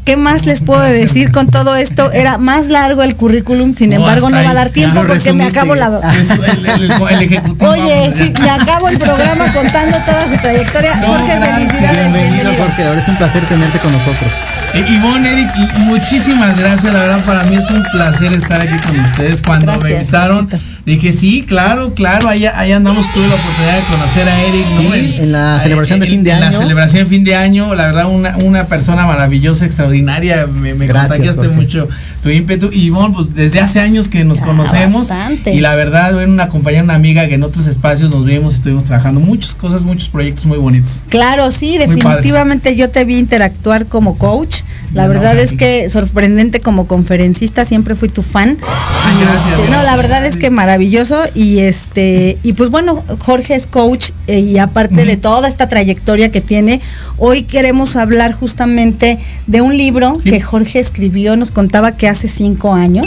¿qué 0.05 0.17
más 0.17 0.45
les 0.45 0.59
puedo 0.59 0.81
decir 0.81 1.31
con 1.31 1.47
todo 1.49 1.75
esto? 1.75 2.11
Era 2.11 2.37
más 2.37 2.67
largo 2.67 3.03
el 3.03 3.15
currículum, 3.15 3.73
sin 3.75 3.89
No, 3.91 3.95
embargo 3.97 4.29
no 4.29 4.43
va 4.43 4.49
a 4.49 4.53
dar 4.53 4.69
tiempo 4.69 5.01
porque 5.07 5.33
me 5.33 5.45
acabo 5.45 5.75
la... 5.75 5.87
El- 5.87 6.65
el- 6.69 6.81
el- 6.83 6.91
el 6.91 7.21
ejecutivo, 7.31 7.69
Oye, 7.71 8.13
sí, 8.15 8.33
me 8.41 8.49
acabo 8.49 8.89
el 8.89 8.97
programa 8.97 9.45
contando 9.53 9.97
toda 9.99 10.27
su 10.27 10.37
trayectoria. 10.41 10.95
No, 10.95 11.07
Jorge, 11.07 11.35
gracias. 11.35 11.55
felicidades. 11.55 12.13
Bienvenido. 12.13 12.51
Jorge. 12.57 12.83
Ahora 12.85 13.01
es 13.01 13.07
un 13.07 13.15
placer 13.15 13.41
tenerte 13.45 13.79
con 13.79 13.91
nosotros. 13.91 14.31
Eh, 14.73 14.85
Ivonne, 14.89 15.31
Eric, 15.33 15.49
muchísimas 15.79 16.57
gracias. 16.57 16.91
La 16.93 16.99
verdad, 16.99 17.19
para 17.25 17.43
mí 17.43 17.55
es 17.55 17.69
un 17.69 17.83
placer 17.91 18.33
estar 18.33 18.59
aquí 18.59 18.75
con 18.85 18.99
ustedes. 18.99 19.41
Cuando 19.45 19.73
me 19.79 19.91
invitaron, 19.91 20.49
dije, 20.85 21.13
sí, 21.13 21.43
claro, 21.47 21.93
claro. 21.93 22.27
Ahí, 22.29 22.45
ahí 22.45 22.71
andamos. 22.71 23.11
Tuve 23.13 23.27
la 23.27 23.35
oportunidad 23.35 23.75
de 23.77 23.83
conocer 23.83 24.27
a 24.27 24.41
Eric. 24.41 24.65
¿no? 24.75 24.81
Sí, 24.93 25.15
en 25.19 25.31
la 25.31 25.59
celebración 25.63 25.99
de 25.99 26.05
en- 26.07 26.11
fin 26.11 26.23
de 26.23 26.31
en 26.31 26.37
año. 26.43 26.51
la 26.51 26.57
celebración 26.57 27.03
de 27.03 27.09
fin 27.09 27.23
de 27.23 27.35
año. 27.35 27.73
La 27.75 27.85
verdad, 27.87 28.05
una, 28.07 28.37
una 28.37 28.67
persona 28.67 29.05
maravillosa, 29.05 29.65
extraordinaria. 29.65 30.47
Me, 30.47 30.73
me 30.73 30.87
Gracias, 30.87 31.09
contagiaste 31.09 31.41
Jorge. 31.47 31.55
mucho 31.55 31.87
tu 32.23 32.29
ímpetu. 32.29 32.69
Y 32.71 32.85
Ivonne, 32.85 33.13
pues 33.13 33.35
desde 33.35 33.59
hace 33.59 33.79
años 33.81 34.07
que 34.09 34.23
nos 34.23 34.39
Ah, 34.41 34.45
conocemos. 34.45 35.09
bastante. 35.09 35.53
Y 35.53 35.59
la 35.59 35.75
verdad, 35.75 36.13
bueno, 36.13 36.33
una 36.33 36.47
compañera, 36.49 36.83
una 36.83 36.95
amiga 36.95 37.27
que 37.27 37.35
en 37.35 37.43
otros 37.43 37.67
espacios 37.67 38.09
nos 38.09 38.25
vimos, 38.25 38.55
estuvimos 38.55 38.85
trabajando 38.85 39.19
muchas 39.19 39.53
cosas, 39.53 39.83
muchos 39.83 40.09
proyectos 40.09 40.45
muy 40.45 40.57
bonitos. 40.57 41.03
Claro, 41.09 41.51
sí, 41.51 41.77
definitivamente 41.77 42.75
yo 42.75 42.89
te 42.89 43.05
vi 43.05 43.17
interactuar 43.19 43.85
como 43.85 44.17
coach. 44.17 44.61
La 44.93 45.03
No, 45.03 45.09
verdad 45.09 45.33
no, 45.33 45.39
es 45.41 45.53
que 45.53 45.89
sorprendente 45.89 46.59
como 46.61 46.85
conferencista, 46.87 47.65
siempre 47.65 47.95
fui 47.95 48.09
tu 48.09 48.21
fan. 48.21 48.57
gracias. 48.57 49.59
Este, 49.59 49.71
no, 49.71 49.83
la 49.83 49.95
verdad 49.95 50.25
es 50.25 50.37
que 50.37 50.49
maravilloso 50.51 51.19
y 51.33 51.59
este 51.59 52.37
y 52.43 52.53
pues 52.53 52.69
bueno, 52.69 53.03
Jorge 53.19 53.55
es 53.55 53.65
coach 53.65 54.11
eh, 54.27 54.39
y 54.39 54.57
aparte 54.59 55.05
de 55.05 55.17
toda 55.17 55.47
esta 55.47 55.67
trayectoria 55.67 56.31
que 56.31 56.41
tiene, 56.41 56.79
hoy 57.17 57.41
queremos 57.43 57.95
hablar 57.95 58.33
justamente 58.33 59.17
de 59.47 59.61
un 59.61 59.75
libro 59.77 60.13
que 60.23 60.39
Jorge 60.41 60.79
escribió, 60.79 61.35
nos 61.35 61.49
contaba 61.51 61.93
que 61.93 62.07
hace 62.13 62.27
cinco 62.27 62.73
años 62.73 63.05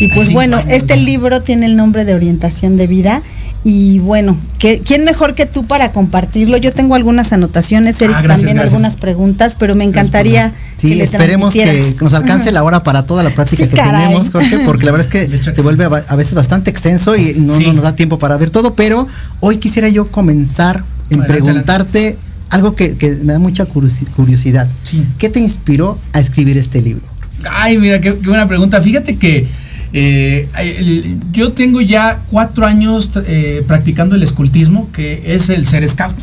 y 0.00 0.08
pues 0.14 0.32
bueno, 0.32 0.58
años, 0.58 0.70
este 0.72 0.96
¿no? 0.96 1.02
libro 1.02 1.42
tiene 1.42 1.66
el 1.66 1.76
nombre 1.76 2.04
de 2.04 2.14
orientación 2.14 2.76
de 2.76 2.86
vida. 2.86 3.22
Y 3.64 3.98
bueno, 3.98 4.36
¿qué- 4.60 4.80
¿quién 4.84 5.04
mejor 5.04 5.34
que 5.34 5.44
tú 5.44 5.66
para 5.66 5.90
compartirlo? 5.90 6.56
Yo 6.58 6.72
tengo 6.72 6.94
algunas 6.94 7.32
anotaciones, 7.32 8.00
Eric 8.00 8.14
Ah, 8.16 8.22
gracias, 8.22 8.36
también 8.42 8.56
gracias. 8.56 8.72
algunas 8.72 8.96
preguntas, 8.96 9.56
pero 9.58 9.74
me 9.74 9.82
encantaría 9.82 10.54
Sí, 10.76 10.96
que 10.96 11.02
esperemos 11.02 11.52
que 11.52 11.94
nos 12.00 12.14
alcance 12.14 12.52
la 12.52 12.62
hora 12.62 12.84
para 12.84 13.04
toda 13.04 13.24
la 13.24 13.30
práctica 13.30 13.64
Sí, 13.64 13.68
que 13.70 13.76
caray. 13.76 14.06
tenemos, 14.06 14.30
Jorge, 14.30 14.60
porque 14.64 14.86
la 14.86 14.92
verdad 14.92 15.08
es 15.12 15.28
que 15.28 15.52
se 15.54 15.60
vuelve 15.62 15.84
a 15.84 15.88
a 15.88 16.14
veces 16.16 16.34
bastante 16.34 16.70
extenso 16.70 17.16
y 17.16 17.34
no, 17.36 17.56
Sí. 17.56 17.66
no 17.66 17.72
nos 17.72 17.82
da 17.82 17.96
tiempo 17.96 18.20
para 18.20 18.36
ver 18.36 18.50
todo, 18.50 18.74
pero 18.74 19.08
hoy 19.40 19.56
quisiera 19.56 19.88
yo 19.88 20.06
comenzar 20.06 20.84
en 21.10 21.20
Adelante, 21.20 21.32
preguntarte 21.42 22.16
algo 22.50 22.76
que, 22.76 22.96
que 22.96 23.10
me 23.24 23.32
da 23.32 23.38
mucha 23.40 23.66
curiosi- 23.66 24.06
curiosidad. 24.14 24.68
Sí. 24.84 25.04
¿Qué 25.18 25.28
te 25.30 25.40
inspiró 25.40 25.98
a 26.12 26.20
escribir 26.20 26.56
este 26.58 26.80
libro? 26.80 27.02
Ay, 27.50 27.78
mira, 27.78 28.00
qué, 28.00 28.14
qué 28.18 28.28
buena 28.28 28.46
pregunta. 28.48 28.80
Fíjate 28.80 29.16
que 29.16 29.46
eh, 29.92 30.48
el- 30.58 31.18
yo 31.32 31.52
tengo 31.52 31.80
ya 31.80 32.20
cuatro 32.30 32.66
años 32.66 33.10
eh, 33.26 33.62
practicando 33.66 34.14
el 34.16 34.22
escultismo, 34.22 34.88
que 34.92 35.34
es 35.34 35.48
el 35.48 35.66
ser 35.66 35.88
scout. 35.88 36.16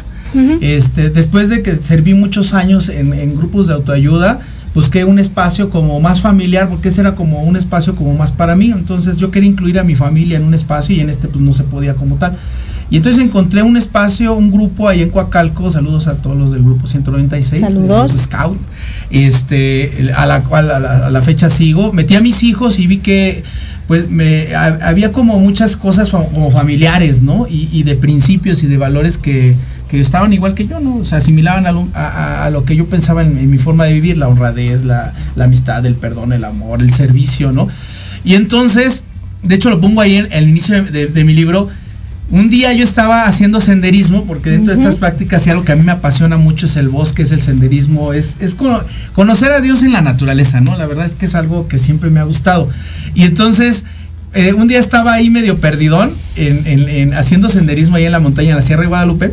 Este, 0.61 1.09
después 1.09 1.47
de 1.49 1.61
que 1.61 1.77
serví 1.77 2.13
muchos 2.13 2.53
años 2.53 2.89
en, 2.89 3.13
en 3.13 3.35
grupos 3.37 3.67
de 3.67 3.73
autoayuda, 3.73 4.39
busqué 4.73 5.05
un 5.05 5.17
espacio 5.17 5.69
como 5.69 6.01
más 6.01 6.19
familiar, 6.19 6.67
porque 6.67 6.89
ese 6.89 6.99
era 6.99 7.15
como 7.15 7.41
un 7.43 7.55
espacio 7.55 7.95
como 7.95 8.13
más 8.13 8.31
para 8.31 8.55
mí. 8.57 8.71
Entonces 8.75 9.15
yo 9.15 9.31
quería 9.31 9.49
incluir 9.49 9.79
a 9.79 9.83
mi 9.83 9.95
familia 9.95 10.35
en 10.37 10.43
un 10.43 10.53
espacio 10.53 10.93
y 10.93 10.99
en 10.99 11.09
este 11.09 11.29
pues 11.29 11.39
no 11.41 11.53
se 11.53 11.63
podía 11.63 11.93
como 11.95 12.15
tal. 12.17 12.37
Y 12.89 12.97
entonces 12.97 13.21
encontré 13.23 13.63
un 13.63 13.77
espacio, 13.77 14.35
un 14.35 14.51
grupo 14.51 14.87
ahí 14.87 15.01
en 15.01 15.09
Coacalco, 15.09 15.71
saludos 15.71 16.07
a 16.07 16.17
todos 16.21 16.37
los 16.37 16.51
del 16.51 16.61
grupo 16.63 16.85
196, 16.87 17.61
del 17.61 17.73
Saludos. 17.73 18.11
grupo 18.11 18.23
Scout, 18.23 18.57
este, 19.09 20.11
a 20.15 20.25
la 20.25 20.41
cual 20.43 20.69
a 20.71 20.79
la, 20.79 21.07
a 21.07 21.09
la 21.09 21.21
fecha 21.21 21.49
sigo. 21.49 21.91
Metí 21.93 22.15
a 22.15 22.21
mis 22.21 22.43
hijos 22.43 22.79
y 22.79 22.87
vi 22.87 22.97
que 22.97 23.43
pues 23.87 24.09
me, 24.09 24.55
ha- 24.55 24.79
había 24.87 25.11
como 25.11 25.39
muchas 25.39 25.77
cosas 25.77 26.09
como 26.09 26.51
familiares, 26.51 27.21
¿no? 27.21 27.47
Y, 27.49 27.69
y 27.71 27.83
de 27.83 27.95
principios 27.95 28.63
y 28.63 28.67
de 28.67 28.77
valores 28.77 29.17
que, 29.17 29.55
que 29.89 29.99
estaban 30.01 30.33
igual 30.33 30.53
que 30.55 30.67
yo, 30.67 30.79
¿no? 30.79 30.97
O 30.97 31.05
sea, 31.05 31.19
asimilaban 31.19 31.67
a 31.67 31.71
lo, 31.71 31.87
a- 31.93 32.07
a- 32.07 32.45
a 32.45 32.49
lo 32.49 32.65
que 32.65 32.75
yo 32.75 32.85
pensaba 32.87 33.21
en, 33.23 33.37
en 33.37 33.49
mi 33.49 33.57
forma 33.59 33.85
de 33.85 33.93
vivir, 33.93 34.17
la 34.17 34.27
honradez, 34.27 34.83
la, 34.83 35.13
la 35.35 35.45
amistad, 35.45 35.85
el 35.85 35.95
perdón, 35.95 36.33
el 36.33 36.43
amor, 36.45 36.81
el 36.81 36.91
servicio, 36.93 37.51
¿no? 37.51 37.67
Y 38.23 38.33
entonces, 38.35 39.03
de 39.43 39.55
hecho 39.55 39.69
lo 39.69 39.79
pongo 39.79 40.01
ahí 40.01 40.15
en 40.15 40.27
el 40.31 40.49
inicio 40.49 40.83
de- 40.83 40.91
de- 40.91 41.07
de 41.07 41.23
mi 41.23 41.33
libro, 41.33 41.69
un 42.31 42.49
día 42.49 42.73
yo 42.73 42.83
estaba 42.83 43.27
haciendo 43.27 43.61
senderismo, 43.61 44.25
porque 44.25 44.49
dentro 44.49 44.73
de 44.73 44.79
estas 44.79 44.95
prácticas 44.97 45.45
y 45.45 45.51
algo 45.51 45.63
que 45.63 45.71
a 45.71 45.75
mí 45.75 45.83
me 45.83 45.91
apasiona 45.91 46.37
mucho 46.37 46.65
es 46.65 46.75
el 46.75 46.89
bosque, 46.89 47.21
es 47.21 47.31
el 47.31 47.41
senderismo, 47.41 48.13
es, 48.13 48.37
es 48.39 48.55
cono- 48.55 48.81
conocer 49.13 49.51
a 49.51 49.61
Dios 49.61 49.83
en 49.83 49.91
la 49.93 50.01
naturaleza, 50.01 50.59
¿no? 50.59 50.75
La 50.75 50.87
verdad 50.87 51.05
es 51.05 51.11
que 51.13 51.25
es 51.25 51.35
algo 51.35 51.67
que 51.67 51.77
siempre 51.77 52.09
me 52.09 52.19
ha 52.19 52.23
gustado. 52.23 52.67
Y 53.13 53.23
entonces, 53.23 53.85
eh, 54.33 54.53
un 54.53 54.67
día 54.67 54.79
estaba 54.79 55.13
ahí 55.13 55.29
medio 55.29 55.59
perdidón, 55.59 56.11
en, 56.35 56.63
en- 56.65 56.89
en- 56.89 57.13
haciendo 57.13 57.47
senderismo 57.49 57.95
ahí 57.97 58.05
en 58.05 58.11
la 58.11 58.19
montaña, 58.19 58.49
en 58.49 58.55
la 58.55 58.61
Sierra 58.63 58.81
de 58.81 58.87
Guadalupe, 58.87 59.31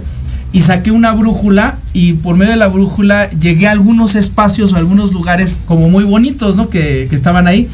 y 0.52 0.60
saqué 0.60 0.90
una 0.90 1.12
brújula 1.12 1.78
y 1.94 2.12
por 2.12 2.36
medio 2.36 2.52
de 2.52 2.58
la 2.58 2.68
brújula 2.68 3.30
llegué 3.30 3.68
a 3.68 3.70
algunos 3.70 4.14
espacios 4.16 4.74
o 4.74 4.76
algunos 4.76 5.12
lugares 5.14 5.56
como 5.64 5.88
muy 5.88 6.04
bonitos, 6.04 6.56
¿no? 6.56 6.68
Que, 6.68 7.06
que 7.08 7.16
estaban 7.16 7.46
ahí. 7.46 7.68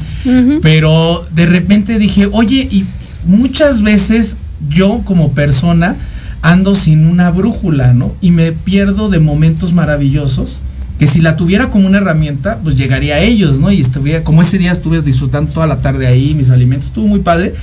Pero 0.62 1.26
de 1.34 1.46
repente 1.46 1.98
dije, 1.98 2.28
oye, 2.30 2.68
y 2.70 2.84
muchas 3.26 3.82
veces 3.82 4.36
yo 4.68 5.00
como 5.04 5.32
persona 5.32 5.96
ando 6.42 6.74
sin 6.74 7.06
una 7.06 7.30
brújula, 7.30 7.92
¿no? 7.94 8.12
Y 8.20 8.30
me 8.30 8.52
pierdo 8.52 9.08
de 9.08 9.18
momentos 9.18 9.72
maravillosos 9.72 10.60
que 10.98 11.06
si 11.06 11.20
la 11.20 11.36
tuviera 11.36 11.70
como 11.70 11.86
una 11.86 11.98
herramienta, 11.98 12.58
pues 12.62 12.76
llegaría 12.76 13.16
a 13.16 13.20
ellos, 13.20 13.58
¿no? 13.60 13.70
Y 13.70 13.80
estuviera, 13.80 14.24
como 14.24 14.42
ese 14.42 14.58
día 14.58 14.72
estuve 14.72 15.00
disfrutando 15.00 15.52
toda 15.52 15.66
la 15.66 15.76
tarde 15.80 16.06
ahí, 16.06 16.34
mis 16.34 16.50
alimentos, 16.50 16.88
estuvo 16.88 17.06
muy 17.06 17.20
padre. 17.20 17.54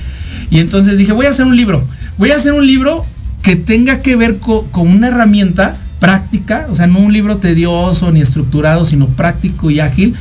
Y 0.50 0.58
entonces 0.60 0.96
dije, 0.96 1.12
voy 1.12 1.26
a 1.26 1.30
hacer 1.30 1.44
un 1.46 1.56
libro, 1.56 1.84
voy 2.16 2.30
a 2.30 2.36
hacer 2.36 2.52
un 2.54 2.66
libro 2.66 3.04
que 3.42 3.56
tenga 3.56 4.00
que 4.00 4.16
ver 4.16 4.38
co- 4.38 4.66
con 4.72 4.88
una 4.88 5.08
herramienta 5.08 5.76
práctica, 6.00 6.66
o 6.70 6.74
sea, 6.74 6.86
no 6.86 6.98
un 6.98 7.12
libro 7.12 7.36
tedioso 7.36 8.10
ni 8.10 8.20
estructurado, 8.20 8.86
sino 8.86 9.06
práctico 9.06 9.70
y 9.70 9.80
ágil, 9.80 10.14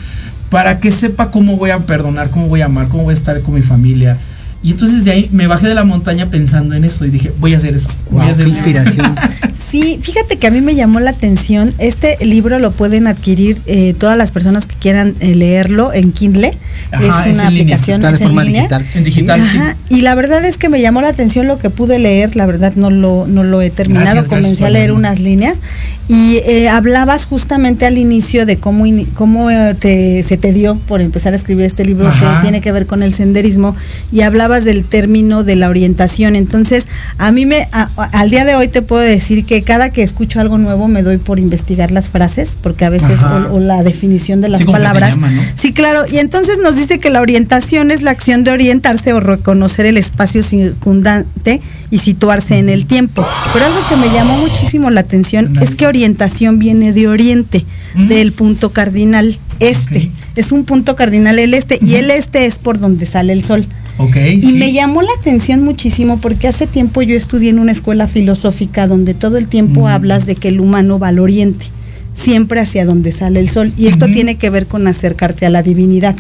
para 0.50 0.80
que 0.80 0.92
sepa 0.92 1.32
cómo 1.32 1.58
voy 1.58 1.72
a 1.72 1.80
perdonar, 1.80 2.30
cómo 2.30 2.48
voy 2.48 2.62
a 2.62 2.66
amar, 2.66 2.88
cómo 2.88 3.04
voy 3.04 3.12
a 3.12 3.18
estar 3.18 3.42
con 3.42 3.56
mi 3.56 3.62
familia. 3.62 4.18
Y 4.66 4.72
entonces 4.72 5.06
de 5.06 5.12
ahí 5.12 5.30
me 5.32 5.46
bajé 5.46 5.68
de 5.68 5.76
la 5.76 5.84
montaña 5.84 6.26
pensando 6.32 6.74
en 6.74 6.86
eso 6.86 7.06
y 7.06 7.12
dije, 7.12 7.32
voy 7.38 7.54
a 7.54 7.58
hacer 7.58 7.76
eso. 7.76 7.88
Voy 8.10 8.26
a 8.26 8.32
hacer 8.32 8.48
inspiración. 8.48 9.16
Sí, 9.56 10.00
fíjate 10.02 10.38
que 10.38 10.48
a 10.48 10.52
mí 10.52 10.62
me 10.62 10.76
llamó 10.76 11.00
la 11.00 11.10
atención. 11.12 11.74
Este 11.80 12.18
libro 12.24 12.60
lo 12.60 12.72
pueden 12.72 13.08
adquirir 13.08 13.58
eh, 13.66 13.94
todas 13.98 14.18
las 14.18 14.30
personas 14.32 14.68
que 14.68 14.76
quieran 14.76 15.16
eh, 15.22 15.34
leerlo 15.34 15.92
en 15.94 16.12
Kindle. 16.12 16.54
Ajá, 16.92 17.28
es 17.30 17.34
una 17.36 17.48
aplicación 17.48 18.04
es 18.04 18.12
en 18.14 18.18
forma 18.20 18.44
línea. 18.44 18.62
digital. 18.64 18.86
En 18.96 19.04
digital, 19.04 19.42
sí. 19.50 19.58
Ajá, 19.58 19.76
Y 19.90 20.02
la 20.02 20.16
verdad 20.16 20.44
es 20.46 20.58
que 20.58 20.70
me 20.70 20.82
llamó 20.82 21.02
la 21.02 21.10
atención 21.10 21.48
lo 21.48 21.58
que 21.60 21.70
pude 21.70 22.00
leer. 22.00 22.36
La 22.36 22.46
verdad 22.46 22.74
no 22.76 22.90
lo, 22.90 23.26
no 23.28 23.44
lo 23.44 23.62
he 23.62 23.70
terminado. 23.70 24.06
Gracias, 24.06 24.26
Comencé 24.28 24.66
a 24.66 24.70
leer 24.70 24.92
unas 24.92 25.20
líneas. 25.20 25.60
Y 26.08 26.38
eh, 26.46 26.70
hablabas 26.70 27.26
justamente 27.26 27.86
al 27.88 27.98
inicio 27.98 28.46
de 28.46 28.58
cómo, 28.58 28.86
cómo 29.16 29.50
eh, 29.50 29.74
te, 29.74 30.22
se 30.24 30.38
te 30.38 30.54
dio 30.54 30.76
por 30.76 31.02
empezar 31.02 31.34
a 31.34 31.36
escribir 31.36 31.66
este 31.66 31.84
libro 31.84 32.08
Ajá. 32.08 32.36
que 32.38 32.42
tiene 32.44 32.62
que 32.62 32.72
ver 32.72 32.86
con 32.86 33.02
el 33.02 33.12
senderismo. 33.14 33.76
Y 34.12 34.22
hablabas 34.22 34.66
del 34.66 34.84
término 34.86 35.44
de 35.44 35.56
la 35.56 35.68
orientación. 35.70 36.36
Entonces, 36.36 36.88
a 37.18 37.32
mí 37.32 37.46
me, 37.48 37.68
a- 37.72 37.90
a- 37.98 38.04
al 38.20 38.30
día 38.30 38.46
de 38.46 38.54
hoy 38.56 38.68
te 38.68 38.82
puedo 38.84 39.02
decir 39.02 39.46
que 39.46 39.64
cada 39.64 39.90
que 39.90 40.04
escucho 40.04 40.40
algo 40.40 40.58
nuevo 40.60 40.88
me 40.88 41.02
doy 41.02 41.18
por 41.18 41.40
investigar 41.40 41.92
las 41.92 42.10
frases, 42.10 42.56
porque 42.62 42.86
a 42.86 42.90
veces, 42.90 43.22
o, 43.24 43.56
o 43.56 43.60
la 43.60 43.82
definición 43.82 44.42
de 44.42 44.50
las 44.50 44.62
Sí, 44.62 44.68
palabras. 44.68 45.10
llama, 45.12 45.32
¿no? 45.32 45.42
Sí, 45.56 45.74
claro. 45.74 46.02
Y 46.12 46.20
entonces 46.20 46.60
nos 46.66 46.76
dice 46.76 46.98
que 46.98 47.12
la 47.12 47.22
orientación 47.22 47.92
es 47.92 48.02
la 48.02 48.10
acción 48.10 48.44
de 48.44 48.50
orientarse 48.50 49.14
o 49.14 49.20
reconocer 49.20 49.86
el 49.86 49.98
espacio 49.98 50.42
circundante 50.42 51.62
y 51.92 52.00
situarse 52.00 52.58
en 52.58 52.70
el 52.70 52.88
tiempo. 52.88 53.24
Pero 53.54 53.66
algo 53.66 53.78
que 53.88 53.96
me 53.98 54.12
llamó 54.12 54.36
muchísimo 54.40 54.90
la 54.90 55.02
atención 55.02 55.60
es 55.62 55.76
que 55.76 55.86
orientación 55.86 56.58
viene 56.58 56.92
de 56.92 57.08
oriente, 57.08 57.64
del 57.94 58.32
punto 58.32 58.72
cardinal 58.72 59.38
este. 59.60 60.10
Es 60.36 60.52
un 60.52 60.66
punto 60.66 60.96
cardinal 60.96 61.38
el 61.38 61.54
este 61.54 61.78
y 61.80 61.96
el 61.96 62.10
este 62.10 62.48
es 62.48 62.58
por 62.58 62.80
donde 62.80 63.06
sale 63.06 63.32
el 63.34 63.44
sol. 63.44 63.68
Y 64.00 64.42
sí. 64.42 64.54
me 64.54 64.74
llamó 64.74 65.04
la 65.04 65.12
atención 65.20 65.64
muchísimo 65.64 66.20
porque 66.20 66.48
hace 66.48 66.66
tiempo 66.66 67.04
yo 67.04 67.16
estudié 67.16 67.52
en 67.52 67.60
una 67.60 67.74
escuela 67.74 68.08
filosófica 68.08 68.88
donde 68.88 69.14
todo 69.14 69.38
el 69.38 69.48
tiempo 69.48 69.88
hablas 69.88 70.26
de 70.26 70.36
que 70.36 70.48
el 70.48 70.60
humano 70.60 70.98
va 70.98 71.10
al 71.10 71.20
oriente, 71.20 71.68
siempre 72.16 72.60
hacia 72.60 72.86
donde 72.86 73.12
sale 73.12 73.40
el 73.40 73.50
sol. 73.50 73.72
Y 73.78 73.86
esto 73.86 74.08
tiene 74.08 74.36
que 74.36 74.50
ver 74.50 74.66
con 74.66 74.88
acercarte 74.88 75.46
a 75.46 75.52
la 75.52 75.62
divinidad. 75.62 76.16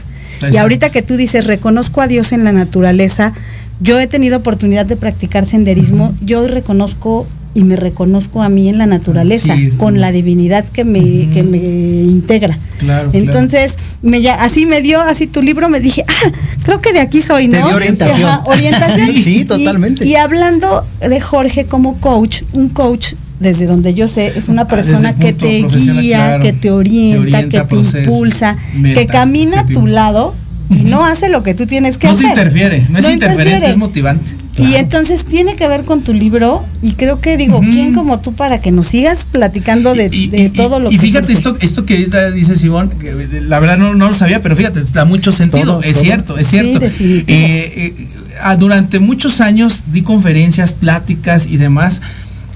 Y 0.52 0.58
ahorita 0.58 0.89
que 0.89 1.02
tú 1.02 1.15
dices, 1.17 1.45
reconozco 1.48 2.02
a 2.02 2.08
Dios 2.08 2.32
en 2.32 2.43
la 2.43 2.52
naturaleza, 2.52 3.34
yo 3.80 4.00
he 4.00 4.08
tenido 4.08 4.38
oportunidad 4.38 4.86
de 4.86 4.95
practicar 4.95 5.45
senderismo, 5.45 6.13
yo 6.21 6.48
reconozco 6.48 7.28
y 7.54 7.63
me 7.63 7.78
reconozco 7.78 8.41
a 8.43 8.50
mí 8.50 8.67
en 8.67 8.78
la 8.78 8.86
naturaleza, 8.86 9.56
Sí, 9.56 9.69
con 9.78 9.93
bien. 9.93 10.02
la 10.02 10.12
divinidad 10.12 10.65
que 10.65 10.84
me, 10.84 11.30
que 11.34 11.41
me 11.41 11.58
integra. 11.58 12.58
Claro, 12.80 13.10
claro. 13.12 13.26
Entonces, 13.26 13.78
me, 14.02 14.21
ya- 14.21 14.36
así 14.43 14.65
me 14.65 14.82
dio, 14.82 15.00
así 15.00 15.26
tu 15.28 15.41
libro, 15.41 15.69
me 15.69 15.80
dije, 15.80 16.04
ah, 16.06 16.32
creo 16.63 16.82
que 16.82 16.91
de 16.91 17.00
aquí 17.00 17.21
soy, 17.21 17.48
¿no? 17.48 17.58
Te 17.60 17.63
dio 17.63 17.76
orientación. 17.78 18.30
Ajá, 18.30 18.41
orientación. 18.45 19.08
Sí, 19.10 19.24
sí, 19.24 19.39
Y- 19.41 19.45
totalmente. 19.45 20.06
Y, 20.06 20.15
hablando 20.15 20.84
de 21.00 21.21
Jorge 21.21 21.63
como 21.65 21.98
coach, 22.02 22.41
un 22.52 22.67
coach 22.67 23.13
desde 23.39 23.65
donde 23.65 23.93
yo 23.93 24.08
sé, 24.08 24.34
es 24.38 24.48
una 24.48 24.67
persona 24.67 25.12
desde 25.13 25.34
que 25.34 25.34
te 25.34 25.62
guía, 25.78 26.17
claro. 26.17 26.43
que 26.43 26.54
te 26.54 26.71
orienta, 26.71 27.15
Te 27.15 27.21
orienta, 27.21 27.67
que 27.67 27.76
te 27.91 28.00
impulsa, 28.04 28.58
que 28.82 29.08
camina 29.08 29.62
a 29.62 29.65
tu 29.65 29.88
lado 29.88 30.34
y 30.69 30.86
no 30.86 31.06
hace 31.06 31.30
lo 31.30 31.43
que 31.43 31.54
tú 31.54 31.65
tienes 31.67 31.98
que 31.98 32.08
No 32.08 32.15
te 32.15 32.26
hacer. 32.26 32.38
interfiere, 32.38 32.86
no 32.89 32.98
es 33.00 33.06
No 33.06 33.12
interferente, 33.12 33.41
interfiere. 33.43 33.69
es 33.71 33.78
motivante. 33.78 34.32
Y 34.58 34.76
entonces 34.76 35.26
tiene 35.26 35.58
que 35.58 35.67
ver 35.67 35.84
con 35.84 36.02
tu 36.02 36.13
libro 36.13 36.63
y 36.82 36.93
creo 36.93 37.19
que 37.19 37.36
digo, 37.36 37.60
¿quién 37.60 37.93
como 37.93 38.21
tú 38.21 38.32
para 38.34 38.58
que 38.60 38.71
nos 38.71 38.88
sigas 38.88 39.26
platicando 39.30 39.93
de, 39.93 40.08
de 40.08 40.50
todo 40.50 40.80
lo 40.80 40.89
y 40.89 40.95
que 40.95 41.02
fíjate 41.02 41.36
surge? 41.36 41.38
esto, 41.38 41.58
esto 41.60 41.86
que 41.86 41.95
ahorita 41.98 42.32
dice 42.32 42.56
Simón, 42.56 42.89
que 42.98 43.10
eh, 43.10 43.41
la 43.41 43.60
verdad 43.60 43.78
no, 43.78 43.93
no 43.95 44.08
lo 44.08 44.13
sabía, 44.13 44.41
pero 44.41 44.56
fíjate, 44.56 44.82
da 44.93 45.04
mucho 45.04 45.34
sentido. 45.34 45.65
Todo, 45.65 45.82
es 45.84 45.91
todo. 45.95 46.04
cierto, 46.04 46.38
es 46.38 46.48
cierto. 46.48 46.80
Eh, 46.86 46.93
eh, 47.28 47.93
ah, 48.41 48.56
durante 48.56 49.00
muchos 49.00 49.41
años 49.41 49.84
di 49.91 50.04
conferencias, 50.04 50.74
pláticas 50.74 51.48
y 51.48 51.58
demás. 51.58 52.00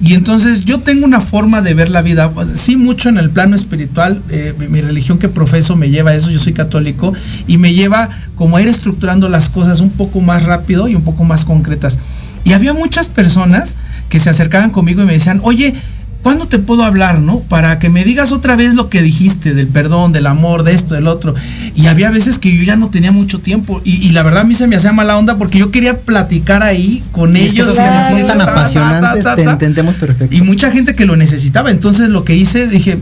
Y 0.02 0.14
entonces 0.14 0.64
yo 0.64 0.80
tengo 0.80 1.06
una 1.06 1.20
forma 1.20 1.62
de 1.62 1.74
ver 1.74 1.90
la 1.90 2.02
vida, 2.02 2.30
pues, 2.32 2.50
sí 2.56 2.78
mucho 2.78 3.10
en 3.10 3.18
el 3.18 3.30
plano 3.32 3.56
espiritual, 3.56 4.22
eh, 4.30 4.54
mi, 4.58 4.68
mi 4.68 4.82
religión 4.82 5.20
que 5.20 5.28
profeso 5.28 5.76
me 5.76 5.90
lleva 5.90 6.12
a 6.12 6.16
eso, 6.16 6.30
yo 6.30 6.40
soy 6.40 6.54
católico, 6.54 7.14
y 7.48 7.58
me 7.58 7.74
lleva 7.74 8.10
como 8.36 8.56
a 8.56 8.62
ir 8.62 8.70
estructurando 8.70 9.28
las 9.28 9.50
cosas 9.50 9.82
un 9.82 9.90
poco 9.90 10.22
más 10.22 10.44
rápido 10.44 10.88
y 10.88 10.96
un 10.96 11.04
poco 11.04 11.26
más 11.26 11.44
concretas. 11.44 11.98
Y 12.46 12.54
había 12.54 12.74
muchas 12.74 13.10
personas 13.10 13.76
que 14.08 14.20
se 14.20 14.30
acercaban 14.30 14.72
conmigo 14.72 15.02
y 15.02 15.06
me 15.06 15.14
decían, 15.14 15.42
oye, 15.44 15.76
¿cuándo 16.22 16.48
te 16.48 16.60
puedo 16.60 16.84
hablar, 16.84 17.20
no? 17.20 17.40
Para 17.40 17.80
que 17.80 17.90
me 17.90 18.04
digas 18.04 18.32
otra 18.32 18.56
vez 18.56 18.74
lo 18.76 18.90
que 18.90 19.02
dijiste 19.02 19.54
del 19.54 19.68
perdón, 19.68 20.12
del 20.12 20.28
amor, 20.28 20.64
de 20.64 20.74
esto, 20.74 20.94
del 20.96 21.08
otro. 21.08 21.34
Y 21.76 21.88
había 21.88 22.12
veces 22.12 22.38
que 22.40 22.56
yo 22.56 22.64
ya 22.64 22.76
no 22.76 22.90
tenía 22.90 23.12
mucho 23.12 23.40
tiempo. 23.40 23.82
Y, 23.84 23.96
y 24.06 24.10
la 24.12 24.24
verdad 24.24 24.42
a 24.42 24.46
mí 24.46 24.54
se 24.54 24.68
me 24.68 24.76
hacía 24.76 24.92
mala 24.92 25.18
onda 25.18 25.38
porque 25.38 25.60
yo 25.60 25.72
quería 25.72 25.98
platicar 26.00 26.62
ahí 26.64 27.04
con 27.12 27.36
Y 27.36 27.42
es 27.42 27.54
que 27.54 27.62
ellos. 27.62 27.68
esos 27.74 27.78
temas 27.78 28.10
son 28.10 28.22
ta, 28.22 28.28
tan 28.28 28.38
ta, 28.40 28.46
ta, 28.46 28.52
apasionantes, 28.52 29.24
ta, 29.24 29.36
te 29.36 29.44
entendemos 29.44 29.98
perfecto. 29.98 30.36
Y 30.36 30.42
mucha 30.42 30.72
gente 30.72 30.96
que 30.96 31.06
lo 31.06 31.16
necesitaba. 31.16 31.72
Entonces 31.72 32.10
lo 32.10 32.24
que 32.26 32.36
hice, 32.36 32.68
dije, 32.68 32.98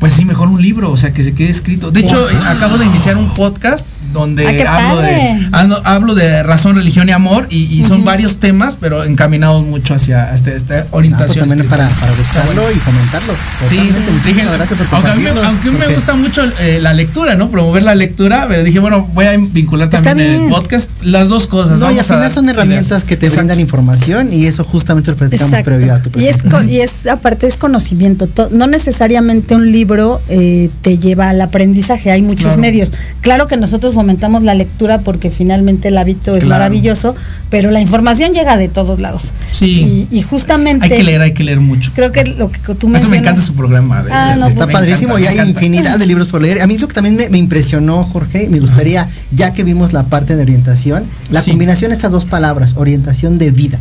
pues 0.00 0.12
sí, 0.14 0.24
mejor 0.24 0.48
un 0.48 0.60
libro, 0.60 0.90
o 0.90 0.96
sea, 0.96 1.12
que 1.12 1.24
se 1.24 1.32
quede 1.34 1.50
escrito. 1.50 1.90
De 1.90 2.00
hecho, 2.00 2.16
Wow. 2.16 2.42
acabo 2.48 2.78
de 2.78 2.84
iniciar 2.86 3.16
un 3.16 3.32
podcast 3.34 3.86
donde 4.20 4.46
Ah, 4.66 4.88
hablo, 4.88 5.00
de, 5.02 5.08
padre. 5.08 5.48
hablo, 5.52 5.82
hablo 5.84 6.14
de 6.14 6.42
razón, 6.42 6.76
religión 6.76 7.08
y 7.08 7.12
amor 7.12 7.46
y, 7.50 7.64
y 7.80 7.84
son 7.84 8.04
varios 8.04 8.36
temas, 8.38 8.76
pero 8.80 9.04
encaminados 9.04 9.64
mucho 9.64 9.94
hacia 9.94 10.34
este, 10.34 10.56
esta 10.56 10.74
Ah, 10.74 10.80
pues 10.82 10.94
orientación. 10.94 11.48
también 11.48 11.68
para, 11.68 11.88
para 11.88 12.12
buscarlo 12.12 12.62
y 12.72 12.78
comentarlo. 12.78 13.32
Sí, 13.68 13.76
dije, 14.24 14.44
gracias 14.44 14.78
por 14.78 14.86
aunque 14.92 15.20
me- 15.20 15.30
aunque 15.40 15.68
a 15.68 15.72
mí 15.72 15.78
me 15.78 15.94
gusta 15.94 16.14
mucho 16.14 16.42
eh, 16.60 16.78
la 16.80 16.92
lectura, 16.94 17.34
¿no? 17.34 17.50
Promover 17.50 17.82
la 17.82 17.94
lectura, 17.94 18.46
pero 18.48 18.64
dije, 18.64 18.78
bueno, 18.78 19.08
voy 19.12 19.26
a 19.26 19.36
vincular 19.36 19.88
también 19.90 20.18
el 20.20 20.48
podcast, 20.48 20.90
las 21.02 21.28
dos 21.28 21.46
cosas. 21.46 21.78
No, 21.78 21.90
y 21.92 21.98
al 21.98 22.04
final 22.04 22.32
son 22.32 22.48
herramientas 22.48 22.88
ideas. 22.88 23.04
que 23.04 23.16
te 23.16 23.26
Exacto. 23.26 23.40
brindan 23.46 23.60
información 23.60 24.32
y 24.32 24.46
eso 24.46 24.64
justamente 24.64 25.10
lo 25.10 25.16
platicamos 25.16 25.52
Exacto. 25.52 25.70
previo 25.70 25.94
a 25.94 26.00
tu 26.02 26.08
Y 26.18 26.24
es, 26.26 26.36
presentación. 26.38 26.50
con- 26.66 26.68
y 26.72 26.80
es 26.80 27.06
aparte 27.06 27.46
es 27.46 27.56
conocimiento. 27.58 28.26
To- 28.26 28.48
No 28.50 28.66
necesariamente 28.66 29.54
un 29.54 29.70
libro 29.72 30.20
eh, 30.28 30.70
te 30.82 30.98
lleva 30.98 31.28
al 31.30 31.40
aprendizaje. 31.40 32.10
Hay 32.10 32.22
muchos 32.22 32.44
Claro. 32.46 32.60
medios. 32.60 32.92
Claro 33.20 33.46
que 33.46 33.56
nosotros 33.56 33.94
fomentamos 34.06 34.44
la 34.44 34.54
lectura 34.54 35.00
porque 35.00 35.30
finalmente 35.30 35.88
el 35.88 35.98
hábito 35.98 36.36
es 36.36 36.44
Claro. 36.44 36.60
maravilloso, 36.60 37.16
pero 37.50 37.72
la 37.72 37.80
información 37.80 38.32
llega 38.34 38.56
de 38.56 38.68
todos 38.68 39.00
lados. 39.00 39.32
Sí. 39.50 40.06
Y, 40.12 40.18
y 40.18 40.22
justamente 40.22 40.84
Hay 40.84 40.90
que 40.90 41.02
leer, 41.02 41.22
hay 41.22 41.32
que 41.34 41.42
leer 41.42 41.58
mucho. 41.58 41.90
creo 41.92 42.12
que 42.12 42.22
lo 42.24 42.48
que 42.52 42.58
tú 42.60 42.72
Eso 42.72 42.86
mencionas. 42.88 43.10
me 43.10 43.16
encanta 43.16 43.42
su 43.42 43.54
programa. 43.54 44.04
de- 44.04 44.12
Ah, 44.12 44.36
no, 44.38 44.46
Está 44.46 44.66
me 44.66 44.72
padrísimo 44.72 45.18
encanta, 45.18 45.34
y 45.34 45.38
hay 45.40 45.48
infinidad 45.48 45.98
de 45.98 46.06
libros 46.06 46.28
por 46.28 46.40
leer. 46.40 46.62
A 46.62 46.68
mí 46.68 46.78
lo 46.78 46.86
que 46.86 46.94
también 46.94 47.16
me, 47.16 47.28
me 47.30 47.38
impresionó, 47.38 48.04
Jorge, 48.04 48.48
me 48.48 48.60
gustaría, 48.60 49.08
ya 49.32 49.52
que 49.52 49.64
vimos 49.64 49.92
la 49.92 50.04
parte 50.04 50.36
de 50.36 50.42
orientación, 50.42 51.02
la 51.32 51.42
Sí. 51.42 51.50
combinación 51.50 51.90
de 51.90 51.96
estas 51.96 52.12
dos 52.12 52.24
palabras, 52.26 52.74
orientación 52.76 53.38
de 53.38 53.50
vida. 53.50 53.80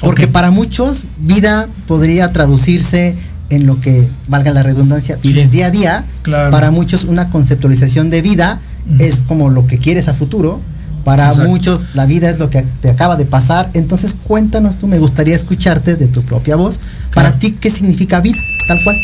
Porque 0.00 0.26
para 0.26 0.50
muchos, 0.50 1.04
vida 1.20 1.68
podría 1.86 2.32
traducirse 2.32 3.14
en 3.50 3.66
lo 3.66 3.78
que, 3.80 4.08
valga 4.26 4.50
la 4.50 4.64
redundancia, 4.64 5.18
vives 5.22 5.50
Sí. 5.50 5.56
día 5.58 5.66
a 5.66 5.70
día. 5.70 6.04
Claro. 6.22 6.50
Para 6.50 6.72
muchos, 6.72 7.04
una 7.04 7.28
conceptualización 7.28 8.10
de 8.10 8.22
vida 8.22 8.58
Es 8.98 9.18
como 9.28 9.50
lo 9.50 9.66
que 9.66 9.78
quieres 9.78 10.08
a 10.08 10.14
futuro. 10.14 10.60
Para 11.04 11.28
Exacto. 11.30 11.50
muchos, 11.50 11.80
la 11.94 12.06
vida 12.06 12.30
es 12.30 12.38
lo 12.38 12.48
que 12.48 12.62
te 12.80 12.88
acaba 12.90 13.16
de 13.16 13.24
pasar. 13.24 13.68
Entonces, 13.74 14.14
cuéntanos 14.22 14.78
tú, 14.78 14.86
me 14.86 14.98
gustaría 15.00 15.34
escucharte 15.34 15.96
de 15.96 16.06
tu 16.06 16.22
propia 16.22 16.54
voz. 16.54 16.78
Para 17.12 17.32
ti, 17.38 17.56
¿qué 17.60 17.70
significa 17.70 18.20
vida? 18.20 18.38
Tal 18.68 18.78
cual. 18.84 18.96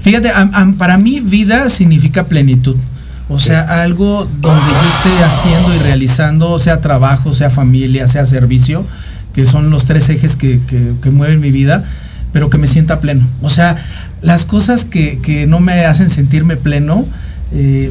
Fíjate, 0.00 0.30
para 0.76 0.98
mí 0.98 1.20
vida 1.20 1.68
significa 1.70 2.24
plenitud. 2.24 2.76
O 3.28 3.38
sea, 3.40 3.60
algo 3.82 4.28
donde 4.40 4.60
yo 4.60 5.08
esté 5.10 5.24
haciendo 5.24 5.74
y 5.74 5.78
realizando, 5.78 6.58
sea 6.58 6.80
trabajo, 6.80 7.34
sea 7.34 7.50
familia, 7.50 8.06
sea 8.08 8.26
servicio, 8.26 8.84
que 9.32 9.44
son 9.46 9.70
los 9.70 9.84
tres 9.84 10.08
ejes 10.08 10.34
que, 10.36 10.60
que- 10.66 10.94
que 11.02 11.10
mueven 11.10 11.40
mi 11.40 11.50
vida, 11.50 11.84
pero 12.32 12.50
que 12.50 12.58
me 12.58 12.66
sienta 12.66 13.00
pleno. 13.00 13.24
O 13.42 13.50
sea, 13.50 13.76
las 14.22 14.44
cosas 14.44 14.84
que, 14.84 15.18
que 15.22 15.46
no 15.46 15.60
me 15.60 15.86
hacen 15.86 16.10
sentirme 16.10 16.56
pleno, 16.56 17.04
eh, 17.52 17.90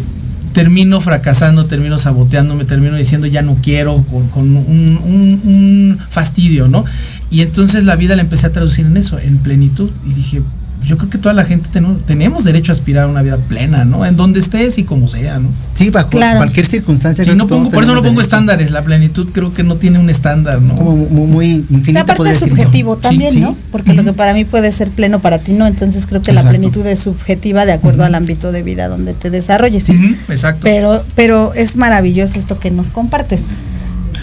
termino 0.56 1.02
fracasando, 1.02 1.66
termino 1.66 2.00
saboteándome, 2.00 2.64
termino 2.64 2.96
diciendo 2.96 3.28
ya 3.28 3.42
no 3.42 3.58
quiero, 3.62 4.04
con, 4.06 4.56
un- 4.56 5.40
un 5.44 6.00
fastidio, 6.10 6.70
¿no? 6.70 6.86
Y 7.30 7.42
entonces 7.42 7.84
la 7.84 7.98
vida 7.98 8.16
la 8.16 8.22
empecé 8.22 8.48
a 8.48 8.54
traducir 8.54 8.86
en 8.86 8.96
eso, 8.96 9.20
en 9.20 9.38
plenitud. 9.40 9.90
Y 10.08 10.14
dije, 10.14 10.42
yo 10.86 10.98
creo 10.98 11.10
que 11.10 11.18
toda 11.18 11.34
la 11.34 11.44
gente 11.46 11.70
tenemos, 11.72 12.06
tenemos 12.06 12.44
derecho 12.44 12.72
a 12.72 12.74
aspirar 12.74 13.06
a 13.06 13.08
una 13.08 13.22
vida 13.22 13.38
plena, 13.38 13.86
¿no? 13.86 14.06
En 14.06 14.16
donde 14.16 14.40
estés 14.40 14.78
y 14.78 14.84
como 14.84 15.08
sea, 15.08 15.40
¿no? 15.40 15.50
Sí, 15.74 15.90
bajo 15.90 16.10
Claro. 16.10 16.38
cualquier 16.38 16.66
circunstancia. 16.66 17.24
Sí, 17.26 17.32
no 17.36 17.48
pongo, 17.48 17.70
por 17.70 17.84
eso 17.84 17.94
no 17.94 18.02
pongo 18.02 18.10
derecho. 18.14 18.22
estándares. 18.22 18.72
La 18.72 18.82
plenitud 18.82 19.30
creo 19.34 19.54
que 19.54 19.64
no 19.64 19.76
tiene 19.78 20.00
un 20.00 20.10
estándar, 20.10 20.62
¿no? 20.62 20.76
Como 20.76 20.96
muy, 20.96 21.28
muy 21.28 21.46
infinito. 21.70 22.00
aparte 22.00 22.18
podría 22.18 22.34
es 22.34 22.40
subjetivo 22.40 22.98
también, 22.98 23.32
Sí, 23.32 23.40
¿no? 23.42 23.50
sí. 23.52 23.58
Porque 23.72 23.94
lo 23.94 24.04
que 24.04 24.14
para 24.14 24.34
mí 24.34 24.46
puede 24.46 24.72
ser 24.72 24.90
pleno 24.92 25.20
para 25.20 25.40
ti 25.40 25.54
no, 25.54 25.66
entonces 25.68 26.06
creo 26.06 26.22
que 26.22 26.32
la 26.34 26.48
plenitud 26.48 26.86
es 26.86 27.00
subjetiva 27.02 27.66
de 27.66 27.74
acuerdo 27.74 28.04
al 28.04 28.14
ámbito 28.16 28.52
de 28.52 28.62
vida 28.64 28.88
donde 28.88 29.14
te 29.14 29.30
desarrolles. 29.30 29.90
Ujú, 29.90 30.16
exacto. 30.30 30.62
Pero 30.64 31.04
pero 31.16 31.54
es 31.54 31.76
maravilloso 31.76 32.38
esto 32.40 32.60
que 32.60 32.72
nos 32.72 32.90
compartes. 32.90 33.46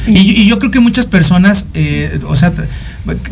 Y, 0.07 0.19
y 0.19 0.49
yo 0.49 0.59
creo 0.59 0.71
que 0.73 0.81
muchas 0.81 1.07
personas, 1.07 1.67
eh, 1.75 2.19
o 2.27 2.35
sea, 2.35 2.53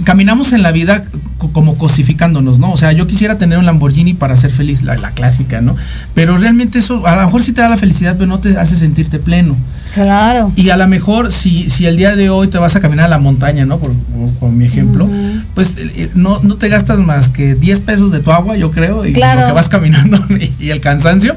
caminamos 0.04 0.52
en 0.52 0.62
la 0.62 0.72
vida 0.72 1.04
co- 1.38 1.52
como 1.52 1.76
cosificándonos, 1.78 2.58
¿no? 2.58 2.72
O 2.72 2.76
sea, 2.76 2.92
yo 2.92 3.06
quisiera 3.06 3.38
tener 3.38 3.58
un 3.58 3.66
Lamborghini 3.66 4.14
para 4.14 4.36
ser 4.36 4.50
feliz, 4.50 4.82
la, 4.82 4.96
la 4.96 5.12
clásica, 5.12 5.60
¿no? 5.60 5.76
Pero 6.14 6.36
realmente 6.38 6.78
eso, 6.80 7.06
a 7.06 7.16
lo 7.16 7.24
mejor 7.26 7.42
sí 7.42 7.52
te 7.52 7.60
da 7.60 7.68
la 7.68 7.76
felicidad, 7.76 8.14
pero 8.16 8.26
no 8.26 8.40
te 8.40 8.56
hace 8.58 8.76
sentirte 8.76 9.18
pleno. 9.18 9.56
Claro. 9.94 10.52
Y 10.54 10.70
a 10.70 10.76
lo 10.76 10.86
mejor 10.86 11.32
si, 11.32 11.68
si 11.68 11.86
el 11.86 11.96
día 11.96 12.14
de 12.14 12.30
hoy 12.30 12.46
te 12.48 12.58
vas 12.58 12.76
a 12.76 12.80
caminar 12.80 13.06
a 13.06 13.08
la 13.08 13.18
montaña, 13.18 13.64
¿no? 13.66 13.78
Por, 13.78 13.92
por- 13.92 14.30
por 14.34 14.50
mi 14.50 14.64
ejemplo, 14.64 15.08
pues 15.54 15.74
eh, 15.78 15.90
eh, 15.96 16.10
no, 16.14 16.40
no 16.42 16.56
te 16.56 16.68
gastas 16.68 16.98
más 17.00 17.28
que 17.28 17.54
10 17.54 17.80
pesos 17.80 18.10
de 18.12 18.20
tu 18.20 18.30
agua, 18.30 18.56
yo 18.56 18.70
creo, 18.70 19.04
y 19.04 19.12
Claro. 19.12 19.40
lo 19.42 19.46
que 19.48 19.52
vas 19.52 19.68
caminando 19.68 20.24
y 20.60 20.70
el 20.70 20.80
cansancio. 20.80 21.36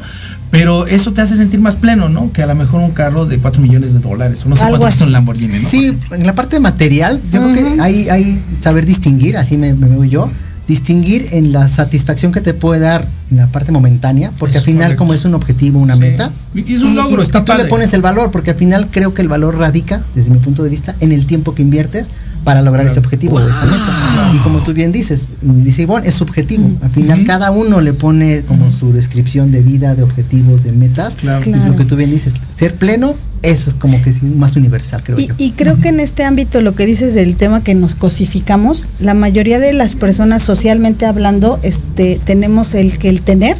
Pero 0.54 0.86
eso 0.86 1.14
te 1.14 1.22
hace 1.22 1.36
sentir 1.36 1.60
más 1.60 1.76
pleno, 1.76 2.10
¿no? 2.10 2.32
Que 2.32 2.44
a 2.44 2.46
lo 2.46 2.54
mejor 2.54 2.80
un 2.82 2.92
carro 2.92 3.26
de 3.26 3.40
4 3.40 3.60
millones 3.60 3.92
de 3.92 4.00
dólares. 4.00 4.46
o 4.46 4.50
No 4.50 4.56
sé 4.56 4.62
Algo 4.66 4.78
cuánto 4.78 4.84
cuesta 4.86 5.04
así. 5.04 5.10
un 5.10 5.12
Lamborghini, 5.14 5.60
¿no? 5.60 5.68
Sí, 5.68 5.98
en 6.12 6.28
la 6.28 6.36
parte 6.36 6.60
material, 6.60 7.20
yo 7.32 7.42
creo 7.42 7.56
que 7.56 7.82
hay, 7.82 8.08
hay 8.10 8.44
saber 8.62 8.86
distinguir, 8.86 9.36
así 9.36 9.58
me, 9.58 9.74
me 9.74 9.88
veo 9.88 10.04
yo, 10.04 10.30
distinguir 10.68 11.28
en 11.32 11.52
la 11.52 11.68
satisfacción 11.68 12.32
que 12.32 12.40
te 12.40 12.54
puede 12.54 12.80
dar 12.82 13.04
en 13.32 13.38
la 13.38 13.48
parte 13.48 13.72
momentánea, 13.72 14.32
porque 14.38 14.58
Es 14.58 14.60
al 14.60 14.66
final 14.66 14.82
correcto. 14.84 15.00
como 15.00 15.14
es 15.16 15.26
un 15.26 15.34
objetivo, 15.34 15.80
una 15.80 15.96
Sí. 15.96 16.02
meta, 16.02 16.32
Y 16.54 16.74
es 16.76 16.82
un 16.84 16.96
logro, 16.96 17.24
está 17.24 17.40
tú 17.40 17.46
padre. 17.46 17.64
le 17.64 17.70
pones 17.70 17.92
el 17.94 18.04
valor, 18.04 18.30
porque 18.30 18.52
al 18.52 18.56
final 18.58 18.90
creo 18.92 19.12
que 19.14 19.24
el 19.24 19.28
valor 19.30 19.58
radica, 19.58 20.04
desde 20.14 20.30
mi 20.30 20.38
punto 20.38 20.64
de 20.64 20.70
vista, 20.70 20.96
en 21.00 21.12
el 21.12 21.26
tiempo 21.26 21.56
que 21.56 21.64
inviertes 21.64 22.06
para 22.44 22.62
lograr 22.62 22.86
ese 22.86 23.00
objetivo 23.00 23.38
o 23.38 23.50
esa 23.50 23.66
meta. 23.66 24.32
Y 24.36 24.38
como 24.40 24.60
tú 24.60 24.74
bien 24.74 24.92
dices, 24.92 25.24
dice 25.42 25.84
Ivonne, 25.84 26.08
es 26.08 26.16
subjetivo. 26.16 26.70
Al 26.82 26.90
final 26.90 27.24
cada 27.26 27.52
uno 27.52 27.82
le 27.82 27.94
pone 27.94 28.42
como 28.44 28.70
su 28.72 28.92
descripción 28.92 29.52
de 29.52 29.62
vida, 29.62 29.96
de 29.96 30.04
objetivos, 30.04 30.64
de 30.64 30.72
metas. 30.72 31.16
Claro. 31.16 31.42
Y 31.46 31.52
Claro. 31.54 31.72
lo 31.72 31.76
que 31.78 31.86
tú 31.86 31.96
bien 31.96 32.12
dices, 32.12 32.34
ser 32.58 32.76
pleno, 32.76 33.16
eso 33.42 33.70
es 33.70 33.76
como 33.76 34.02
que 34.02 34.12
sí, 34.14 34.26
más 34.26 34.56
universal, 34.56 35.02
creo 35.04 35.20
Y, 35.20 35.28
yo. 35.28 35.34
y 35.38 35.52
creo 35.52 35.80
que 35.80 35.90
en 35.90 36.00
este 36.00 36.24
ámbito 36.24 36.62
lo 36.62 36.76
que 36.76 36.86
dices 36.86 37.14
del 37.14 37.36
tema 37.36 37.62
que 37.64 37.76
nos 37.76 37.96
cosificamos, 37.96 38.88
la 39.00 39.14
mayoría 39.14 39.60
de 39.60 39.74
las 39.74 39.96
personas 39.96 40.44
socialmente 40.44 41.06
hablando, 41.06 41.60
este, 41.64 42.20
tenemos 42.26 42.74
el 42.74 42.98
que 42.98 43.10
el 43.10 43.22
tener, 43.22 43.58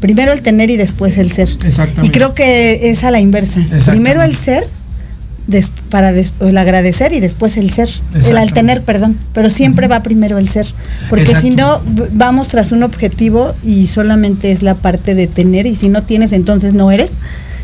primero 0.00 0.32
el 0.32 0.42
tener 0.42 0.70
y 0.70 0.76
después 0.76 1.18
el 1.18 1.30
ser. 1.32 1.48
Exactamente. 1.64 2.06
Y 2.06 2.10
creo 2.10 2.34
que 2.34 2.90
es 2.90 3.04
a 3.04 3.10
la 3.12 3.20
inversa. 3.20 3.60
Primero 3.86 4.22
el 4.22 4.34
ser, 4.36 4.64
des- 5.46 5.70
para 5.90 6.12
des- 6.12 6.32
el 6.40 6.56
agradecer 6.56 7.12
y 7.12 7.20
después 7.20 7.56
el 7.56 7.70
ser. 7.70 7.88
El 8.30 8.36
al 8.36 8.52
tener, 8.52 8.82
perdón. 8.82 9.16
Pero 9.34 9.50
siempre 9.50 9.88
va 9.88 10.02
primero 10.02 10.38
el 10.38 10.48
ser. 10.48 10.66
Porque 11.10 11.24
si 11.40 11.50
no, 11.50 11.80
vamos 12.12 12.48
tras 12.48 12.72
un 12.72 12.82
objetivo 12.82 13.52
y 13.64 13.86
solamente 13.88 14.52
es 14.52 14.62
la 14.62 14.74
parte 14.74 15.14
de 15.14 15.26
tener 15.26 15.66
y 15.66 15.74
si 15.74 15.88
no 15.88 16.02
tienes, 16.02 16.32
entonces 16.32 16.74
no 16.74 16.90
eres. 16.90 17.12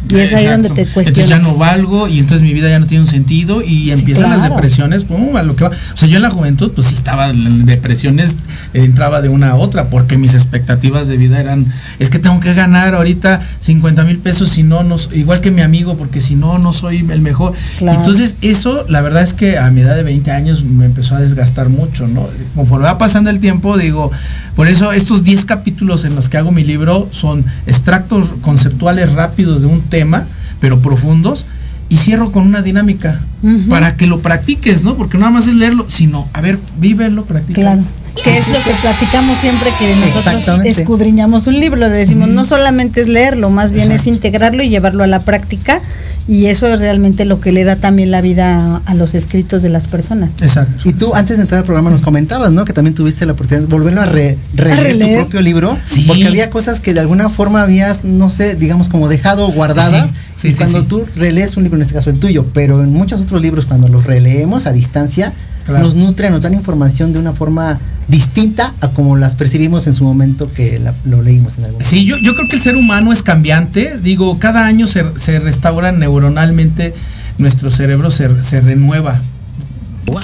Y 0.08 0.16
es 0.16 0.32
ahí 0.32 0.46
donde 0.46 0.70
te 0.70 0.82
Entonces 0.82 0.94
cuestionas. 0.94 1.28
ya 1.28 1.38
no 1.38 1.56
valgo 1.56 2.08
y 2.08 2.18
entonces 2.18 2.42
mi 2.42 2.54
vida 2.54 2.68
ya 2.68 2.78
no 2.78 2.86
tiene 2.86 3.02
un 3.02 3.10
sentido 3.10 3.62
y 3.62 3.90
empiezan 3.90 4.30
las 4.30 4.40
claro. 4.40 4.54
depresiones, 4.54 5.04
pum, 5.04 5.36
a 5.36 5.42
lo 5.42 5.56
que 5.56 5.64
va. 5.64 5.70
O 5.70 5.96
sea, 5.96 6.08
yo 6.08 6.16
en 6.16 6.22
la 6.22 6.30
juventud 6.30 6.72
pues 6.74 6.92
estaba 6.92 7.30
en 7.30 7.66
depresiones, 7.66 8.36
eh, 8.74 8.84
entraba 8.84 9.20
de 9.20 9.28
una 9.28 9.50
a 9.50 9.54
otra 9.56 9.88
porque 9.90 10.16
mis 10.16 10.34
expectativas 10.34 11.08
de 11.08 11.16
vida 11.16 11.40
eran, 11.40 11.66
es 11.98 12.10
que 12.10 12.18
tengo 12.18 12.40
que 12.40 12.54
ganar 12.54 12.94
ahorita 12.94 13.40
50 13.60 14.04
mil 14.04 14.18
pesos 14.18 14.50
si 14.50 14.62
no, 14.62 14.82
no, 14.82 14.96
igual 15.12 15.40
que 15.40 15.50
mi 15.50 15.62
amigo 15.62 15.96
porque 15.96 16.20
si 16.20 16.34
no, 16.34 16.58
no 16.58 16.72
soy 16.72 16.98
el 17.10 17.20
mejor. 17.20 17.54
Claro. 17.78 17.98
Entonces 17.98 18.36
eso, 18.40 18.86
la 18.88 19.00
verdad 19.00 19.22
es 19.22 19.34
que 19.34 19.58
a 19.58 19.70
mi 19.70 19.82
edad 19.82 19.96
de 19.96 20.02
20 20.02 20.30
años 20.30 20.64
me 20.64 20.86
empezó 20.86 21.16
a 21.16 21.20
desgastar 21.20 21.68
mucho, 21.68 22.06
¿no? 22.06 22.28
Conforme 22.54 22.86
va 22.86 22.98
pasando 22.98 23.30
el 23.30 23.40
tiempo, 23.40 23.76
digo, 23.76 24.10
por 24.58 24.66
eso 24.66 24.90
estos 24.90 25.22
10 25.22 25.44
capítulos 25.44 26.04
en 26.04 26.16
los 26.16 26.28
que 26.28 26.36
hago 26.36 26.50
mi 26.50 26.64
libro 26.64 27.08
son 27.12 27.44
extractos 27.68 28.30
conceptuales 28.40 29.12
rápidos 29.12 29.60
de 29.60 29.68
un 29.68 29.82
tema, 29.82 30.26
pero 30.58 30.80
profundos, 30.80 31.46
y 31.88 31.96
cierro 31.96 32.32
con 32.32 32.44
una 32.44 32.60
dinámica 32.60 33.20
para 33.68 33.96
que 33.96 34.08
lo 34.08 34.18
practiques, 34.18 34.82
¿no? 34.82 34.96
Porque 34.96 35.16
no 35.16 35.20
nada 35.20 35.34
más 35.34 35.46
es 35.46 35.54
leerlo, 35.54 35.86
sino, 35.88 36.26
a 36.32 36.40
ver, 36.40 36.58
vívelo, 36.80 37.24
practícalo. 37.24 37.66
Claro. 37.66 37.82
Que 38.24 38.36
es 38.36 38.48
lo 38.48 38.56
que 38.56 38.72
platicamos 38.82 39.38
siempre 39.38 39.70
que 39.78 39.94
nosotros 39.94 40.66
escudriñamos 40.66 41.46
un 41.46 41.60
libro. 41.60 41.78
Le 41.78 41.88
decimos, 41.90 42.28
no 42.28 42.44
solamente 42.44 43.00
es 43.00 43.06
leerlo, 43.06 43.50
más 43.50 43.70
bien 43.70 43.92
es 43.92 44.08
integrarlo 44.08 44.64
y 44.64 44.70
llevarlo 44.70 45.04
a 45.04 45.06
la 45.06 45.20
práctica. 45.20 45.82
Y 46.28 46.46
eso 46.46 46.66
es 46.66 46.78
realmente 46.80 47.24
lo 47.24 47.40
que 47.40 47.52
le 47.52 47.64
da 47.64 47.76
también 47.76 48.10
la 48.10 48.20
vida 48.20 48.76
a, 48.76 48.82
a 48.84 48.94
los 48.94 49.14
escritos 49.14 49.62
de 49.62 49.70
las 49.70 49.86
personas. 49.88 50.32
Exacto. 50.42 50.86
Y 50.88 50.92
tú 50.92 51.14
antes 51.14 51.38
de 51.38 51.42
entrar 51.42 51.60
al 51.60 51.64
programa 51.64 51.88
nos 51.90 52.02
comentabas, 52.02 52.52
¿no? 52.52 52.66
Que 52.66 52.74
también 52.74 52.94
tuviste 52.94 53.24
la 53.24 53.32
oportunidad 53.32 53.66
de 53.66 53.74
volverlo 53.74 54.02
a 54.02 54.06
re- 54.06 54.36
releer 54.54 54.76
tu 54.92 54.98
releer. 55.00 55.18
propio 55.20 55.40
libro, 55.40 55.78
Sí. 55.86 56.04
porque 56.06 56.26
había 56.26 56.50
cosas 56.50 56.80
que 56.80 56.92
de 56.92 57.00
alguna 57.00 57.30
forma 57.30 57.62
habías, 57.62 58.04
no 58.04 58.28
sé, 58.28 58.56
digamos 58.56 58.90
como 58.90 59.08
dejado 59.08 59.50
guardadas. 59.52 60.10
Sí, 60.10 60.16
sí, 60.36 60.48
y 60.48 60.50
sí, 60.50 60.56
cuando 60.58 60.80
sí. 60.82 60.86
tú 60.86 61.06
relees 61.16 61.56
un 61.56 61.62
libro, 61.62 61.76
en 61.76 61.82
este 61.82 61.94
caso 61.94 62.10
el 62.10 62.18
tuyo, 62.20 62.44
pero 62.52 62.82
en 62.84 62.92
muchos 62.92 63.20
otros 63.22 63.40
libros 63.40 63.64
cuando 63.64 63.88
los 63.88 64.04
releemos 64.04 64.66
a 64.66 64.72
distancia, 64.74 65.32
Claro. 65.68 65.84
nos 65.84 65.94
nutren, 65.94 66.32
nos 66.32 66.42
dan 66.42 66.54
información 66.54 67.12
de 67.12 67.18
una 67.20 67.32
forma 67.32 67.78
distinta 68.08 68.74
a 68.80 68.88
como 68.88 69.16
las 69.16 69.34
percibimos 69.36 69.86
en 69.86 69.94
su 69.94 70.02
momento 70.04 70.50
que 70.52 70.78
la- 70.78 70.94
lo 71.04 71.22
leímos 71.22 71.58
en 71.58 71.64
algún 71.66 71.84
Sí, 71.84 72.04
yo, 72.04 72.16
yo 72.22 72.34
creo 72.34 72.48
que 72.48 72.56
el 72.56 72.62
ser 72.62 72.74
humano 72.76 73.12
es 73.12 73.22
cambiante. 73.22 73.98
Digo, 74.02 74.38
cada 74.38 74.64
año 74.66 74.86
se, 74.86 75.04
se 75.18 75.38
restaura 75.40 75.92
neuronalmente, 75.92 76.94
nuestro 77.38 77.70
cerebro 77.70 78.10
se, 78.10 78.42
se 78.42 78.60
renueva. 78.60 79.20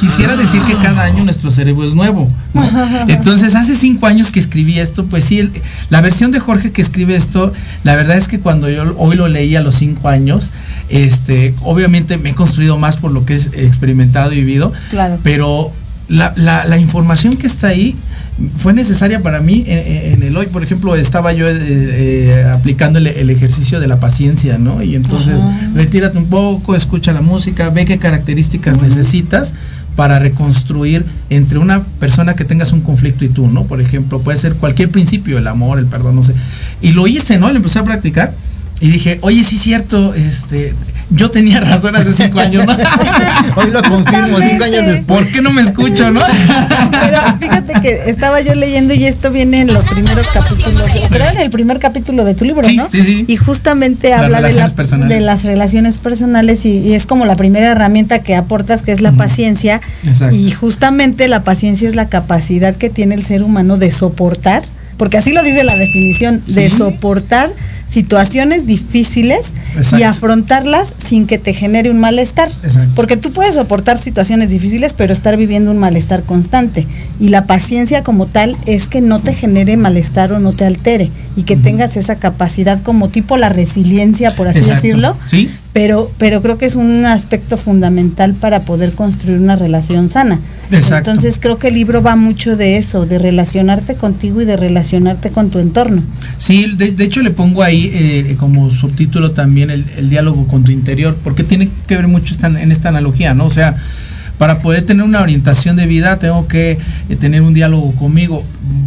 Quisiera 0.00 0.36
decir 0.36 0.60
que 0.62 0.74
cada 0.74 1.02
año 1.04 1.24
nuestro 1.24 1.50
cerebro 1.50 1.86
es 1.86 1.94
nuevo. 1.94 2.30
¿no? 2.52 2.62
Entonces, 3.08 3.54
hace 3.54 3.76
cinco 3.76 4.06
años 4.06 4.30
que 4.30 4.40
escribí 4.40 4.78
esto, 4.78 5.04
pues 5.06 5.24
sí, 5.24 5.38
el- 5.40 5.50
la 5.90 6.00
versión 6.00 6.30
de 6.32 6.40
Jorge 6.40 6.72
que 6.72 6.82
escribe 6.82 7.16
esto, 7.16 7.52
la 7.82 7.94
verdad 7.96 8.16
es 8.16 8.28
que 8.28 8.40
cuando 8.40 8.68
yo 8.70 8.94
hoy 8.98 9.16
lo 9.16 9.28
leí 9.28 9.56
a 9.56 9.60
los 9.60 9.74
cinco 9.76 10.08
años, 10.08 10.50
este, 10.88 11.54
obviamente 11.62 12.18
me 12.18 12.30
he 12.30 12.34
construido 12.34 12.78
más 12.78 12.96
por 12.96 13.12
lo 13.12 13.24
que 13.24 13.34
he 13.34 13.66
experimentado 13.66 14.32
y 14.32 14.36
vivido, 14.36 14.72
Claro. 14.90 15.18
pero 15.22 15.72
la, 16.08 16.32
la- 16.36 16.64
la 16.66 16.76
información 16.78 17.36
que 17.36 17.46
está 17.46 17.68
ahí 17.68 17.96
fue 18.58 18.72
necesaria 18.72 19.22
para 19.22 19.40
mí 19.40 19.62
en, 19.66 20.14
en 20.14 20.22
el 20.24 20.36
hoy. 20.36 20.46
Por 20.46 20.64
ejemplo, 20.64 20.96
estaba 20.96 21.32
yo 21.32 21.46
eh, 21.48 21.54
eh, 21.60 22.50
aplicando 22.52 22.98
el, 22.98 23.06
el 23.06 23.30
ejercicio 23.30 23.78
de 23.78 23.86
la 23.86 24.00
paciencia, 24.00 24.58
¿no? 24.58 24.82
Y 24.82 24.96
entonces, 24.96 25.40
retírate 25.74 26.18
un 26.18 26.26
poco, 26.26 26.74
escucha 26.74 27.12
la 27.12 27.20
música, 27.20 27.70
ve 27.70 27.86
qué 27.86 27.96
características 27.98 28.82
necesitas 28.82 29.52
para 29.96 30.18
reconstruir 30.18 31.04
entre 31.30 31.58
una 31.58 31.82
persona 31.82 32.34
que 32.34 32.44
tengas 32.44 32.72
un 32.72 32.80
conflicto 32.80 33.24
y 33.24 33.28
tú, 33.28 33.48
¿no? 33.48 33.64
Por 33.64 33.80
ejemplo, 33.80 34.20
puede 34.20 34.38
ser 34.38 34.54
cualquier 34.54 34.90
principio, 34.90 35.38
el 35.38 35.46
amor, 35.46 35.78
el 35.78 35.86
perdón, 35.86 36.16
no 36.16 36.22
sé. 36.22 36.34
Y 36.80 36.92
lo 36.92 37.06
hice, 37.06 37.38
¿no? 37.38 37.50
Lo 37.50 37.56
empecé 37.56 37.78
a 37.78 37.84
practicar 37.84 38.34
y 38.80 38.88
dije, 38.88 39.18
oye, 39.22 39.44
sí 39.44 39.56
es 39.56 39.62
cierto, 39.62 40.14
este, 40.14 40.74
yo 41.14 41.30
tenía 41.30 41.60
razón 41.60 41.94
hace 41.96 42.12
cinco 42.12 42.40
años, 42.40 42.66
¿no? 42.66 42.72
Hoy 43.56 43.70
lo 43.70 43.82
confirmo, 43.82 44.38
cinco 44.40 44.64
años 44.64 44.86
después. 44.86 45.04
¿Por 45.22 45.28
qué 45.32 45.42
no 45.42 45.52
me 45.52 45.62
escucho, 45.62 46.10
no? 46.10 46.20
Pero 46.90 47.18
fíjate 47.40 47.72
que 47.82 48.10
estaba 48.10 48.40
yo 48.40 48.54
leyendo 48.54 48.94
y 48.94 49.04
esto 49.04 49.30
viene 49.30 49.60
en 49.60 49.72
los 49.72 49.84
primeros 49.84 50.26
capítulos, 50.28 50.82
creo 51.10 51.30
en 51.30 51.40
el 51.40 51.50
primer 51.50 51.78
capítulo 51.78 52.24
de 52.24 52.34
tu 52.34 52.44
libro, 52.44 52.66
Sí, 52.68 52.76
¿no? 52.76 52.90
sí, 52.90 53.02
sí. 53.04 53.24
Y 53.28 53.36
justamente 53.36 54.10
Las 54.10 54.20
habla 54.20 54.40
de, 54.40 54.52
la- 54.54 55.20
las 55.20 55.44
relaciones 55.44 55.96
personales 55.98 56.64
y, 56.64 56.78
y 56.78 56.94
es 56.94 57.06
como 57.06 57.24
la 57.26 57.36
primera 57.36 57.70
herramienta 57.70 58.18
que 58.20 58.34
aportas, 58.34 58.82
que 58.82 58.92
es 58.92 59.00
la 59.00 59.12
paciencia. 59.12 59.80
Exacto. 60.06 60.34
Y 60.36 60.50
justamente 60.50 61.28
la 61.28 61.44
paciencia 61.44 61.88
es 61.88 61.94
la 61.94 62.08
capacidad 62.08 62.74
que 62.74 62.90
tiene 62.90 63.14
el 63.14 63.24
ser 63.24 63.42
humano 63.42 63.76
de 63.76 63.90
soportar, 63.90 64.62
porque 64.96 65.18
así 65.18 65.32
lo 65.32 65.42
dice 65.42 65.64
la 65.64 65.76
definición, 65.76 66.42
de 66.46 66.70
soportar 66.70 67.50
situaciones 67.86 68.66
difíciles 68.66 69.52
y 69.96 70.02
afrontarlas 70.02 70.94
sin 70.98 71.26
que 71.26 71.38
te 71.38 71.52
genere 71.52 71.90
un 71.90 72.00
malestar. 72.00 72.48
Exacto. 72.62 72.92
Porque 72.94 73.16
tú 73.16 73.32
puedes 73.32 73.54
soportar 73.54 73.98
situaciones 73.98 74.50
difíciles, 74.50 74.94
pero 74.94 75.12
estar 75.12 75.36
viviendo 75.36 75.70
un 75.70 75.78
malestar 75.78 76.22
constante. 76.22 76.86
Y 77.20 77.28
la 77.28 77.46
paciencia 77.46 78.02
como 78.02 78.26
tal 78.26 78.56
es 78.66 78.88
que 78.88 79.00
no 79.00 79.20
te 79.20 79.34
genere 79.34 79.76
malestar 79.76 80.32
o 80.32 80.40
no 80.40 80.52
te 80.52 80.64
altere 80.64 81.10
y 81.36 81.42
que 81.42 81.56
tengas 81.56 81.96
esa 81.96 82.16
capacidad 82.16 82.82
como 82.82 83.08
tipo 83.08 83.36
la 83.36 83.48
resiliencia, 83.48 84.34
por 84.34 84.48
así 84.48 84.58
Exacto. 84.60 84.82
decirlo. 84.82 85.16
Sí. 85.26 85.50
Pero, 85.72 86.10
pero 86.18 86.40
creo 86.40 86.56
que 86.56 86.66
es 86.66 86.76
un 86.76 87.04
aspecto 87.04 87.56
fundamental 87.56 88.34
para 88.34 88.60
poder 88.60 88.92
construir 88.92 89.40
una 89.40 89.56
relación 89.56 90.08
sana. 90.08 90.38
Exacto. 90.70 91.10
Entonces 91.10 91.38
creo 91.40 91.58
que 91.58 91.68
el 91.68 91.74
libro 91.74 92.02
va 92.02 92.16
mucho 92.16 92.56
de 92.56 92.76
eso, 92.78 93.06
de 93.06 93.18
relacionarte 93.18 93.94
contigo 93.94 94.40
y 94.40 94.44
de 94.44 94.56
relacionarte 94.56 95.30
con 95.30 95.50
tu 95.50 95.58
entorno. 95.58 96.02
Sí, 96.38 96.72
de, 96.76 96.92
de 96.92 97.04
hecho 97.04 97.20
le 97.22 97.30
pongo 97.30 97.62
ahí 97.62 97.90
eh, 97.92 98.36
como 98.38 98.70
subtítulo 98.70 99.32
también 99.32 99.70
el, 99.70 99.84
el 99.98 100.10
diálogo 100.10 100.46
con 100.46 100.64
tu 100.64 100.72
interior, 100.72 101.16
porque 101.22 101.44
tiene 101.44 101.68
que 101.86 101.96
ver 101.96 102.08
mucho 102.08 102.32
esta- 102.34 102.46
en 102.48 102.72
esta 102.72 102.88
analogía, 102.88 103.34
¿no? 103.34 103.44
O 103.46 103.50
sea, 103.50 103.76
para 104.38 104.58
poder 104.60 104.84
tener 104.84 105.04
una 105.04 105.22
orientación 105.22 105.76
de 105.76 105.86
vida 105.86 106.18
tengo 106.18 106.48
que 106.48 106.72
eh, 107.08 107.16
tener 107.16 107.42
un 107.42 107.54
diálogo 107.54 107.92
conmigo. 107.92 108.42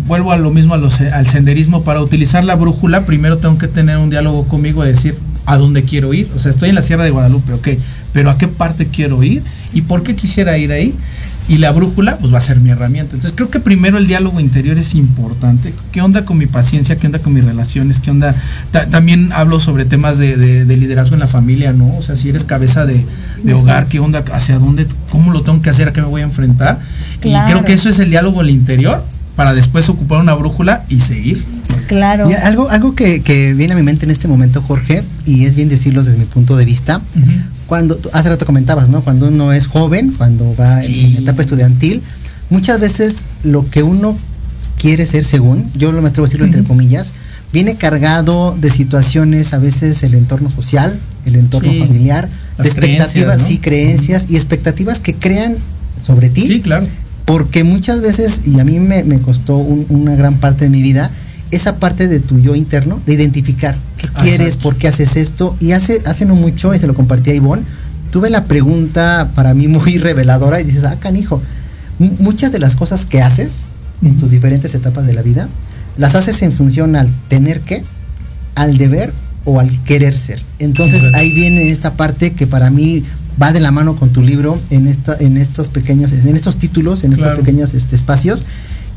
Vuelvo 0.07 0.31
a 0.31 0.37
lo 0.37 0.51
mismo 0.51 0.73
a 0.73 0.77
los- 0.77 0.99
al 1.01 1.27
senderismo, 1.27 1.83
para 1.83 2.01
utilizar 2.01 2.43
la 2.43 2.55
brújula 2.55 3.05
primero 3.05 3.37
tengo 3.37 3.57
que 3.57 3.67
tener 3.67 3.97
un 3.97 4.09
diálogo 4.09 4.47
conmigo 4.47 4.83
y 4.83 4.89
decir 4.89 5.15
a 5.45 5.55
dónde 5.57 5.83
quiero 5.83 6.13
ir. 6.13 6.27
O 6.35 6.39
sea, 6.39 6.49
estoy 6.51 6.69
en 6.69 6.75
la 6.75 6.81
Sierra 6.81 7.05
de 7.05 7.11
Guadalupe, 7.11 7.53
ok, 7.53 7.67
pero 8.11 8.29
a 8.29 8.37
qué 8.37 8.47
parte 8.49 8.87
quiero 8.87 9.23
ir 9.23 9.41
y 9.73 9.81
por 9.83 10.03
qué 10.03 10.15
quisiera 10.15 10.57
ir 10.57 10.71
ahí. 10.73 10.93
Y 11.49 11.59
la 11.59 11.71
brújula, 11.71 12.17
pues 12.17 12.33
va 12.33 12.39
a 12.39 12.41
ser 12.41 12.59
mi 12.59 12.71
herramienta. 12.71 13.15
Entonces 13.15 13.31
creo 13.33 13.49
que 13.49 13.61
primero 13.61 13.97
el 13.97 14.05
diálogo 14.05 14.39
interior 14.41 14.77
es 14.77 14.95
importante. 14.95 15.73
¿Qué 15.93 16.01
onda 16.01 16.25
con 16.25 16.37
mi 16.37 16.45
paciencia? 16.45 16.97
¿Qué 16.97 17.07
onda 17.07 17.19
con 17.19 17.33
mis 17.33 17.45
relaciones? 17.45 18.01
¿Qué 18.01 18.11
onda? 18.11 18.35
Ta- 18.73 18.87
también 18.87 19.29
hablo 19.33 19.61
sobre 19.61 19.85
temas 19.85 20.17
de, 20.17 20.35
de- 20.35 20.65
de 20.65 20.77
liderazgo 20.77 21.15
en 21.15 21.21
la 21.21 21.27
familia, 21.27 21.71
¿no? 21.71 21.95
O 21.97 22.03
sea, 22.03 22.17
si 22.17 22.27
eres 22.27 22.43
cabeza 22.43 22.85
de, 22.85 23.05
de 23.43 23.53
hogar, 23.53 23.87
¿qué 23.87 23.99
onda? 23.99 24.25
¿Hacia 24.33 24.59
dónde? 24.59 24.87
¿Cómo 25.09 25.31
lo 25.31 25.41
tengo 25.43 25.61
que 25.61 25.69
hacer? 25.69 25.87
¿A 25.87 25.93
qué 25.93 26.01
me 26.01 26.07
voy 26.07 26.19
a 26.21 26.25
enfrentar? 26.25 26.79
Claro. 27.21 27.47
Y 27.47 27.51
creo 27.53 27.63
que 27.63 27.73
eso 27.73 27.87
es 27.87 27.99
el 27.99 28.09
diálogo 28.09 28.41
al 28.41 28.49
interior 28.49 29.03
para 29.37 29.53
después 29.53 29.87
ocupar 29.87 30.19
una 30.19 30.33
brújula 30.33 30.83
y 30.89 30.99
seguir. 30.99 31.45
Claro. 31.87 32.29
Y 32.29 32.33
algo, 32.33 32.69
algo 32.69 32.93
que, 32.93 33.21
que 33.21 33.53
viene 33.53 33.71
a 33.73 33.77
mi 33.77 33.83
mente 33.83 34.03
en 34.03 34.11
este 34.11 34.27
momento, 34.27 34.61
Jorge, 34.61 35.03
y 35.25 35.45
es 35.45 35.55
bien 35.55 35.69
decirlo 35.69 36.03
desde 36.03 36.17
mi 36.17 36.25
punto 36.25 36.57
de 36.57 36.65
vista, 36.65 36.99
cuando, 37.67 37.99
hace 38.13 38.29
rato 38.29 38.45
comentabas, 38.45 38.89
¿no? 38.89 39.03
Cuando 39.03 39.27
uno 39.27 39.53
es 39.53 39.67
joven, 39.67 40.13
cuando 40.17 40.55
va 40.59 40.83
en- 40.83 40.93
en, 40.93 41.17
etapa 41.17 41.41
estudiantil, 41.41 42.01
muchas 42.49 42.79
veces 42.79 43.25
lo 43.43 43.69
que 43.69 43.83
uno 43.83 44.17
quiere 44.79 45.05
ser 45.05 45.23
según, 45.23 45.65
yo 45.75 45.91
lo 45.91 46.01
me 46.01 46.09
atrevo 46.09 46.25
a 46.25 46.27
decirlo 46.27 46.45
entre 46.45 46.63
comillas, 46.63 47.13
viene 47.53 47.75
cargado 47.75 48.55
de 48.59 48.69
situaciones, 48.69 49.53
a 49.53 49.59
veces 49.59 50.03
el 50.03 50.13
entorno 50.15 50.49
social, 50.49 50.97
el 51.25 51.35
entorno 51.35 51.71
Sí, 51.71 51.79
familiar, 51.79 52.29
las 52.57 52.63
de 52.65 52.69
expectativas, 52.69 53.37
¿no? 53.39 53.45
sí, 53.45 53.57
creencias 53.59 54.27
y 54.29 54.35
expectativas 54.35 54.99
que 54.99 55.13
crean 55.15 55.55
sobre 56.01 56.29
ti. 56.29 56.47
Sí, 56.47 56.61
claro. 56.61 56.87
Porque 57.25 57.63
muchas 57.65 58.01
veces, 58.01 58.41
y 58.45 58.59
a 58.59 58.63
mí 58.63 58.79
me, 58.79 59.03
me 59.03 59.19
costó 59.19 59.57
un- 59.57 59.85
una 59.89 60.15
gran 60.15 60.35
parte 60.37 60.65
de 60.65 60.69
mi 60.69 60.81
vida, 60.81 61.11
esa 61.51 61.77
parte 61.77 62.07
de 62.07 62.19
tu 62.19 62.39
yo 62.39 62.55
interno, 62.55 62.99
de 63.05 63.13
identificar 63.13 63.77
qué 63.97 64.07
quieres, 64.21 64.55
por 64.57 64.75
qué 64.75 64.87
haces 64.87 65.15
esto. 65.15 65.55
Y 65.59 65.71
hace, 65.71 66.01
hace 66.05 66.25
no 66.25 66.35
mucho, 66.35 66.73
y 66.75 66.79
se 66.79 66.87
lo 66.87 66.93
compartí 66.93 67.31
a 67.31 67.33
Ivonne, 67.35 67.63
tuve 68.11 68.29
la 68.29 68.45
pregunta 68.45 69.29
para 69.35 69.53
mí 69.53 69.67
muy 69.67 69.97
reveladora 69.97 70.59
y 70.59 70.63
dices, 70.63 70.83
ah, 70.83 70.97
canijo, 70.99 71.41
mu- 71.99 72.15
muchas 72.19 72.51
de 72.51 72.59
las 72.59 72.75
cosas 72.75 73.05
que 73.05 73.21
haces 73.21 73.59
en 74.03 74.15
tus 74.17 74.29
diferentes 74.29 74.73
etapas 74.75 75.05
de 75.07 75.13
la 75.13 75.21
vida, 75.21 75.47
las 75.97 76.15
haces 76.15 76.41
en 76.41 76.51
función 76.51 76.95
al 76.95 77.07
tener 77.27 77.61
que, 77.61 77.83
al 78.55 78.77
deber 78.77 79.11
o 79.45 79.59
al 79.59 79.83
querer 79.83 80.15
ser. 80.17 80.41
Entonces 80.59 81.03
ahí 81.13 81.31
viene 81.31 81.69
esta 81.71 81.93
parte 81.93 82.33
que 82.33 82.45
para 82.47 82.69
mí 82.69 83.03
va 83.41 83.53
de 83.53 83.59
la 83.59 83.71
mano 83.71 83.95
con 83.95 84.09
tu 84.09 84.21
libro 84.21 84.59
en 84.69 84.87
esta, 84.87 85.15
en 85.19 85.37
estos 85.37 85.69
pequeños, 85.69 86.11
en 86.11 86.35
estos 86.35 86.57
títulos, 86.57 87.03
en 87.03 87.13
estos 87.13 87.27
Claro. 87.27 87.39
pequeños 87.41 87.73
este, 87.73 87.95
espacios, 87.95 88.43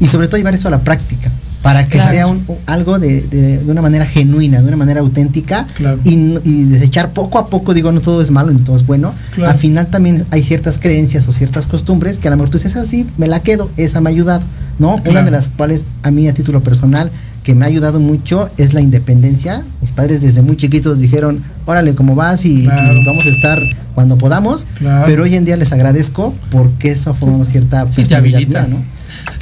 y 0.01 0.07
sobre 0.09 0.27
todo 0.29 0.39
llevar 0.39 0.55
eso 0.55 0.69
a 0.69 0.71
la 0.71 0.81
práctica, 0.83 1.31
para 1.63 1.85
que 1.87 1.99
Claro. 1.99 2.11
sea 2.15 2.27
un- 2.27 2.45
algo 2.67 2.99
de, 2.99 3.21
de- 3.23 3.59
de 3.59 3.71
una 3.71 3.83
manera 3.83 4.07
genuina, 4.07 4.61
de 4.63 4.69
una 4.69 4.77
manera 4.77 5.01
auténtica, 5.01 5.67
Claro. 5.77 5.99
y, 6.05 6.15
y 6.45 6.65
desechar 6.65 7.13
poco 7.13 7.39
a 7.39 7.47
poco, 7.49 7.75
digo, 7.75 7.93
no 7.93 8.01
todo 8.01 8.23
es 8.23 8.31
malo 8.31 8.51
ni 8.53 8.61
todo 8.61 8.77
es 8.77 8.87
bueno, 8.87 9.13
Claro. 9.35 9.51
al 9.53 9.59
final 9.59 9.87
también 9.89 10.25
hay 10.31 10.43
ciertas 10.43 10.79
creencias 10.79 11.29
o 11.29 11.33
ciertas 11.33 11.67
costumbres 11.67 12.19
que 12.19 12.29
a 12.29 12.31
lo 12.31 12.37
mejor 12.39 12.51
tú 12.51 12.59
dices 12.59 12.77
así, 12.77 13.07
me 13.19 13.27
la 13.29 13.41
quedo, 13.41 13.71
esa 13.77 14.01
me 14.01 14.09
ha 14.09 14.13
ayudado, 14.13 14.43
¿no? 14.79 14.97
Una 15.07 15.23
de 15.23 15.31
las 15.31 15.49
cuales 15.49 15.85
a 16.03 16.11
mí 16.11 16.29
a 16.29 16.35
título 16.35 16.63
personal, 16.63 17.11
que 17.43 17.55
me 17.55 17.65
ha 17.65 17.69
ayudado 17.69 18.01
mucho 18.01 18.51
es 18.59 18.75
la 18.75 18.83
independencia. 18.83 19.63
Mis 19.81 19.93
padres 19.93 20.21
desde 20.21 20.43
muy 20.43 20.57
chiquitos 20.59 20.99
dijeron, 20.99 21.43
órale, 21.65 21.95
¿cómo 21.95 22.15
vas? 22.15 22.45
Y, 22.45 22.67
vamos 22.67 23.25
a 23.25 23.29
estar 23.29 23.63
cuando 23.95 24.19
podamos. 24.19 24.67
Claro. 24.79 25.05
Pero 25.07 25.23
hoy 25.23 25.35
en 25.37 25.47
día 25.47 25.57
les 25.57 25.73
agradezco 25.73 26.35
porque 26.51 26.91
eso 26.91 27.11
ha 27.11 27.15
formado 27.15 27.47
cierta 27.47 27.87
Sí, 27.87 28.03
personalidad 28.03 28.41
mía, 28.47 28.67
¿no? 28.69 28.77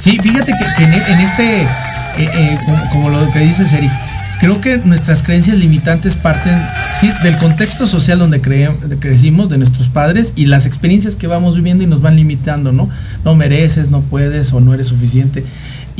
Sí, 0.01 0.17
fíjate 0.21 0.51
que, 0.53 0.65
que 0.77 0.83
en, 0.85 0.93
en 0.93 1.19
este, 1.19 1.67
eh, 2.19 2.29
eh, 2.33 2.57
como, 2.91 3.09
lo 3.09 3.31
que 3.31 3.39
dice 3.39 3.65
Seri, 3.65 3.89
creo 4.39 4.59
que 4.61 4.77
nuestras 4.77 5.23
creencias 5.23 5.57
limitantes 5.57 6.15
parten 6.15 6.57
sí, 6.99 7.09
del 7.23 7.35
contexto 7.37 7.87
social 7.87 8.19
donde 8.19 8.41
cre- 8.41 8.71
crecimos, 8.99 9.49
de 9.49 9.57
nuestros 9.57 9.87
padres 9.87 10.33
y 10.35 10.45
las 10.45 10.65
experiencias 10.65 11.15
que 11.15 11.27
vamos 11.27 11.55
viviendo 11.55 11.83
y 11.83 11.87
nos 11.87 12.01
van 12.01 12.15
limitando, 12.15 12.71
¿no? 12.71 12.89
No 13.25 13.35
mereces, 13.35 13.89
no 13.89 14.01
puedes 14.01 14.51
o 14.53 14.59
no 14.59 14.73
eres 14.73 14.87
suficiente. 14.87 15.43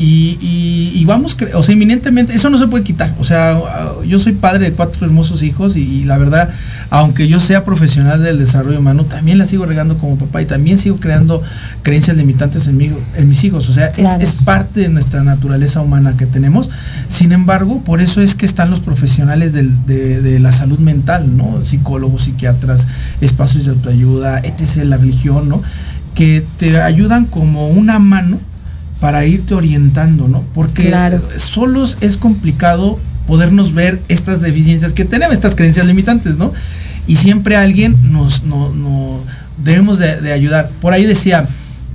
Y, 0.02 0.38
y- 0.40 0.92
y 0.98 1.04
vamos, 1.04 1.36
o 1.52 1.62
sea, 1.62 1.74
inminentemente, 1.74 2.34
eso 2.34 2.48
no 2.48 2.56
se 2.56 2.66
puede 2.68 2.84
quitar. 2.84 3.14
O 3.20 3.24
sea, 3.24 3.60
yo 4.06 4.18
soy 4.18 4.32
padre 4.32 4.64
de 4.70 4.72
cuatro 4.72 5.04
hermosos 5.04 5.42
hijos 5.42 5.76
y, 5.76 5.80
y 5.82 6.04
la 6.04 6.16
verdad, 6.16 6.48
aunque 6.88 7.28
yo 7.28 7.38
sea 7.38 7.64
profesional 7.66 8.22
del 8.22 8.38
desarrollo 8.38 8.78
humano, 8.78 9.04
también 9.04 9.36
la 9.36 9.44
sigo 9.44 9.66
regando 9.66 9.98
como 9.98 10.16
papá 10.16 10.40
y 10.40 10.46
también 10.46 10.78
sigo 10.78 10.96
creando 10.96 11.42
creencias 11.82 12.16
limitantes 12.16 12.66
en, 12.66 12.78
mi- 12.78 12.92
en 13.14 13.28
mis 13.28 13.44
hijos. 13.44 13.68
O 13.68 13.74
sea, 13.74 13.88
es- 13.88 14.36
parte 14.36 14.80
de 14.80 14.88
nuestra 14.88 15.22
naturaleza 15.22 15.82
humana 15.82 16.14
que 16.16 16.24
tenemos. 16.24 16.70
Sin 17.08 17.32
embargo, 17.32 17.82
por 17.84 18.00
eso 18.00 18.22
es 18.22 18.34
que 18.34 18.46
están 18.46 18.70
los 18.70 18.80
profesionales 18.80 19.52
del- 19.52 19.84
de, 19.84 20.22
de 20.22 20.38
la 20.38 20.52
salud 20.52 20.78
mental, 20.78 21.36
¿no? 21.36 21.62
Psicólogos, 21.62 22.22
psiquiatras, 22.24 22.86
espacios 23.20 23.64
de 23.66 23.72
autoayuda, 23.72 24.38
etc., 24.38 24.84
la 24.84 24.96
religión, 24.96 25.50
¿no? 25.50 25.62
Que 26.14 26.42
te 26.58 26.80
ayudan 26.80 27.26
como 27.26 27.68
una 27.68 27.98
mano 27.98 28.38
para 29.00 29.24
irte 29.24 29.54
orientando, 29.54 30.28
¿no? 30.28 30.44
Porque 30.54 30.86
Claro. 30.88 31.22
solos 31.38 31.96
es 32.00 32.16
complicado 32.16 32.98
podernos 33.26 33.72
ver 33.74 34.00
estas 34.08 34.40
deficiencias 34.40 34.92
que 34.92 35.04
tenemos, 35.04 35.34
estas 35.34 35.54
creencias 35.56 35.86
limitantes, 35.86 36.36
¿no? 36.36 36.52
Y 37.06 37.16
siempre 37.16 37.56
alguien 37.56 37.96
nos, 38.12 38.42
no, 38.44 38.70
no- 38.74 39.20
debemos 39.64 39.98
de, 39.98 40.20
de 40.20 40.32
ayudar. 40.32 40.70
Por 40.80 40.92
ahí 40.92 41.06
decía, 41.06 41.46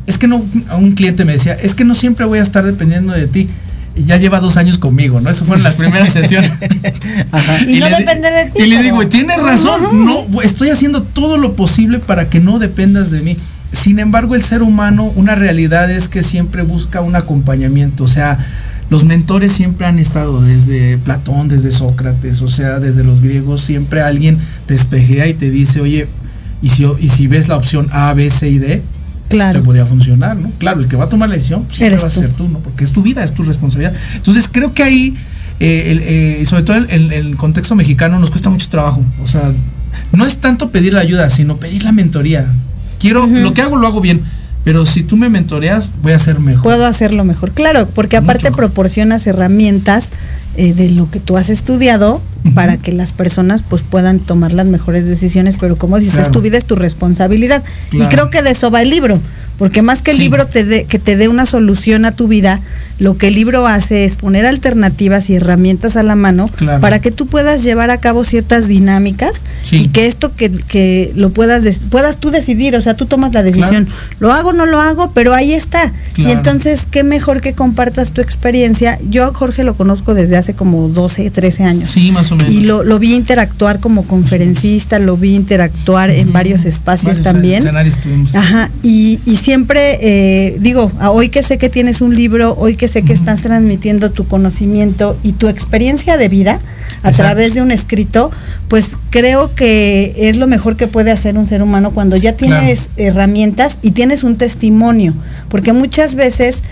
es 0.07 0.17
que 0.17 0.27
no, 0.27 0.43
un 0.77 0.91
cliente 0.93 1.25
me 1.25 1.33
decía, 1.33 1.53
es 1.53 1.75
que 1.75 1.83
no 1.85 1.95
siempre 1.95 2.25
voy 2.25 2.39
a 2.39 2.43
estar 2.43 2.63
dependiendo 2.65 3.13
de 3.13 3.27
ti. 3.27 3.49
Y 3.97 4.03
ya 4.05 4.17
lleva 4.17 4.41
dos 4.41 4.57
años 4.57 4.77
conmigo, 4.77 5.21
¿no? 5.21 5.29
Eso 5.29 5.45
fueron 5.45 5.63
las 5.63 5.75
primeras 5.75 6.09
sesiones. 6.13 6.51
Y 7.67 7.79
no 7.79 7.87
le 7.89 7.97
depende 7.97 8.29
de 8.29 8.45
ti, 8.51 8.61
Y 8.63 8.65
le 8.67 8.81
digo, 8.83 9.07
tienes 9.07 9.41
razón, 9.41 10.05
no, 10.05 10.41
estoy 10.41 10.69
haciendo 10.69 11.03
todo 11.03 11.37
lo 11.37 11.55
posible 11.55 11.99
para 11.99 12.27
que 12.29 12.39
no 12.39 12.59
dependas 12.59 13.09
de 13.11 13.21
mí. 13.21 13.37
Sin 13.75 13.99
embargo, 13.99 14.35
el 14.35 14.43
ser 14.43 14.63
humano, 14.63 15.11
una 15.15 15.35
realidad 15.35 15.91
es 15.91 16.09
que 16.09 16.23
siempre 16.23 16.63
busca 16.63 17.01
un 17.01 17.15
acompañamiento. 17.15 18.03
O 18.05 18.07
sea, 18.07 18.37
los 18.89 19.03
mentores 19.03 19.51
siempre 19.51 19.85
han 19.85 19.99
estado 19.99 20.41
desde 20.41 20.97
Platón, 20.97 21.47
desde 21.47 21.71
Sócrates, 21.71 22.41
o 22.41 22.49
sea, 22.49 22.79
desde 22.79 23.03
los 23.03 23.21
griegos, 23.21 23.61
siempre 23.61 24.01
alguien 24.01 24.37
te 24.67 24.75
espejea 24.75 25.27
y 25.27 25.33
te 25.33 25.49
dice, 25.49 25.81
oye, 25.81 26.07
y 26.61 26.69
si, 26.69 26.85
y 26.99 27.09
si 27.09 27.27
ves 27.27 27.47
la 27.47 27.57
opción 27.57 27.87
A, 27.91 28.13
B, 28.13 28.29
C 28.29 28.49
y 28.49 28.59
D, 28.59 28.81
Claro. 29.27 29.59
te 29.59 29.65
podría 29.65 29.87
funcionar, 29.87 30.37
¿no? 30.37 30.51
Claro, 30.59 30.81
el 30.81 30.87
que 30.87 30.95
va 30.95 31.05
a 31.05 31.09
tomar 31.09 31.29
la 31.29 31.35
decisión 31.35 31.63
pues, 31.63 31.77
siempre 31.77 31.99
va 31.99 32.07
a 32.07 32.11
ser 32.11 32.29
tú, 32.29 32.47
¿no? 32.47 32.59
Porque 32.59 32.83
es 32.83 32.91
tu 32.91 33.01
vida, 33.01 33.23
es 33.23 33.33
tu 33.33 33.41
responsabilidad. 33.41 33.93
Entonces 34.15 34.47
creo 34.51 34.71
que 34.73 34.83
ahí, 34.83 35.15
eh, 35.59 35.85
el, 35.87 35.99
eh, 36.03 36.45
sobre 36.45 36.61
todo 36.61 36.77
en 36.77 36.89
el, 36.91 37.11
el 37.11 37.35
contexto 37.35 37.73
mexicano, 37.73 38.19
nos 38.19 38.29
cuesta 38.29 38.51
mucho 38.51 38.69
trabajo. 38.69 39.03
O 39.23 39.27
sea, 39.27 39.51
no 40.11 40.27
es 40.27 40.37
tanto 40.37 40.69
pedir 40.69 40.93
la 40.93 41.01
ayuda, 41.01 41.29
sino 41.31 41.57
pedir 41.57 41.83
la 41.83 41.91
mentoría. 41.91 42.45
Quiero, 43.05 43.27
lo 43.27 43.53
que 43.53 43.61
hago 43.61 43.75
lo 43.75 43.85
hago 43.87 44.01
bien, 44.01 44.21
pero 44.63 44.85
si 44.85 45.03
tú 45.03 45.15
me 45.15 45.29
mentoreas, 45.29 45.91
voy 46.01 46.13
a 46.13 46.19
ser 46.19 46.39
mejor. 46.39 46.63
Puedo 46.63 46.87
hacerlo 46.87 47.23
mejor. 47.23 47.51
Claro, 47.51 47.87
porque 47.87 48.17
aparte 48.17 48.51
proporcionas 48.51 49.27
herramientas 49.27 50.09
eh, 50.57 50.73
de 50.73 50.89
lo 50.89 51.09
que 51.11 51.19
tú 51.19 51.37
has 51.37 51.49
estudiado 51.49 52.21
para 52.53 52.77
que 52.77 52.91
las 52.91 53.11
personas 53.11 53.63
pues 53.63 53.83
puedan 53.83 54.19
tomar 54.19 54.53
las 54.53 54.65
mejores 54.65 55.05
decisiones, 55.05 55.57
pero 55.59 55.77
como 55.77 55.99
dices, 55.99 56.15
Claro. 56.15 56.31
tu 56.31 56.41
vida 56.41 56.57
es 56.57 56.65
tu 56.65 56.75
responsabilidad. 56.75 57.63
Claro. 57.89 58.05
Y 58.05 58.07
creo 58.07 58.29
que 58.29 58.41
de 58.41 58.51
eso 58.51 58.71
va 58.71 58.81
el 58.81 58.89
libro, 58.89 59.19
porque 59.57 59.81
más 59.81 60.01
que 60.01 60.11
el 60.11 60.17
Sí. 60.17 60.23
libro 60.23 60.45
te 60.45 60.63
dé 60.63 60.85
que 60.85 60.99
te 60.99 61.15
dé 61.15 61.27
una 61.27 61.45
solución 61.45 62.05
a 62.05 62.11
tu 62.11 62.27
vida, 62.27 62.61
lo 62.99 63.17
que 63.17 63.27
el 63.27 63.35
libro 63.35 63.67
hace 63.67 64.05
es 64.05 64.15
poner 64.15 64.45
alternativas 64.45 65.29
y 65.29 65.35
herramientas 65.35 65.95
a 65.97 66.03
la 66.03 66.15
mano 66.15 66.49
Claro. 66.55 66.79
para 66.81 66.99
que 66.99 67.11
tú 67.11 67.27
puedas 67.27 67.63
llevar 67.63 67.89
a 67.91 67.97
cabo 67.99 68.23
ciertas 68.23 68.67
dinámicas 68.67 69.33
Sí. 69.63 69.77
y 69.83 69.87
que 69.89 70.05
esto 70.07 70.33
que, 70.35 70.49
que 70.51 71.11
lo 71.15 71.29
puedas 71.31 71.63
puedas 71.89 72.17
tú 72.17 72.31
decidir, 72.31 72.75
o 72.75 72.81
sea, 72.81 72.95
tú 72.95 73.05
tomas 73.05 73.33
la 73.33 73.43
decisión, 73.43 73.87
lo 74.19 74.31
hago 74.31 74.49
o 74.49 74.53
no 74.53 74.65
lo 74.65 74.79
hago, 74.79 75.11
pero 75.13 75.33
ahí 75.33 75.53
está. 75.53 75.91
Y 76.17 76.29
entonces, 76.31 76.87
qué 76.89 77.03
mejor 77.03 77.41
que 77.41 77.53
compartas 77.53 78.11
tu 78.11 78.21
experiencia. 78.21 78.97
Yo 79.09 79.25
a 79.25 79.33
Jorge 79.33 79.63
lo 79.63 79.73
conozco 79.73 80.13
desde 80.13 80.37
hace 80.37 80.53
como 80.53 80.87
12, 80.87 81.29
13 81.31 81.63
años. 81.65 81.91
Sí, 81.91 82.11
más 82.11 82.31
o 82.31 82.35
menos. 82.37 82.53
Y 82.53 82.61
lo, 82.61 82.83
lo 82.83 82.99
vi 82.99 83.13
interactuar 83.15 83.79
como 83.79 84.03
conferencista, 84.03 84.99
lo 84.99 85.17
vi 85.17 85.35
interactuar 85.35 86.09
en 86.11 86.31
varios 86.31 86.65
espacios 86.65 87.17
Varios 87.19 87.23
también. 87.23 87.67
Ajá, 88.35 88.69
y, 88.83 89.19
y 89.25 89.37
siempre 89.45 89.99
eh, 90.01 90.57
digo, 90.59 90.91
a 90.99 91.11
hoy 91.11 91.29
que 91.29 91.43
sé 91.43 91.59
que 91.59 91.69
tienes 91.69 92.01
un 92.01 92.15
libro, 92.15 92.55
hoy 92.57 92.75
que 92.75 92.87
sé 92.87 93.03
que 93.03 93.13
estás 93.13 93.43
transmitiendo 93.43 94.09
tu 94.09 94.27
conocimiento 94.27 95.15
y 95.21 95.33
tu 95.33 95.47
experiencia 95.49 96.17
de 96.17 96.29
vida 96.29 96.53
a 97.03 97.09
Exacto. 97.09 97.17
través 97.17 97.53
de 97.53 97.61
un 97.61 97.69
escrito, 97.69 98.31
pues 98.69 98.97
creo 99.11 99.53
que 99.53 100.15
es 100.17 100.37
lo 100.37 100.47
mejor 100.47 100.77
que 100.77 100.87
puede 100.87 101.11
hacer 101.11 101.37
un 101.37 101.45
ser 101.45 101.61
humano 101.61 101.91
cuando 101.91 102.17
ya 102.17 102.33
tienes 102.33 102.89
herramientas 102.97 103.77
y 103.83 103.91
tienes 103.91 104.23
un 104.23 104.35
testimonio, 104.37 105.13
porque 105.47 105.73
muchas 105.73 106.15
veces, 106.15 106.63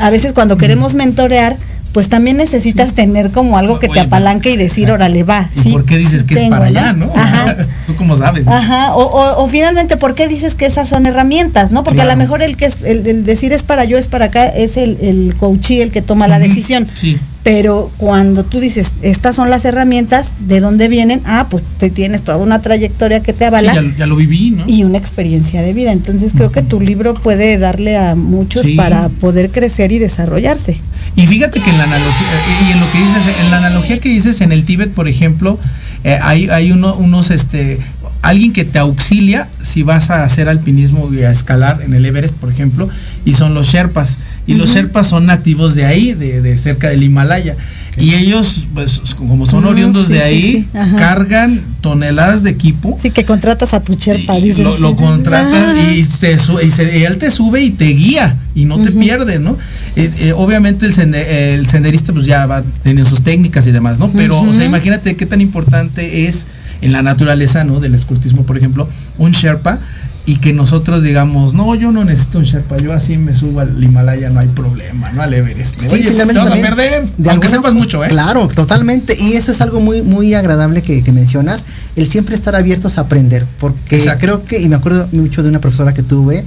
a 0.00 0.08
veces 0.08 0.32
cuando 0.32 0.56
queremos 0.56 0.94
mentorear, 0.94 1.58
pues 1.98 2.08
también 2.08 2.36
necesitas 2.36 2.92
tener 2.92 3.32
como 3.32 3.58
algo 3.58 3.80
que 3.80 3.88
te 3.88 3.98
apalanque 4.06 4.52
y 4.52 4.56
decir, 4.56 4.88
órale, 4.92 5.24
va. 5.24 5.50
¿Y 5.56 5.62
sí, 5.64 5.70
por 5.72 5.84
qué 5.84 5.96
dices 5.98 6.22
que 6.22 6.34
es 6.34 6.48
para 6.48 6.66
allá, 6.66 6.92
no? 6.92 7.10
Ajá. 7.12 7.56
Tú 7.88 7.96
como 7.96 8.16
sabes. 8.16 8.46
Ajá, 8.46 8.94
o, 8.94 9.02
o- 9.02 9.42
o 9.42 9.48
finalmente, 9.48 9.96
¿por 9.96 10.14
qué 10.14 10.28
dices 10.28 10.54
que 10.54 10.64
esas 10.66 10.88
son 10.88 11.06
herramientas? 11.06 11.72
¿No? 11.72 11.82
Porque 11.82 12.02
a 12.02 12.04
lo 12.04 12.14
mejor 12.16 12.40
el 12.42 12.56
que 12.56 12.66
es, 12.66 12.78
el, 12.84 13.04
el 13.04 13.24
decir 13.24 13.52
es 13.52 13.64
para 13.64 13.84
yo, 13.84 13.98
es 13.98 14.06
para 14.06 14.26
acá, 14.26 14.46
es 14.46 14.76
el, 14.76 14.96
el 15.00 15.34
coachee 15.36 15.82
el 15.82 15.90
que 15.90 16.00
toma 16.00 16.28
la 16.28 16.38
decisión. 16.38 16.86
Sí. 16.94 17.18
Pero 17.44 17.90
cuando 17.96 18.44
tú 18.44 18.60
dices, 18.60 18.92
estas 19.00 19.36
son 19.36 19.48
las 19.48 19.64
herramientas, 19.64 20.32
¿de 20.40 20.60
dónde 20.60 20.88
vienen? 20.88 21.22
Ah, 21.24 21.46
pues 21.48 21.62
te 21.78 21.88
tienes 21.88 22.22
toda 22.22 22.38
una 22.38 22.60
trayectoria 22.60 23.20
que 23.22 23.32
te 23.32 23.46
avala 23.46 23.72
Sí, 23.72 23.78
ya, 23.92 23.98
ya 23.98 24.06
lo 24.06 24.16
viví, 24.16 24.50
¿no? 24.50 24.64
y 24.66 24.84
una 24.84 24.98
experiencia 24.98 25.62
de 25.62 25.72
vida. 25.72 25.92
Entonces 25.92 26.32
creo 26.34 26.52
que 26.52 26.62
tu 26.62 26.80
libro 26.80 27.14
puede 27.14 27.56
darle 27.58 27.96
a 27.96 28.14
muchos 28.16 28.66
Sí. 28.66 28.74
para 28.74 29.08
poder 29.08 29.50
crecer 29.50 29.92
y 29.92 29.98
desarrollarse. 29.98 30.78
Y 31.16 31.26
fíjate 31.26 31.60
que 31.60 31.70
en 31.70 31.78
la 31.78 31.84
analogía, 31.84 32.28
y 32.68 32.72
en 32.72 32.80
lo 32.80 32.92
que 32.92 32.98
dices, 32.98 33.22
en 33.42 33.50
la 33.50 33.56
analogía 33.58 33.98
que 34.00 34.08
dices 34.10 34.40
en 34.40 34.52
el 34.52 34.64
Tíbet, 34.64 34.92
por 34.92 35.08
ejemplo, 35.08 35.58
eh, 36.04 36.18
hay, 36.22 36.48
hay 36.50 36.70
uno, 36.70 36.94
unos, 36.96 37.30
este, 37.30 37.78
alguien 38.22 38.52
que 38.52 38.64
te 38.64 38.78
auxilia 38.78 39.48
si 39.62 39.82
vas 39.84 40.10
a 40.10 40.24
hacer 40.24 40.48
alpinismo 40.48 41.08
y 41.12 41.22
a 41.22 41.30
escalar 41.30 41.80
en 41.82 41.94
el 41.94 42.04
Everest, 42.04 42.34
por 42.36 42.50
ejemplo, 42.50 42.88
y 43.24 43.34
son 43.34 43.54
los 43.54 43.68
Sherpas. 43.68 44.18
Y 44.48 44.54
los. 44.54 44.70
Sherpas 44.74 45.06
son 45.08 45.26
nativos 45.26 45.74
de 45.74 45.84
ahí, 45.84 46.14
de, 46.14 46.40
de 46.42 46.56
cerca 46.56 46.88
del 46.88 47.02
Himalaya. 47.04 47.56
Y 47.96 48.14
ellos, 48.14 48.62
pues, 48.74 49.00
como 49.16 49.44
son 49.44 49.64
Mm, 49.64 49.68
oriundos 49.68 50.06
sí, 50.06 50.12
de 50.12 50.22
ahí, 50.22 50.68
sí. 50.72 50.78
Cargan 50.96 51.60
toneladas 51.80 52.44
de 52.44 52.50
equipo. 52.50 52.96
Sí, 53.00 53.10
que 53.10 53.24
contratas 53.24 53.74
a 53.74 53.80
tu 53.80 53.94
cherpa, 53.96 54.36
dices. 54.36 54.58
Lo, 54.60 54.76
lo 54.78 54.94
contratas 54.94 55.76
y, 55.96 56.04
se 56.04 56.38
su- 56.38 56.60
y 56.60 56.70
se- 56.70 56.96
y 56.98 57.02
él 57.04 57.18
te 57.18 57.30
sube 57.32 57.60
y 57.60 57.70
te 57.70 57.86
guía 57.86 58.36
y 58.54 58.66
no 58.66 58.78
te 58.80 58.92
pierde, 58.92 59.40
¿no? 59.40 59.56
Eh, 59.96 60.10
eh, 60.18 60.32
obviamente 60.36 60.86
el, 60.86 60.94
sende- 60.94 61.54
el 61.54 61.66
senderista 61.66 62.12
pues 62.12 62.24
ya 62.26 62.46
va 62.46 62.62
teniendo 62.84 63.08
sus 63.10 63.22
técnicas 63.22 63.66
y 63.66 63.72
demás, 63.72 63.98
¿no? 63.98 64.12
Pero, 64.12 64.40
o 64.42 64.52
sea, 64.54 64.64
imagínate 64.64 65.16
qué 65.16 65.26
tan 65.26 65.40
importante 65.40 66.28
es 66.28 66.46
en 66.80 66.92
la 66.92 67.02
naturaleza, 67.02 67.64
¿no? 67.64 67.80
Del 67.80 67.96
escultismo, 67.96 68.44
por 68.44 68.56
ejemplo, 68.56 68.88
un 69.18 69.32
Sherpa 69.32 69.80
y 70.28 70.36
que 70.36 70.52
nosotros 70.52 71.02
digamos, 71.02 71.54
no, 71.54 71.74
yo 71.74 71.90
no 71.90 72.04
necesito 72.04 72.38
un 72.38 72.44
Sherpa, 72.44 72.76
yo 72.76 72.92
así 72.92 73.16
me 73.16 73.34
subo 73.34 73.60
al 73.60 73.82
Himalaya, 73.82 74.28
no 74.28 74.40
hay 74.40 74.48
problema, 74.48 75.10
no 75.12 75.22
al 75.22 75.32
Everest. 75.32 75.76
Sí, 75.80 75.86
Oye, 75.90 76.02
te 76.02 76.10
finalmente 76.10 76.42
vas 76.42 76.52
a 76.52 76.60
perder, 76.60 77.08
de 77.16 77.30
aunque 77.30 77.48
sepas 77.48 77.72
mucho, 77.72 78.04
¿eh? 78.04 78.08
Claro, 78.08 78.46
totalmente. 78.48 79.16
Y 79.18 79.36
eso 79.36 79.52
es 79.52 79.62
algo 79.62 79.80
muy, 79.80 80.02
muy 80.02 80.34
agradable 80.34 80.82
que, 80.82 81.02
que 81.02 81.12
mencionas, 81.12 81.64
el 81.96 82.06
siempre 82.06 82.34
estar 82.34 82.54
abiertos 82.54 82.98
a 82.98 83.02
aprender. 83.02 83.46
Porque 83.58 83.96
Exacto. 83.96 84.20
creo 84.20 84.44
que, 84.44 84.60
y 84.60 84.68
me 84.68 84.76
acuerdo 84.76 85.08
mucho 85.12 85.42
de 85.42 85.48
una 85.48 85.60
profesora 85.60 85.94
que 85.94 86.02
tuve, 86.02 86.44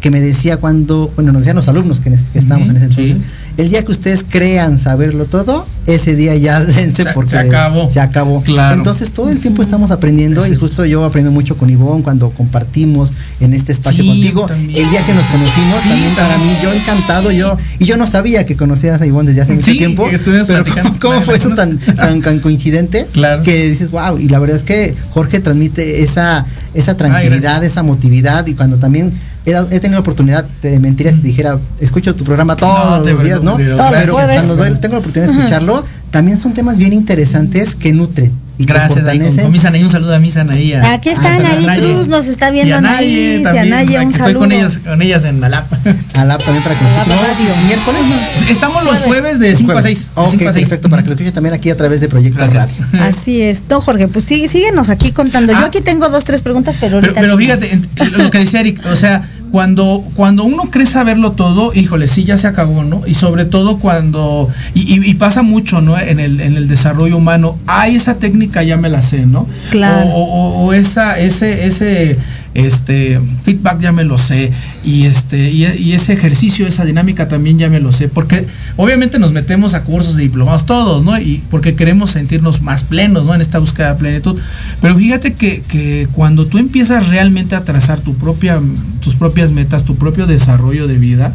que 0.00 0.12
me 0.12 0.20
decía 0.20 0.58
cuando, 0.58 1.10
bueno, 1.16 1.32
nos 1.32 1.42
decían 1.42 1.56
los 1.56 1.66
alumnos 1.66 1.98
que, 1.98 2.16
estábamos 2.34 2.68
en 2.68 2.76
ese 2.76 2.92
sí. 2.92 3.20
El 3.56 3.68
día 3.68 3.84
que 3.84 3.92
ustedes 3.92 4.24
crean 4.28 4.78
saberlo 4.78 5.26
todo, 5.26 5.66
ese 5.86 6.16
día 6.16 6.34
ya 6.36 6.60
dense 6.64 7.04
Se- 7.04 7.12
porque 7.12 7.30
se 7.30 7.38
acabó. 7.38 7.90
Se 7.90 8.00
acabó. 8.00 8.42
Claro. 8.42 8.76
Entonces 8.76 9.12
todo 9.12 9.30
el 9.30 9.40
tiempo 9.40 9.62
estamos 9.62 9.90
aprendiendo 9.90 10.46
y 10.46 10.54
justo 10.56 10.84
yo 10.84 11.04
aprendo 11.04 11.30
mucho 11.30 11.56
con 11.56 11.70
Ivonne 11.70 12.02
cuando 12.02 12.30
compartimos 12.30 13.12
en 13.40 13.52
este 13.54 13.72
espacio 13.72 14.02
Sí, 14.02 14.08
contigo. 14.08 14.46
también. 14.46 14.84
El 14.84 14.90
día 14.90 15.04
que 15.06 15.14
nos 15.14 15.26
conocimos, 15.26 15.80
Sí, 15.82 15.88
también 15.88 16.14
para 16.14 16.36
mí, 16.38 16.50
yo 16.62 16.72
encantado, 16.72 17.30
yo, 17.30 17.56
y 17.78 17.84
yo 17.84 17.96
no 17.96 18.06
sabía 18.06 18.44
que 18.46 18.56
conocías 18.56 19.00
a 19.00 19.06
Ivonne 19.06 19.28
desde 19.28 19.42
hace 19.42 19.52
mucho 19.54 19.70
Sí, 19.70 19.78
tiempo. 19.78 20.08
pero 20.10 20.44
platicando. 20.46 20.96
¿cómo, 21.00 21.20
fue 21.22 21.36
eso 21.36 21.50
tan, 21.50 21.78
tan, 21.78 22.20
tan 22.22 22.40
coincidente? 22.40 23.06
Claro. 23.12 23.42
Que 23.42 23.70
dices, 23.70 23.90
wow, 23.90 24.18
y 24.18 24.28
la 24.28 24.38
verdad 24.38 24.56
es 24.56 24.62
que 24.62 24.94
Jorge 25.10 25.40
transmite 25.40 26.02
esa, 26.02 26.46
esa 26.74 26.96
tranquilidad, 26.96 27.62
esa 27.62 27.82
motividad, 27.82 28.46
y 28.46 28.54
cuando 28.54 28.78
también 28.78 29.12
he, 29.46 29.52
dado- 29.52 29.68
he 29.70 29.80
tenido 29.80 29.92
la 29.98 30.00
oportunidad, 30.00 30.46
te 30.60 30.78
mentiría 30.78 31.12
si 31.12 31.20
dijera, 31.20 31.58
escucho 31.80 32.14
tu 32.14 32.24
programa 32.24 32.56
todos 32.56 33.00
No 33.04 33.10
los 33.10 33.22
días, 33.24 33.42
¿no? 33.42 33.56
preocupes, 33.56 33.76
Todos 33.76 33.90
los 33.92 34.00
Pero 34.00 34.12
cuando 34.34 34.56
doy- 34.56 34.78
tengo 34.80 34.94
la 34.94 35.00
oportunidad 35.00 35.32
de 35.32 35.38
escucharlo, 35.38 35.84
también 36.10 36.38
son 36.38 36.54
temas 36.54 36.76
bien 36.76 36.92
interesantes 36.92 37.74
que 37.74 37.92
nutren 37.92 38.32
y 38.56 38.66
que 38.66 38.72
Gracias, 38.72 39.04
ahí 39.08 39.18
con, 39.18 39.36
con 39.36 39.54
un 39.82 39.90
saludo 39.90 40.14
a 40.14 40.20
Miss 40.20 40.36
Anaí. 40.36 40.74
a- 40.74 40.92
Aquí 40.92 41.08
a 41.08 41.12
está 41.14 41.34
Anaí. 41.34 41.80
Cruz, 41.80 42.06
nos 42.06 42.26
está 42.26 42.52
viendo 42.52 42.72
a 42.76 42.78
Anaí, 42.78 43.42
Anaí 43.44 43.96
un 43.96 44.12
estoy 44.14 44.34
con 44.34 44.52
ellas, 44.52 44.78
con 44.78 45.02
ellas 45.02 45.24
en 45.24 45.42
Alapa. 45.42 45.76
A 46.14 46.24
la 46.24 46.38
también 46.38 46.62
para 46.62 46.78
que 46.78 46.84
nos 46.84 46.92
escuchen. 47.08 47.48
No, 47.48 47.66
miércoles. 47.66 48.00
Estamos 48.48 48.84
los 48.84 48.96
jueves 49.00 49.40
de 49.40 49.56
5 49.56 49.72
a 49.76 49.82
6. 49.82 50.10
Ok, 50.14 50.36
perfecto, 50.38 50.88
para 50.88 51.02
que 51.02 51.08
lo 51.08 51.14
escuchen 51.14 51.32
también 51.34 51.52
aquí 51.52 51.68
a 51.70 51.76
través 51.76 52.00
de 52.00 52.08
Proyecto 52.08 52.46
Radio. 52.46 52.72
Así 53.00 53.40
es. 53.42 53.64
No, 53.68 53.80
Jorge, 53.80 54.06
pues 54.06 54.24
sí, 54.24 54.46
síguenos 54.46 54.88
aquí 54.88 55.10
contando. 55.10 55.52
Yo 55.52 55.64
aquí 55.66 55.80
tengo 55.80 56.08
dos, 56.10 56.22
tres 56.24 56.40
preguntas, 56.40 56.76
pero 56.78 57.00
Pero, 57.00 57.12
ahorita. 57.12 57.20
pero 57.22 57.36
fíjate, 57.36 57.80
lo 58.16 58.30
que 58.30 58.38
decía 58.38 58.60
Eric, 58.60 58.80
o 58.86 58.94
sea, 58.94 59.28
cuando, 59.54 60.02
cuando 60.16 60.42
uno 60.42 60.64
cree 60.72 60.84
saberlo 60.84 61.30
todo, 61.30 61.72
híjole, 61.74 62.08
sí, 62.08 62.24
ya 62.24 62.36
se 62.36 62.48
acabó, 62.48 62.82
¿no? 62.82 63.02
Y 63.06 63.14
sobre 63.14 63.44
todo 63.44 63.78
cuando, 63.78 64.48
y, 64.74 64.80
y- 64.98 65.08
y 65.08 65.14
pasa 65.14 65.42
mucho, 65.42 65.80
¿no? 65.80 65.96
En 65.96 66.18
el, 66.18 66.40
en 66.40 66.56
el 66.56 66.66
desarrollo 66.66 67.16
humano, 67.18 67.56
ay, 67.68 67.94
esa 67.94 68.16
técnica 68.16 68.64
ya 68.64 68.76
me 68.76 68.88
la 68.88 69.00
sé, 69.00 69.26
¿no? 69.26 69.46
Claro. 69.70 70.08
O, 70.08 70.24
o- 70.24 70.64
o 70.66 70.72
esa, 70.72 71.20
ese, 71.20 71.66
ese, 71.68 72.18
este, 72.54 73.20
feedback 73.42 73.80
ya 73.80 73.92
me 73.92 74.04
lo 74.04 74.16
sé, 74.16 74.52
y 74.84 75.04
este, 75.04 75.50
y, 75.50 75.64
y 75.66 75.92
ese 75.92 76.12
ejercicio, 76.12 76.66
esa 76.66 76.84
dinámica 76.84 77.28
también 77.28 77.58
ya 77.58 77.68
me 77.68 77.80
lo 77.80 77.90
sé, 77.92 78.08
porque 78.08 78.46
obviamente 78.76 79.18
nos 79.18 79.32
metemos 79.32 79.74
a 79.74 79.82
cursos 79.82 80.16
de 80.16 80.22
diplomados 80.22 80.64
todos, 80.64 81.04
¿no? 81.04 81.18
Y 81.18 81.42
porque 81.50 81.74
queremos 81.74 82.12
sentirnos 82.12 82.62
más 82.62 82.84
plenos, 82.84 83.24
¿no? 83.24 83.34
En 83.34 83.40
esta 83.40 83.58
búsqueda 83.58 83.92
de 83.94 83.98
plenitud. 83.98 84.38
Pero 84.80 84.96
fíjate 84.96 85.34
que, 85.34 85.62
que 85.62 86.08
cuando 86.12 86.46
tú 86.46 86.58
empiezas 86.58 87.08
realmente 87.08 87.56
a 87.56 87.64
trazar 87.64 88.00
tu 88.00 88.14
propia, 88.14 88.60
tus 89.00 89.16
propias 89.16 89.50
metas, 89.50 89.84
tu 89.84 89.96
propio 89.96 90.26
desarrollo 90.26 90.86
de 90.86 90.96
vida, 90.96 91.34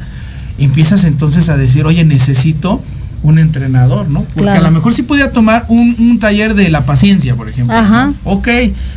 empiezas 0.57 1.03
entonces 1.03 1.49
a 1.49 1.57
decir, 1.57 1.85
oye, 1.85 2.03
necesito 2.05 2.81
un 3.23 3.39
entrenador, 3.39 4.09
¿no? 4.09 4.21
Porque 4.21 4.41
Claro. 4.43 4.61
a 4.61 4.63
lo 4.63 4.71
mejor 4.71 4.93
sí 4.93 5.03
podía 5.03 5.31
tomar 5.31 5.65
un, 5.67 5.95
un 5.99 6.19
taller 6.19 6.53
de 6.53 6.69
la 6.69 6.85
paciencia, 6.85 7.35
por 7.35 7.49
ejemplo. 7.49 7.75
Ajá. 7.75 8.13
Ok, 8.23 8.47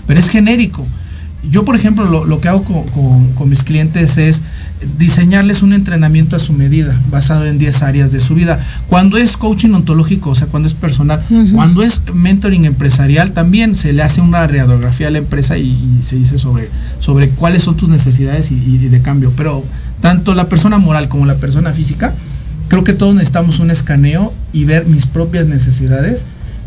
pero 0.06 0.20
es 0.20 0.28
genérico. 0.28 0.86
Yo, 1.50 1.64
por 1.64 1.74
ejemplo, 1.76 2.04
lo, 2.08 2.24
lo 2.24 2.40
que 2.40 2.48
hago 2.48 2.62
con, 2.64 2.84
con- 2.88 3.32
con 3.32 3.48
mis 3.48 3.64
clientes 3.64 4.16
es 4.16 4.42
diseñarles 4.98 5.62
un 5.62 5.72
entrenamiento 5.72 6.36
a 6.36 6.38
su 6.38 6.52
medida, 6.52 6.98
basado 7.10 7.46
en 7.46 7.58
10 7.58 7.82
áreas 7.82 8.12
de 8.12 8.20
su 8.20 8.34
vida. 8.34 8.64
Cuando 8.88 9.16
es 9.16 9.36
coaching 9.36 9.70
ontológico, 9.72 10.30
o 10.30 10.34
sea, 10.34 10.46
cuando 10.48 10.68
es 10.68 10.74
personal, 10.74 11.22
cuando 11.52 11.82
es 11.82 12.00
mentoring 12.14 12.64
empresarial, 12.64 13.32
también 13.32 13.74
se 13.74 13.92
le 13.92 14.02
hace 14.02 14.20
una 14.20 14.46
radiografía 14.46 15.08
a 15.08 15.10
la 15.10 15.18
empresa 15.18 15.56
y, 15.58 15.62
y 15.68 16.02
se 16.02 16.16
dice 16.16 16.38
sobre, 16.38 16.68
sobre 17.00 17.30
cuáles 17.30 17.62
son 17.62 17.76
tus 17.76 17.88
necesidades 17.88 18.50
y, 18.50 18.54
y 18.54 18.78
de 18.88 19.00
cambio. 19.02 19.32
Pero 19.36 19.64
tanto 20.00 20.34
la 20.34 20.48
persona 20.48 20.78
moral 20.78 21.08
como 21.08 21.26
la 21.26 21.34
persona 21.36 21.72
física, 21.72 22.12
creo 22.68 22.82
que 22.84 22.92
todos 22.92 23.14
necesitamos 23.14 23.58
un 23.60 23.70
escaneo 23.70 24.32
y 24.52 24.64
ver 24.64 24.86
mis 24.86 25.06
propias 25.06 25.46
necesidades 25.46 26.24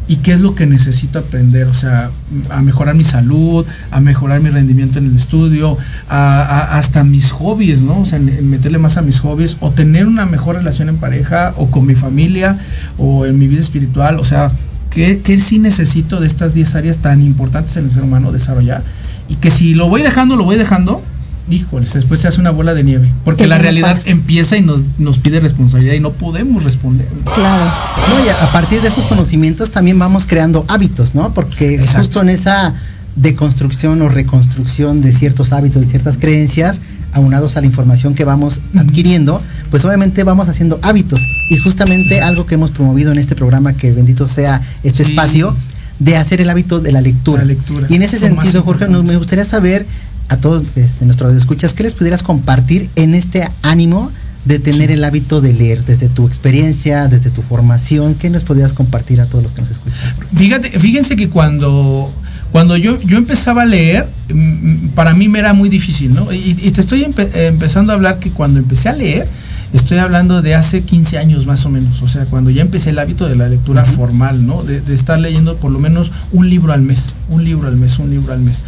y 0.07 0.17
qué 0.17 0.33
es 0.33 0.39
lo 0.39 0.53
que 0.53 0.67
necesito 0.67 1.17
aprender, 1.19 1.67
o 1.67 1.73
sea, 1.73 2.11
a 2.51 2.61
mejorar 2.61 2.93
mi 2.95 3.03
salud, 3.03 3.65
a 3.91 3.99
mejorar 3.99 4.39
mi 4.39 4.49
rendimiento 4.49 4.99
en 4.99 5.07
el 5.07 5.15
estudio, 5.15 5.77
a- 6.09 6.77
hasta 6.77 7.03
mis 7.03 7.31
hobbies, 7.31 7.81
¿no? 7.81 8.01
O 8.01 8.05
sea, 8.05 8.19
meterle 8.19 8.77
más 8.77 8.97
a 8.97 9.01
mis 9.01 9.19
hobbies, 9.19 9.57
o 9.61 9.71
tener 9.71 10.05
una 10.05 10.25
mejor 10.27 10.57
relación 10.57 10.89
en 10.89 10.97
pareja, 10.97 11.53
o 11.57 11.71
con 11.71 11.85
mi 11.87 11.95
familia, 11.95 12.57
o 12.97 13.25
en 13.25 13.39
mi 13.39 13.47
vida 13.47 13.61
espiritual, 13.61 14.19
o 14.19 14.25
sea, 14.25 14.51
¿qué, 14.91 15.21
qué 15.23 15.39
sí 15.39 15.57
necesito 15.59 16.19
de 16.19 16.27
estas 16.27 16.53
10 16.53 16.75
áreas 16.75 16.97
tan 16.99 17.21
importantes 17.23 17.75
en 17.77 17.85
el 17.85 17.91
ser 17.91 18.03
humano 18.03 18.31
desarrollar? 18.31 18.83
Y 19.27 19.35
que 19.37 19.49
si 19.49 19.73
lo 19.73 19.89
voy 19.89 20.03
dejando, 20.03 20.35
lo 20.35 20.43
voy 20.43 20.55
dejando, 20.55 21.01
híjoles, 21.49 21.93
después 21.93 22.19
se 22.19 22.27
hace 22.27 22.39
una 22.41 22.51
bola 22.51 22.73
de 22.73 22.83
nieve, 22.83 23.11
porque 23.23 23.43
Que 23.43 23.47
la 23.47 23.57
realidad 23.57 23.99
empieza 24.05 24.57
y 24.57 24.61
nos, 24.61 24.81
nos 24.97 25.19
pide 25.19 25.39
responsabilidad 25.39 25.93
y 25.93 25.99
no 25.99 26.11
podemos 26.11 26.63
responder. 26.63 27.07
Claro. 27.33 27.65
No, 27.65 28.25
y 28.25 28.29
a 28.29 28.43
a 28.43 28.51
partir 28.51 28.81
de 28.81 28.87
esos 28.87 29.05
conocimientos 29.05 29.71
también 29.71 29.99
vamos 29.99 30.25
creando 30.25 30.65
hábitos, 30.67 31.13
¿no? 31.15 31.33
Porque 31.33 31.75
Exacto. 31.75 31.99
justo 31.99 32.21
en 32.21 32.29
esa 32.29 32.73
deconstrucción 33.15 34.01
o 34.01 34.09
reconstrucción 34.09 35.01
de 35.01 35.11
ciertos 35.13 35.51
hábitos 35.53 35.83
y 35.83 35.85
ciertas 35.85 36.17
creencias, 36.17 36.81
aunados 37.13 37.55
a 37.55 37.61
la 37.61 37.67
información 37.67 38.13
que 38.13 38.25
vamos 38.25 38.59
adquiriendo, 38.77 39.41
pues 39.71 39.85
obviamente 39.85 40.23
vamos 40.23 40.49
haciendo 40.49 40.79
hábitos. 40.81 41.21
Y 41.49 41.57
justamente 41.57 42.21
algo 42.21 42.45
que 42.45 42.55
hemos 42.55 42.71
promovido 42.71 43.11
en 43.11 43.17
este 43.17 43.35
programa, 43.35 43.73
que 43.73 43.93
bendito 43.93 44.27
sea 44.27 44.61
este 44.83 45.03
Sí. 45.05 45.11
espacio, 45.11 45.55
de 45.97 46.17
hacer 46.17 46.41
el 46.41 46.49
hábito 46.49 46.81
de 46.81 46.91
la 46.91 46.99
lectura. 46.99 47.41
La 47.43 47.47
lectura. 47.47 47.87
Y 47.89 47.95
en 47.95 48.01
ese 48.01 48.19
sentido, 48.19 48.63
Jorge, 48.63 48.89
nos, 48.89 49.05
me 49.05 49.15
gustaría 49.15 49.45
saber 49.45 49.85
a 50.29 50.37
todos 50.37 50.63
este, 50.75 51.05
nuestros 51.05 51.33
escuchas, 51.35 51.73
¿qué 51.73 51.83
les 51.83 51.93
pudieras 51.93 52.23
compartir 52.23 52.89
en 52.95 53.13
este 53.15 53.47
ánimo 53.61 54.11
de 54.45 54.59
tener 54.59 54.91
el 54.91 55.03
hábito 55.03 55.41
de 55.41 55.53
leer 55.53 55.83
desde 55.85 56.07
tu 56.09 56.27
experiencia, 56.27 57.07
desde 57.07 57.29
tu 57.29 57.41
formación? 57.41 58.15
¿Qué 58.15 58.29
nos 58.29 58.43
podrías 58.43 58.73
compartir 58.73 59.21
a 59.21 59.25
todos 59.25 59.43
los 59.43 59.53
que 59.53 59.61
nos 59.61 59.71
escuchan? 59.71 59.99
Fíjate, 60.35 60.79
fíjense 60.79 61.15
que 61.15 61.29
cuando, 61.29 62.11
cuando 62.51 62.77
yo, 62.77 62.99
yo 63.01 63.17
empezaba 63.17 63.63
a 63.63 63.65
leer, 63.65 64.07
mm, 64.33 64.89
para 64.89 65.13
mí 65.13 65.27
me 65.27 65.39
era 65.39 65.53
muy 65.53 65.69
difícil, 65.69 66.13
¿no? 66.13 66.31
Y, 66.31 66.55
y 66.61 66.71
te 66.71 66.81
estoy 66.81 67.03
empe- 67.03 67.29
eh, 67.33 67.47
empezando 67.47 67.91
a 67.91 67.95
hablar 67.95 68.19
que 68.19 68.31
cuando 68.31 68.59
empecé 68.59 68.89
a 68.89 68.93
leer, 68.93 69.27
estoy 69.73 69.97
hablando 69.97 70.41
de 70.41 70.55
hace 70.55 70.83
15 70.83 71.17
años 71.17 71.45
más 71.47 71.65
o 71.65 71.69
menos, 71.69 72.01
o 72.01 72.07
sea, 72.07 72.25
cuando 72.25 72.49
ya 72.49 72.61
empecé 72.61 72.91
el 72.91 72.99
hábito 72.99 73.27
de 73.27 73.35
la 73.35 73.49
lectura 73.49 73.83
formal, 73.83 74.45
¿no? 74.45 74.63
De, 74.63 74.79
de 74.79 74.93
estar 74.93 75.19
leyendo 75.19 75.57
por 75.57 75.71
lo 75.71 75.79
menos 75.79 76.11
un 76.31 76.49
libro 76.49 76.71
al 76.71 76.81
mes, 76.81 77.07
un 77.29 77.43
libro 77.43 77.67
al 77.67 77.75
mes, 77.75 77.99
un 77.99 78.09
libro 78.11 78.31
al 78.31 78.39
mes, 78.41 78.61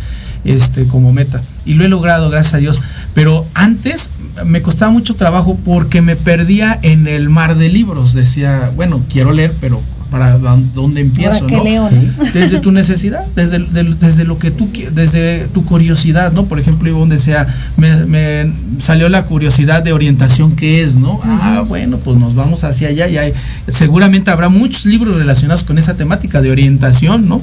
este, 0.48 0.88
como 0.88 1.14
meta. 1.14 1.42
Y 1.66 1.74
lo 1.74 1.86
he 1.86 1.90
logrado, 1.90 2.30
gracias 2.30 2.56
a 2.56 2.58
Dios. 2.58 2.82
Pero 3.14 3.46
antes 3.54 4.10
me 4.46 4.62
costaba 4.62 4.92
mucho 4.92 5.16
trabajo 5.16 5.58
porque 5.64 6.02
me 6.02 6.16
perdía 6.16 6.80
en 6.82 7.08
el 7.08 7.30
mar 7.30 7.56
de 7.56 7.70
libros. 7.70 8.14
Decía, 8.14 8.72
bueno, 8.76 9.04
quiero 9.10 9.32
leer, 9.32 9.54
pero 9.60 9.82
¿para 10.10 10.38
dónde- 10.38 11.02
empiezo? 11.02 11.48
¿no? 11.48 11.64
leo, 11.64 11.90
desde 12.34 12.60
tu 12.60 12.72
necesidad, 12.72 13.26
desde, 13.36 13.60
desde 13.60 14.24
lo 14.24 14.38
que 14.40 14.52
tú 14.52 14.70
desde 14.94 15.48
tu 15.54 15.64
curiosidad, 15.66 16.32
¿no? 16.32 16.46
Por 16.46 16.60
ejemplo, 16.60 16.90
Ivonne 16.90 17.16
decía, 17.16 17.48
me, 17.78 18.06
me 18.06 18.52
salió 18.80 19.10
la 19.10 19.24
curiosidad 19.24 19.84
de 19.84 19.94
orientación 19.94 20.56
que 20.56 20.84
es, 20.84 20.96
¿no? 20.96 21.20
Ah, 21.24 21.64
bueno, 21.68 21.98
pues 21.98 22.18
nos 22.18 22.36
vamos 22.36 22.64
hacia 22.64 22.90
allá 22.90 23.08
y 23.08 23.18
hay- 23.18 23.34
seguramente 23.70 24.32
habrá 24.32 24.50
muchos 24.50 24.86
libros 24.86 25.16
relacionados 25.18 25.64
con 25.64 25.78
esa 25.78 25.96
temática 25.96 26.42
de 26.42 26.52
orientación, 26.52 27.28
¿no? 27.28 27.42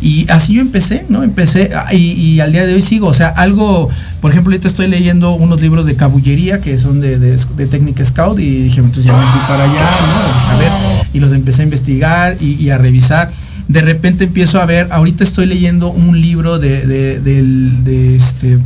Y 0.00 0.26
así 0.30 0.54
yo 0.54 0.60
empecé, 0.60 1.04
¿no? 1.08 1.22
Empecé 1.22 1.70
ah, 1.74 1.92
y, 1.94 2.12
y 2.12 2.40
al 2.40 2.52
día 2.52 2.66
de 2.66 2.74
hoy 2.74 2.82
sigo, 2.82 3.08
o 3.08 3.14
sea, 3.14 3.28
algo, 3.28 3.88
por 4.24 4.30
ejemplo, 4.30 4.52
ahorita 4.52 4.68
estoy 4.68 4.88
leyendo 4.88 5.34
unos 5.34 5.60
libros 5.60 5.84
de 5.84 5.96
cabullería 5.96 6.58
que 6.62 6.78
son 6.78 6.98
de, 6.98 7.18
de, 7.18 7.66
técnica 7.66 8.02
scout 8.02 8.38
y 8.40 8.62
dije, 8.62 8.80
entonces 8.80 9.04
ya 9.04 9.12
me 9.12 9.22
fui 9.22 9.40
para 9.46 9.64
allá, 9.64 9.82
¿no? 9.82 10.50
A 10.50 10.58
ver, 10.58 10.70
y 11.12 11.20
los 11.20 11.30
empecé 11.32 11.60
a 11.60 11.64
investigar 11.64 12.38
y, 12.40 12.70
a 12.70 12.78
revisar. 12.78 13.30
De 13.68 13.82
repente 13.82 14.24
empiezo 14.24 14.62
a 14.62 14.64
ver, 14.64 14.88
ahorita 14.92 15.24
estoy 15.24 15.44
leyendo 15.44 15.90
un 15.90 16.22
libro 16.22 16.58
de, 16.58 16.86
de, 16.86 18.16
este, 18.16 18.58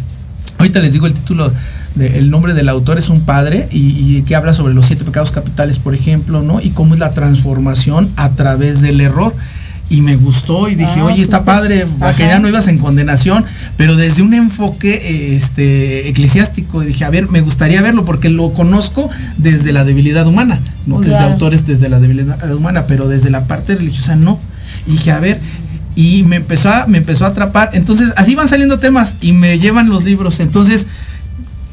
ahorita 0.58 0.78
les 0.78 0.92
digo 0.92 1.08
el 1.08 1.14
título, 1.14 1.52
el 1.98 2.30
nombre 2.30 2.54
del 2.54 2.68
autor 2.68 2.96
es 2.96 3.08
un 3.08 3.22
padre 3.22 3.68
y, 3.72 4.18
y 4.18 4.22
que 4.22 4.36
habla 4.36 4.54
sobre 4.54 4.74
los 4.74 4.86
siete 4.86 5.04
pecados 5.04 5.32
capitales, 5.32 5.80
por 5.80 5.92
ejemplo, 5.92 6.40
¿no? 6.40 6.60
Y 6.60 6.70
cómo 6.70 6.94
es 6.94 7.00
la 7.00 7.10
transformación 7.14 8.08
a 8.14 8.28
través 8.28 8.80
del 8.80 9.00
error. 9.00 9.34
Y 9.90 10.02
me 10.02 10.16
gustó 10.16 10.68
y 10.68 10.74
dije, 10.74 11.00
Ah, 11.00 11.04
oye, 11.04 11.22
está 11.22 11.44
padre, 11.44 11.86
porque 11.98 12.24
ya 12.24 12.38
no 12.38 12.46
ibas 12.48 12.68
en 12.68 12.76
condenación, 12.76 13.44
pero 13.78 13.96
desde 13.96 14.20
un 14.20 14.34
enfoque 14.34 14.94
eh, 15.02 15.34
este, 15.36 16.08
eclesiástico. 16.08 16.82
Y 16.82 16.86
dije, 16.86 17.04
a 17.06 17.10
ver, 17.10 17.30
me 17.30 17.40
gustaría 17.40 17.80
verlo 17.80 18.04
porque 18.04 18.28
lo 18.28 18.52
conozco 18.52 19.08
desde 19.38 19.72
la 19.72 19.84
debilidad 19.84 20.26
humana, 20.26 20.60
¿no? 20.86 21.00
Desde 21.00 21.12
Claro. 21.12 21.32
autores 21.32 21.66
desde 21.66 21.88
la 21.88 22.00
debilidad 22.00 22.54
humana, 22.54 22.84
pero 22.86 23.08
desde 23.08 23.30
la 23.30 23.46
parte 23.46 23.76
religiosa 23.76 24.14
no. 24.14 24.38
Y 24.86 24.92
dije, 24.92 25.10
a 25.10 25.20
ver, 25.20 25.40
y 25.96 26.22
me 26.24 26.36
empezó 26.36 26.68
a, 26.70 26.86
me 26.86 26.98
empezó 26.98 27.24
a 27.24 27.28
atrapar. 27.28 27.70
Entonces, 27.72 28.12
así 28.16 28.34
van 28.34 28.48
saliendo 28.48 28.78
temas 28.78 29.16
y 29.22 29.32
me 29.32 29.58
llevan 29.58 29.88
los 29.88 30.04
libros. 30.04 30.38
Entonces, 30.40 30.86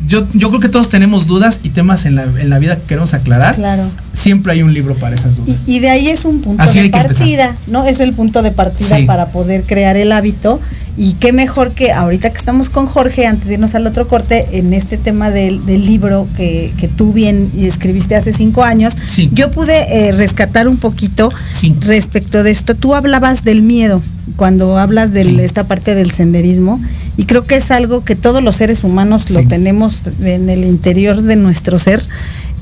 yo, 0.08 0.26
yo 0.34 0.50
creo 0.50 0.60
que 0.62 0.70
todos 0.70 0.90
tenemos 0.90 1.28
dudas 1.28 1.60
y 1.64 1.70
temas 1.70 2.06
en 2.06 2.16
la, 2.16 2.24
en 2.24 2.50
la 2.50 2.60
vida 2.60 2.76
que 2.76 2.84
queremos 2.84 3.14
aclarar. 3.14 3.56
Claro. 3.56 3.84
Siempre 4.14 4.54
hay 4.54 4.62
un 4.64 4.74
libro 4.74 4.96
para 4.96 5.16
esas 5.16 5.36
dudas. 5.36 5.62
Y, 5.68 5.76
y 5.76 5.80
de 5.80 5.90
ahí 5.90 6.08
es 6.10 6.26
un 6.26 6.42
punto 6.42 6.62
Así 6.64 6.80
de 6.80 6.86
empezar. 6.86 7.08
partida, 7.08 7.56
¿no? 7.68 7.86
Es 7.86 8.00
el 8.00 8.14
punto 8.14 8.42
de 8.42 8.52
partida 8.52 8.98
Sí. 8.98 9.06
para 9.06 9.28
poder 9.28 9.64
crear 9.64 9.98
el 9.98 10.12
hábito. 10.12 10.60
Y 10.98 11.14
qué 11.14 11.34
mejor 11.34 11.72
que 11.74 11.92
ahorita 11.92 12.30
que 12.30 12.38
estamos 12.38 12.70
con 12.70 12.86
Jorge, 12.86 13.26
antes 13.28 13.48
de 13.48 13.56
irnos 13.56 13.76
al 13.76 13.86
otro 13.86 14.08
corte, 14.08 14.46
en 14.54 14.74
este 14.74 14.98
tema 14.98 15.30
del, 15.30 15.66
del 15.66 15.86
libro 15.86 16.26
que, 16.38 16.72
que 16.78 16.88
tú 16.88 17.12
bien 17.12 17.52
y 17.56 17.66
escribiste 17.66 18.16
hace 18.16 18.32
cinco 18.32 18.64
años, 18.64 18.94
Sí. 19.08 19.30
yo 19.34 19.52
pude 19.52 20.08
eh, 20.08 20.12
rescatar 20.14 20.68
un 20.70 20.78
poquito 20.78 21.32
Sí. 21.52 21.76
respecto 21.82 22.44
de 22.44 22.52
esto. 22.52 22.76
Tú 22.76 22.96
hablabas 22.96 23.44
del 23.44 23.62
miedo 23.62 24.02
cuando 24.38 24.78
hablas 24.78 25.12
de 25.12 25.24
Sí. 25.24 25.38
esta 25.42 25.66
parte 25.66 25.96
del 25.96 26.12
senderismo 26.12 26.82
y 27.18 27.26
creo 27.26 27.44
que 27.46 27.56
es 27.58 27.72
algo 27.72 28.04
que 28.06 28.16
todos 28.16 28.42
los 28.42 28.56
seres 28.56 28.84
humanos 28.84 29.30
lo 29.32 29.46
tenemos 29.48 30.04
en 30.22 30.50
el 30.50 30.64
interior 30.64 31.22
de 31.22 31.36
nuestro 31.36 31.78
ser 31.80 32.02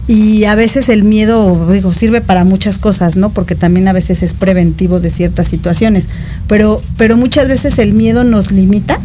y 0.08 0.44
a 0.46 0.56
veces 0.56 0.90
el 0.90 1.04
miedo 1.04 1.72
digo 1.72 1.94
sirve 1.94 2.20
para 2.22 2.44
muchas 2.44 2.78
cosas 2.78 3.16
no 3.16 3.30
porque 3.30 3.56
también 3.56 3.88
a 3.88 3.94
veces 3.94 4.22
es 4.22 4.34
preventivo 4.34 5.00
de 5.00 5.10
ciertas 5.10 5.48
situaciones 5.48 6.10
pero 6.48 6.82
pero 6.98 7.16
muchas 7.16 7.48
veces 7.48 7.80
el 7.80 7.94
miedo 7.94 8.24
nos 8.26 8.52
limita 8.52 9.00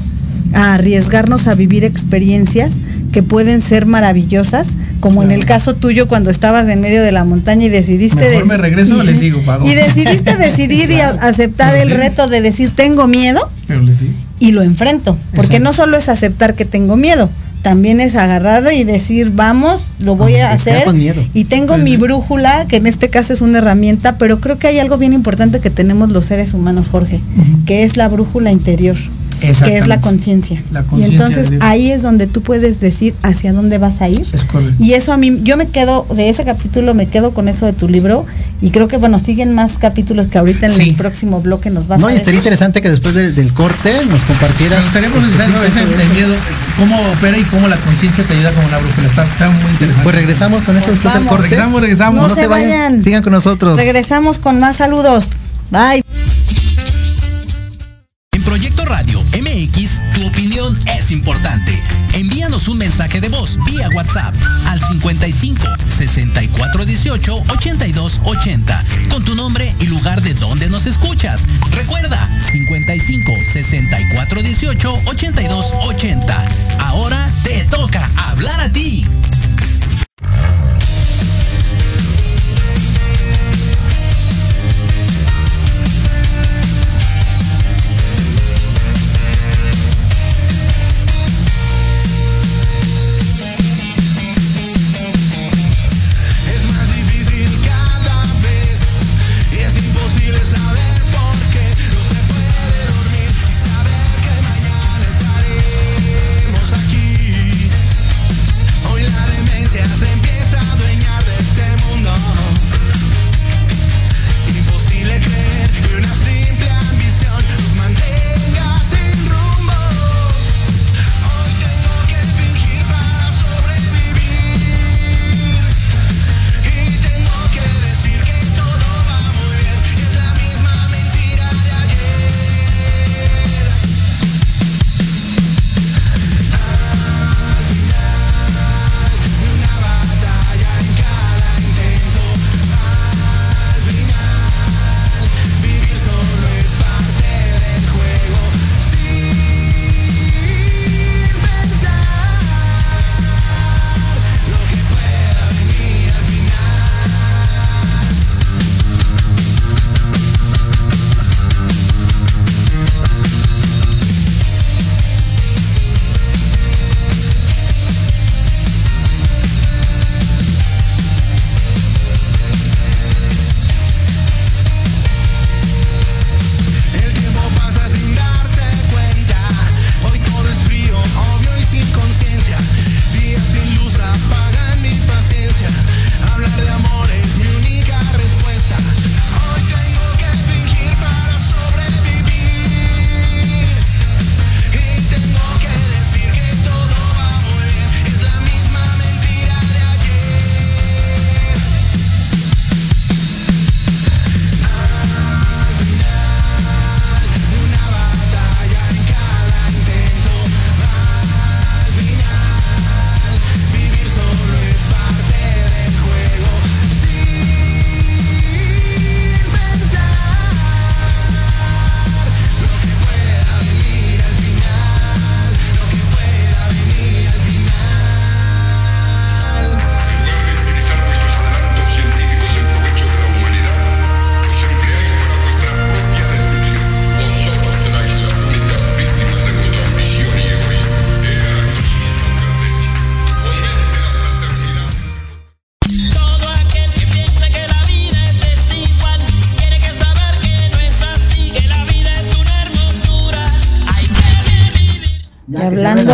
a 0.54 0.74
arriesgarnos 0.74 1.46
a 1.46 1.54
vivir 1.54 1.84
experiencias 1.84 2.76
que 3.12 3.22
pueden 3.22 3.60
ser 3.60 3.84
maravillosas, 3.84 4.68
como 5.00 5.22
en 5.22 5.30
el 5.30 5.44
caso 5.44 5.74
tuyo 5.74 6.08
cuando 6.08 6.30
estabas 6.30 6.68
en 6.68 6.80
medio 6.80 7.02
de 7.02 7.12
la 7.12 7.24
montaña 7.24 7.66
y 7.66 7.68
decidiste 7.68 8.16
Mejor 8.30 8.46
me 8.46 8.56
regreso 8.56 8.98
o 8.98 9.02
le 9.02 9.14
sigo, 9.14 9.40
Pago. 9.42 9.68
y 9.68 9.74
decidiste 9.74 10.36
decidir 10.38 10.90
y 10.90 11.00
aceptar 11.00 11.72
Pero 11.72 11.82
el 11.84 11.88
sí. 11.90 11.94
reto 11.94 12.28
de 12.28 12.40
decir 12.40 12.70
tengo 12.74 13.06
miedo 13.06 13.50
Pero 13.66 13.82
le 13.82 13.94
sigo. 13.94 14.12
y 14.40 14.52
lo 14.52 14.62
enfrento, 14.62 15.18
porque 15.34 15.56
Exacto. 15.56 15.64
no 15.64 15.72
solo 15.74 15.96
es 15.98 16.08
aceptar 16.08 16.54
que 16.54 16.64
tengo 16.64 16.96
miedo, 16.96 17.28
también 17.62 18.00
es 18.00 18.14
agarrar 18.16 18.64
y 18.72 18.84
decir, 18.84 19.32
vamos, 19.34 19.94
lo 19.98 20.16
voy 20.16 20.36
a 20.36 20.52
hacer. 20.52 20.84
Y 21.34 21.44
tengo 21.44 21.78
mi 21.78 21.96
brújula, 21.96 22.66
que 22.66 22.76
en 22.76 22.86
este 22.86 23.08
caso 23.10 23.32
es 23.32 23.40
una 23.40 23.58
herramienta, 23.58 24.18
pero 24.18 24.40
creo 24.40 24.58
que 24.58 24.68
hay 24.68 24.78
algo 24.78 24.98
bien 24.98 25.12
importante 25.12 25.60
que 25.60 25.70
tenemos 25.70 26.10
los 26.10 26.26
seres 26.26 26.54
humanos, 26.54 26.88
Jorge, 26.90 27.20
que 27.66 27.84
es 27.84 27.96
la 27.96 28.08
brújula 28.08 28.52
interior, 28.52 28.96
que 29.38 29.50
es 29.78 29.86
la 29.86 30.00
conciencia. 30.00 30.62
Y 30.96 31.02
entonces 31.04 31.50
ahí 31.60 31.90
es 31.90 32.02
donde 32.02 32.26
tú 32.26 32.42
puedes 32.42 32.80
decir 32.80 33.14
hacia 33.22 33.52
dónde 33.52 33.78
vas 33.78 34.00
a 34.00 34.08
ir. 34.08 34.26
Es 34.32 34.44
correcto. 34.44 34.74
Y 34.82 34.92
eso 34.94 35.12
a 35.12 35.16
mí, 35.16 35.40
yo 35.44 35.56
me 35.56 35.68
quedo, 35.68 36.06
de 36.14 36.28
ese 36.28 36.44
capítulo 36.44 36.94
me 36.94 37.06
quedo 37.06 37.32
con 37.32 37.48
eso 37.48 37.66
de 37.66 37.72
tu 37.72 37.88
libro, 37.88 38.26
y 38.60 38.70
creo 38.70 38.88
que 38.88 38.96
bueno, 38.96 39.18
siguen 39.18 39.54
más 39.54 39.78
capítulos 39.78 40.26
que 40.28 40.38
ahorita 40.38 40.66
en 40.66 40.72
Sí. 40.72 40.82
el 40.90 40.94
próximo 40.96 41.40
bloque 41.40 41.70
nos 41.70 41.86
vas 41.88 42.00
No, 42.00 42.06
a 42.06 42.10
y 42.10 42.14
decir. 42.14 42.22
estaría 42.22 42.38
interesante 42.38 42.82
que 42.82 42.90
después 42.90 43.14
del- 43.14 43.34
del 43.34 43.52
corte 43.54 43.90
nos 44.10 44.22
compartieras. 44.22 44.84
Estaremos 44.86 45.16
necesitando 45.22 45.62
ese 45.64 45.80
de 45.86 46.04
miedo, 46.14 46.34
cómo 46.78 46.96
opera 47.12 47.38
y 47.38 47.42
cómo 47.44 47.68
la 47.68 47.76
conciencia 47.76 48.24
te 48.24 48.34
ayuda 48.34 48.50
como 48.52 48.66
una 48.66 48.78
brújula. 48.78 49.06
Está, 49.08 49.24
está 49.24 49.48
muy 49.50 49.70
interesante. 49.72 50.02
Pues 50.02 50.14
regresamos 50.14 50.62
con 50.64 50.76
esto 50.76 50.90
después 50.90 51.14
del 51.14 51.24
Vamos. 51.24 51.36
corte. 51.36 51.48
Regresamos, 51.50 51.80
regresamos. 51.82 52.28
No 52.28 52.34
se 52.34 52.46
vayan. 52.48 53.02
Sigan 53.02 53.22
con 53.22 53.32
nosotros. 53.32 53.76
Regresamos 53.76 54.38
con 54.38 54.58
más 54.60 54.76
saludos. 54.76 55.28
Bye. 55.70 56.02
Un 62.68 62.78
mensaje 62.78 63.20
de 63.20 63.28
voz 63.28 63.58
vía 63.64 63.88
WhatsApp 63.94 64.34
al 64.66 64.80
55 64.80 65.66
64 65.88 66.84
18 66.84 67.42
82 67.48 68.20
80 68.24 68.84
con 69.10 69.24
tu 69.24 69.34
nombre 69.34 69.74
y 69.80 69.86
lugar 69.86 70.20
de 70.22 70.34
donde 70.34 70.68
nos 70.68 70.86
escuchas. 70.86 71.44
Recuerda 71.70 72.28
55 72.52 73.32
64 73.52 74.42
18 74.42 75.00
82 75.06 75.72
80. 75.82 76.67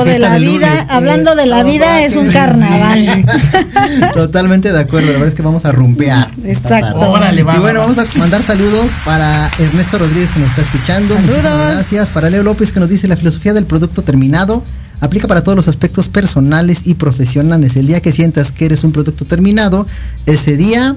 Hablando 0.05 0.13
de 0.13 0.19
la 0.19 0.39
vida, 0.39 0.87
hablando 0.89 1.35
de 1.35 1.47
la 1.47 1.63
vida 1.63 2.03
es 2.03 2.17
un 2.17 2.31
carnaval. 2.31 3.25
Totalmente 4.15 4.73
de 4.73 4.81
acuerdo, 4.81 5.07
la 5.09 5.13
verdad 5.15 5.29
es 5.29 5.35
que 5.35 5.43
vamos 5.43 5.65
a 5.65 5.73
rumbear. 5.73 6.31
esta 6.45 6.79
Exacto. 6.79 7.11
Órale, 7.11 7.43
va, 7.43 7.57
y 7.57 7.59
bueno, 7.59 7.81
va, 7.81 7.87
va. 7.87 7.95
vamos 7.95 8.15
a 8.15 8.19
mandar 8.19 8.43
saludos 8.43 8.91
para 9.05 9.51
Ernesto 9.59 9.99
Rodríguez 9.99 10.31
que 10.31 10.41
nos 10.41 10.51
está 10.51 10.63
escuchando. 10.63 11.15
Saludos. 11.15 11.37
Muchísimas 11.37 11.75
gracias. 11.75 12.09
Para 12.11 12.31
Leo 12.31 12.43
López 12.43 12.73
que 12.73 12.81
nos 12.81 12.89
dice 12.89 13.09
la 13.09 13.17
filosofía 13.17 13.53
del 13.53 13.67
producto 13.67 14.03
terminado 14.03 14.63
aplica 15.01 15.29
para 15.29 15.43
todos 15.43 15.57
los 15.57 15.69
aspectos 15.69 16.09
personales 16.09 16.83
y 16.85 16.95
profesionales. 16.95 17.77
El 17.77 17.87
día 17.87 18.01
que 18.01 18.13
sientas 18.13 18.53
que 18.53 18.67
eres 18.67 18.85
un 18.85 18.93
producto 18.93 19.25
terminado, 19.25 19.87
ese 20.27 20.57
día, 20.57 20.97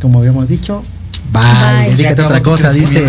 como 0.00 0.18
habíamos 0.18 0.48
dicho, 0.48 0.82
bye. 1.32 1.42
Bye. 1.42 1.90
Dedícate 1.96 2.22
a 2.22 2.26
otra 2.26 2.42
cosa, 2.42 2.72
dice, 2.72 3.02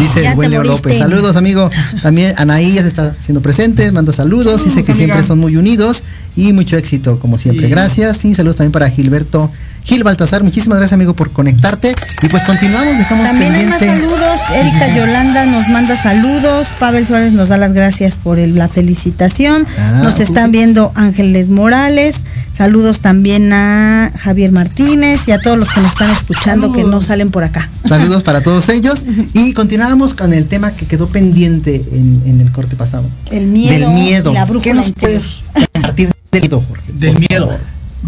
dice 0.00 0.22
Ya. 0.22 0.34
López. 0.34 0.98
Saludos, 0.98 1.36
amigo. 1.36 1.70
También 2.02 2.34
Anaí 2.38 2.74
ya 2.74 2.82
se 2.82 2.88
está 2.88 3.14
haciendo 3.18 3.40
presente, 3.42 3.90
manda 3.92 4.12
saludos, 4.12 4.64
dice 4.64 4.82
que 4.84 4.92
amiga. 4.92 5.06
siempre 5.06 5.22
son 5.26 5.38
muy 5.38 5.56
unidos 5.56 6.02
y 6.36 6.52
mucho 6.52 6.76
éxito, 6.76 7.18
como 7.18 7.38
siempre. 7.38 7.66
Sí. 7.66 7.70
Gracias. 7.70 8.24
Y 8.24 8.34
saludos 8.34 8.56
también 8.56 8.72
para 8.72 8.88
Gilberto 8.88 9.50
Gil 9.82 10.04
Baltasar, 10.04 10.42
muchísimas 10.42 10.76
gracias 10.76 10.92
amigo 10.92 11.14
por 11.14 11.30
conectarte. 11.30 11.94
Y 12.22 12.28
pues 12.28 12.44
continuamos, 12.44 12.98
dejamos 12.98 13.26
También 13.26 13.54
hay 13.54 13.66
más 13.66 13.78
pendiente. 13.78 14.06
saludos. 14.06 14.40
Erika 14.54 14.88
Yolanda 14.96 15.46
nos 15.46 15.68
manda 15.68 15.96
saludos. 16.00 16.68
Pavel 16.78 17.06
Suárez 17.06 17.32
nos 17.32 17.48
da 17.48 17.56
las 17.56 17.72
gracias 17.72 18.16
por 18.18 18.38
el- 18.38 18.56
la 18.56 18.68
felicitación. 18.68 19.66
Ah, 19.78 20.00
nos 20.04 20.20
están 20.20 20.52
viendo 20.52 20.92
Ángeles 20.96 21.48
Morales. 21.48 22.16
Saludos 22.60 23.00
también 23.00 23.54
a 23.54 24.12
Javier 24.18 24.52
Martínez 24.52 25.26
y 25.26 25.32
a 25.32 25.38
todos 25.40 25.56
los 25.56 25.70
que 25.70 25.80
nos 25.80 25.92
están 25.92 26.10
escuchando 26.10 26.74
que 26.74 26.84
no 26.84 27.00
salen 27.00 27.30
por 27.30 27.42
acá. 27.42 27.70
Saludos 27.88 28.22
para 28.22 28.42
todos 28.42 28.68
ellos. 28.68 29.06
Y 29.32 29.54
continuamos 29.54 30.12
con 30.12 30.34
el 30.34 30.44
tema 30.44 30.72
que 30.72 30.84
quedó 30.84 31.08
pendiente 31.08 31.82
en, 31.90 32.20
en 32.26 32.38
el 32.42 32.52
corte 32.52 32.76
pasado. 32.76 33.08
El 33.30 33.46
miedo. 33.46 33.88
Del 33.88 33.88
miedo. 33.94 34.30
y 34.32 34.34
la 34.34 34.46
¿Qué 34.60 34.74
nos 34.74 34.90
puedes 34.90 35.42
compartir 35.72 36.10
del 36.32 36.42
miedo, 36.42 36.62
Jorge? 36.68 36.92
Del 36.92 37.18
miedo. 37.18 37.50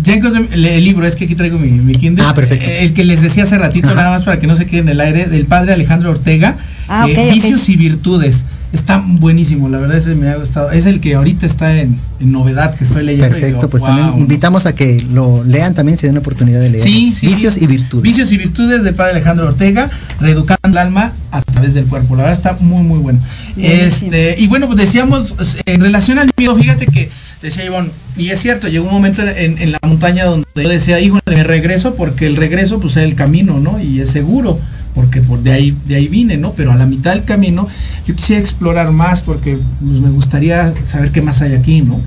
Ya 0.03 0.17
encontré 0.17 0.47
el, 0.53 0.85
libro, 0.85 1.07
es 1.07 1.17
que 1.17 1.25
aquí 1.25 1.35
traigo 1.35 1.59
mi, 1.59 1.71
mi 1.71 1.95
Kindle. 1.95 2.23
Ah, 2.29 2.35
perfecto. 2.35 2.67
Eh, 2.67 2.85
El 2.85 2.93
que 2.93 3.05
les 3.05 3.23
decía 3.23 3.45
hace 3.45 3.57
ratito, 3.57 3.95
nada 3.95 4.11
más 4.11 4.25
para 4.25 4.39
que 4.39 4.47
no 4.47 4.55
se 4.55 4.67
quede 4.67 4.81
en 4.81 4.91
el 4.91 5.01
aire, 5.01 5.29
del 5.29 5.47
padre 5.47 5.73
Alejandro 5.73 6.11
Ortega. 6.11 6.59
Ah, 6.89 7.07
eh, 7.09 7.13
ok, 7.13 7.19
ok. 7.27 7.33
Vicios 7.33 7.71
y 7.71 7.77
virtudes. 7.77 8.45
Está 8.73 9.05
buenísimo, 9.07 9.69
la 9.69 9.79
verdad 9.79 9.99
ese 9.99 10.15
me 10.15 10.29
ha 10.29 10.37
gustado. 10.37 10.71
Es 10.71 10.87
el 10.87 11.01
que 11.01 11.15
ahorita 11.15 11.45
está 11.45 11.79
en, 11.79 11.99
en 12.21 12.33
novedad 12.33 12.75
que 12.75 12.85
estoy 12.85 13.05
leyendo. 13.05 13.29
Perfecto, 13.29 13.57
digo, 13.59 13.69
pues 13.69 13.83
"Wow". 13.83 13.89
también 13.95 14.19
invitamos 14.19 14.65
a 14.65 14.75
que 14.75 15.05
lo 15.13 15.45
lean 15.45 15.75
también, 15.75 15.99
se 15.99 16.07
den 16.07 16.15
la 16.15 16.21
oportunidad 16.21 16.59
de 16.61 16.71
leer. 16.71 16.83
Sí, 16.83 17.13
sí, 17.15 17.27
Vicios 17.27 17.55
sí. 17.55 17.65
y 17.65 17.67
virtudes. 17.67 18.03
Vicios 18.03 18.33
y 18.33 18.39
virtudes 18.39 18.83
de 18.83 18.93
padre 18.95 19.13
Alejandro 19.13 19.47
Ortega, 19.49 19.91
reeducando 20.21 20.69
el 20.71 20.79
alma 20.79 21.13
a 21.31 21.43
través 21.43 21.75
del 21.75 21.85
cuerpo. 21.85 22.17
La 22.17 22.23
verdad 22.25 22.39
está 22.39 22.65
muy, 22.65 22.83
muy 22.83 22.99
bueno. 22.99 23.19
Buenísimo. 23.57 24.11
Este, 24.13 24.37
y 24.39 24.47
bueno, 24.47 24.67
pues 24.67 24.79
decíamos, 24.79 25.35
en 25.67 25.81
relación 25.83 26.19
al 26.19 26.31
miedo, 26.39 26.55
fíjate 26.55 26.87
que 26.87 27.11
decía 27.43 27.67
Ivonne, 27.67 27.91
y 28.17 28.31
es 28.31 28.41
cierto, 28.41 28.69
llegó 28.69 28.87
un 28.87 28.93
momento 28.95 29.21
en, 29.23 29.59
en 29.59 29.73
la 29.73 29.79
montaña 29.87 30.25
donde 30.25 30.47
yo 30.55 30.69
decía, 30.69 30.99
híjole, 31.01 31.21
me 31.27 31.45
regreso, 31.45 31.95
porque 31.95 32.25
el 32.27 32.37
regreso, 32.37 32.81
pues 32.81 32.97
es 32.97 33.05
el 33.05 33.17
camino, 33.17 33.59
¿no? 33.61 33.79
Y 33.83 34.01
es 34.01 34.09
seguro, 34.11 34.59
porque 34.95 35.21
por 35.21 35.43
de 35.43 35.53
ahí, 35.53 35.77
de 35.87 35.97
ahí 35.97 36.09
vine, 36.09 36.37
¿no? 36.37 36.53
Pero 36.53 36.73
a 36.73 36.77
la 36.77 36.87
mitad 36.87 37.15
del 37.15 37.25
camino, 37.25 37.69
yo 38.07 38.15
quisiera 38.15 38.41
explorar 38.41 38.93
más, 38.93 39.23
porque 39.23 39.59
pues, 39.81 40.01
me 40.01 40.11
gustaría 40.11 40.73
saber 40.87 41.11
qué 41.11 41.23
más 41.23 41.43
hay 41.43 41.55
aquí, 41.55 41.83
¿no? 41.83 42.01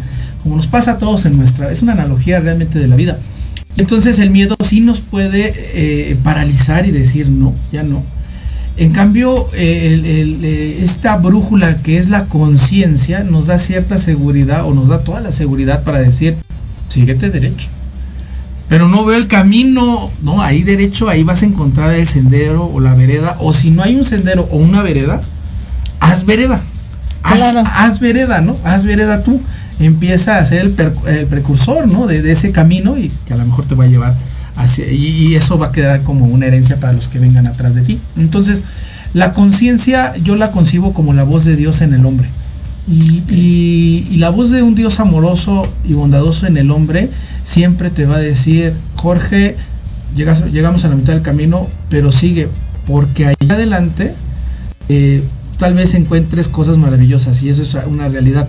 Como 0.44 0.56
nos 0.56 0.68
pasa 0.68 0.92
a 0.92 0.98
todos 0.98 1.26
en 1.26 1.38
nuestra, 1.38 1.72
es 1.72 1.82
una 1.82 1.94
analogía 1.94 2.40
realmente 2.40 2.80
de 2.80 2.88
la 2.88 2.96
vida. 2.96 3.18
Entonces 3.78 4.20
el 4.20 4.30
miedo 4.30 4.56
sí 4.64 4.80
nos 4.80 5.02
puede 5.02 5.54
eh, 5.56 6.18
paralizar 6.24 6.86
y 6.86 6.92
decir 6.92 7.30
no, 7.30 7.54
ya 7.72 7.84
no. 7.84 8.04
En 8.78 8.92
cambio, 8.92 9.48
eh, 9.54 10.02
eh, 10.04 10.80
esta 10.82 11.16
brújula 11.18 11.78
que 11.82 11.98
es 11.98 12.10
la 12.10 12.26
conciencia 12.26 13.24
nos 13.24 13.48
da 13.48 13.58
cierta 13.58 13.98
seguridad 13.98 14.66
o 14.66 14.74
nos 14.74 14.90
da 14.90 15.00
toda 15.00 15.22
la 15.22 15.32
seguridad 15.32 15.84
para 15.84 16.00
decir, 16.00 16.36
síguete 16.90 17.30
derecho. 17.30 17.68
Pero 18.68 18.88
no 18.90 19.06
veo 19.06 19.18
el 19.18 19.28
camino, 19.28 20.10
no, 20.24 20.42
ahí 20.42 20.64
derecho, 20.64 21.08
ahí 21.08 21.24
vas 21.24 21.44
a 21.44 21.46
encontrar 21.46 21.94
el 21.94 22.08
sendero 22.08 22.66
o 22.66 22.80
la 22.80 22.96
vereda. 22.96 23.38
O 23.40 23.54
si 23.54 23.70
no 23.70 23.84
hay 23.84 23.96
un 23.96 24.04
sendero 24.06 24.48
o 24.52 24.58
una 24.58 24.82
vereda, 24.82 25.22
haz 26.00 26.26
vereda. 26.26 26.62
Haz, 27.22 27.42
haz 27.66 28.00
vereda, 28.00 28.42
¿no? 28.42 28.58
Haz 28.64 28.84
vereda 28.84 29.24
tú. 29.24 29.40
Empieza 29.80 30.38
a 30.38 30.46
ser 30.46 30.62
el, 30.62 30.72
per- 30.72 30.94
el 31.08 31.26
precursor, 31.28 31.88
¿no? 31.88 32.08
De, 32.08 32.22
de 32.22 32.32
ese 32.32 32.52
camino 32.52 32.98
y 32.98 33.12
que 33.28 33.34
a 33.34 33.38
lo 33.38 33.46
mejor 33.46 33.66
te 33.66 33.76
va 33.76 33.84
a 33.84 33.88
llevar 33.88 34.16
hacia. 34.56 34.92
Y, 34.92 35.06
y 35.28 35.36
eso 35.36 35.58
va 35.60 35.68
a 35.68 35.72
quedar 35.72 36.02
como 36.02 36.26
una 36.26 36.46
herencia 36.48 36.78
para 36.80 36.94
los 36.94 37.08
que 37.08 37.20
vengan 37.20 37.46
atrás 37.46 37.76
de 37.76 37.82
ti. 37.82 38.00
Entonces, 38.18 38.64
la 39.14 39.32
conciencia 39.34 40.16
yo 40.18 40.36
la 40.36 40.52
concibo 40.52 40.94
como 40.94 41.14
la 41.14 41.24
voz 41.24 41.46
de 41.46 41.56
Dios 41.56 41.82
en 41.82 41.94
el 41.94 42.06
hombre. 42.06 42.30
Y, 42.88 43.24
y- 43.30 44.08
y 44.12 44.18
la 44.18 44.30
voz 44.30 44.52
de 44.52 44.62
un 44.62 44.76
Dios 44.76 45.00
amoroso 45.00 45.68
y 45.84 45.94
bondadoso 45.94 46.46
en 46.46 46.58
el 46.58 46.70
hombre 46.72 47.10
siempre 47.44 47.90
te 47.90 48.06
va 48.06 48.18
a 48.18 48.20
decir, 48.20 48.74
Jorge, 48.96 49.56
llegas- 50.16 50.52
llegamos 50.52 50.86
a 50.86 50.90
la 50.90 50.96
mitad 50.96 51.14
del 51.14 51.24
camino, 51.24 51.68
pero 51.90 52.12
sigue, 52.12 52.48
porque 52.86 53.28
ahí 53.28 53.36
adelante 53.50 54.14
eh, 54.90 55.24
tal 55.58 55.74
vez 55.74 55.96
encuentres 55.96 56.48
cosas 56.48 56.78
maravillosas 56.78 57.42
y 57.42 57.50
eso 57.50 57.64
es 57.64 57.76
una 57.88 58.08
realidad, 58.08 58.48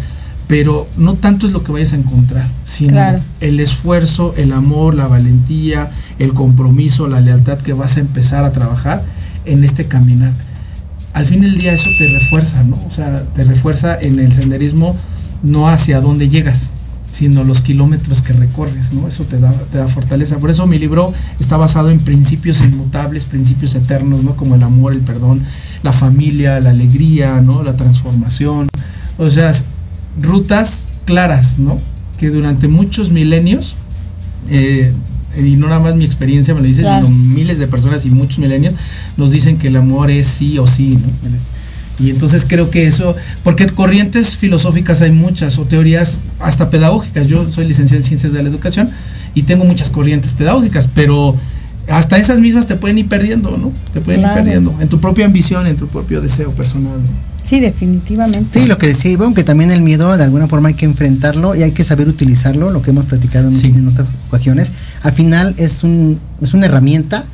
pero 0.49 0.87
no 0.99 1.15
tanto 1.15 1.47
es 1.47 1.53
lo 1.55 1.65
que 1.65 1.73
vayas 1.73 1.95
a 1.95 1.97
encontrar, 1.97 2.47
sino 2.67 2.91
Claro. 2.93 3.21
el 3.41 3.59
esfuerzo, 3.59 4.35
el 4.37 4.53
amor, 4.53 4.95
la 4.95 5.07
valentía, 5.07 5.91
el 6.19 6.35
compromiso, 6.35 7.09
la 7.09 7.21
lealtad 7.21 7.57
que 7.59 7.73
vas 7.73 7.97
a 7.97 8.01
empezar 8.01 8.45
a 8.45 8.53
trabajar 8.53 9.03
en 9.47 9.65
este 9.65 9.87
caminar 9.87 10.33
al 11.17 11.25
fin 11.25 11.41
del 11.41 11.57
día 11.57 11.73
eso 11.73 11.89
te 11.97 12.09
refuerza, 12.09 12.63
¿no? 12.63 12.79
O 12.87 12.93
sea, 12.93 13.25
te 13.35 13.43
refuerza 13.43 13.99
en 13.99 14.21
el 14.21 14.35
senderismo 14.35 14.95
no 15.43 15.67
hacia 15.67 16.03
dónde 16.03 16.29
llegas, 16.29 16.69
sino 17.11 17.43
los 17.43 17.63
kilómetros 17.63 18.21
que 18.21 18.35
recorres, 18.35 18.93
¿no? 18.93 19.09
Eso 19.09 19.25
te 19.25 19.41
da, 19.41 19.51
te 19.73 19.79
da 19.79 19.89
fortaleza. 19.89 20.37
Por 20.37 20.51
eso 20.51 20.67
mi 20.67 20.79
libro 20.79 21.15
está 21.41 21.57
basado 21.57 21.89
en 21.89 22.01
principios 22.01 22.61
inmutables, 22.61 23.25
principios 23.25 23.75
eternos, 23.75 24.23
¿no? 24.25 24.37
Como 24.37 24.57
el 24.57 24.63
amor, 24.63 24.93
el 24.93 25.01
perdón, 25.01 25.41
la 25.83 25.95
familia, 25.95 26.61
la 26.61 26.69
alegría, 26.69 27.41
¿no? 27.41 27.63
La 27.63 27.79
transformación. 27.79 28.69
O 29.17 29.31
sea, 29.31 29.55
rutas 30.21 30.83
claras, 31.07 31.59
¿no? 31.59 31.79
Que 32.19 32.29
durante 32.29 32.69
muchos 32.69 33.11
milenios, 33.11 33.77
eh, 34.51 34.93
y 35.37 35.57
no 35.57 35.69
nada 35.69 35.81
más 35.81 35.97
mi 35.97 36.05
experiencia 36.05 36.55
me 36.55 36.61
lo 36.61 36.67
dice, 36.67 36.83
Claro. 36.83 37.07
sino 37.07 37.17
miles 37.17 37.59
de 37.59 37.67
personas 37.67 38.05
y 38.05 38.11
muchos 38.11 38.39
milenios 38.39 38.75
nos 39.17 39.31
dicen 39.33 39.59
que 39.59 39.69
el 39.69 39.77
amor 39.77 40.11
es 40.11 40.27
sí 40.27 40.59
o 40.59 40.67
sí, 40.67 40.99
¿no? 41.01 41.11
Y 41.99 42.11
entonces 42.11 42.45
creo 42.47 42.71
que 42.71 42.87
eso, 42.87 43.17
porque 43.43 43.67
corrientes 43.69 44.37
filosóficas 44.37 45.01
hay 45.01 45.13
muchas, 45.13 45.59
o 45.59 45.65
teorías 45.65 46.19
hasta 46.41 46.69
pedagógicas. 46.69 47.27
Yo 47.27 47.51
soy 47.51 47.67
licenciado 47.67 48.03
en 48.03 48.07
ciencias 48.07 48.33
de 48.35 48.43
la 48.43 48.49
educación 48.51 48.91
y 49.35 49.43
tengo 49.45 49.65
muchas 49.65 49.89
corrientes 49.89 50.33
pedagógicas, 50.35 50.89
pero 50.95 51.35
hasta 51.89 52.17
esas 52.19 52.41
mismas 52.41 52.67
te 52.67 52.77
pueden 52.77 52.99
ir 52.99 53.09
perdiendo, 53.09 53.57
¿no? 53.57 53.73
Te 53.93 54.01
pueden 54.01 54.21
Claro. 54.23 54.39
ir 54.39 54.45
perdiendo 54.45 54.75
en 54.81 54.89
tu 54.89 54.99
propia 55.01 55.27
ambición, 55.27 55.67
en 55.67 55.77
tu 55.77 55.87
propio 55.89 56.21
deseo 56.21 56.51
personal. 56.53 56.93
¿no? 57.01 57.09
Sí, 57.45 57.61
definitivamente. 57.61 58.59
Sí, 58.61 58.67
lo 58.67 58.77
que 58.77 58.89
decía 58.89 59.13
Ivonne, 59.13 59.35
que 59.35 59.45
también 59.45 59.71
el 59.71 59.81
miedo 59.81 60.17
de 60.17 60.25
alguna 60.25 60.49
forma 60.49 60.69
hay 60.69 60.75
que 60.75 60.85
enfrentarlo 60.85 61.55
y 61.55 61.63
hay 61.63 61.71
que 61.71 61.85
saber 61.85 62.09
utilizarlo, 62.09 62.71
lo 62.71 62.83
que 62.83 62.91
hemos 62.91 63.05
platicado 63.05 63.49
en, 63.49 63.65
en 63.65 63.87
otras 63.89 64.09
ocasiones. 64.29 64.73
Al 65.05 65.13
final 65.13 65.55
es, 65.57 65.85
un, 65.85 66.19
es 66.43 66.55
una 66.55 66.67
herramienta 66.67 67.25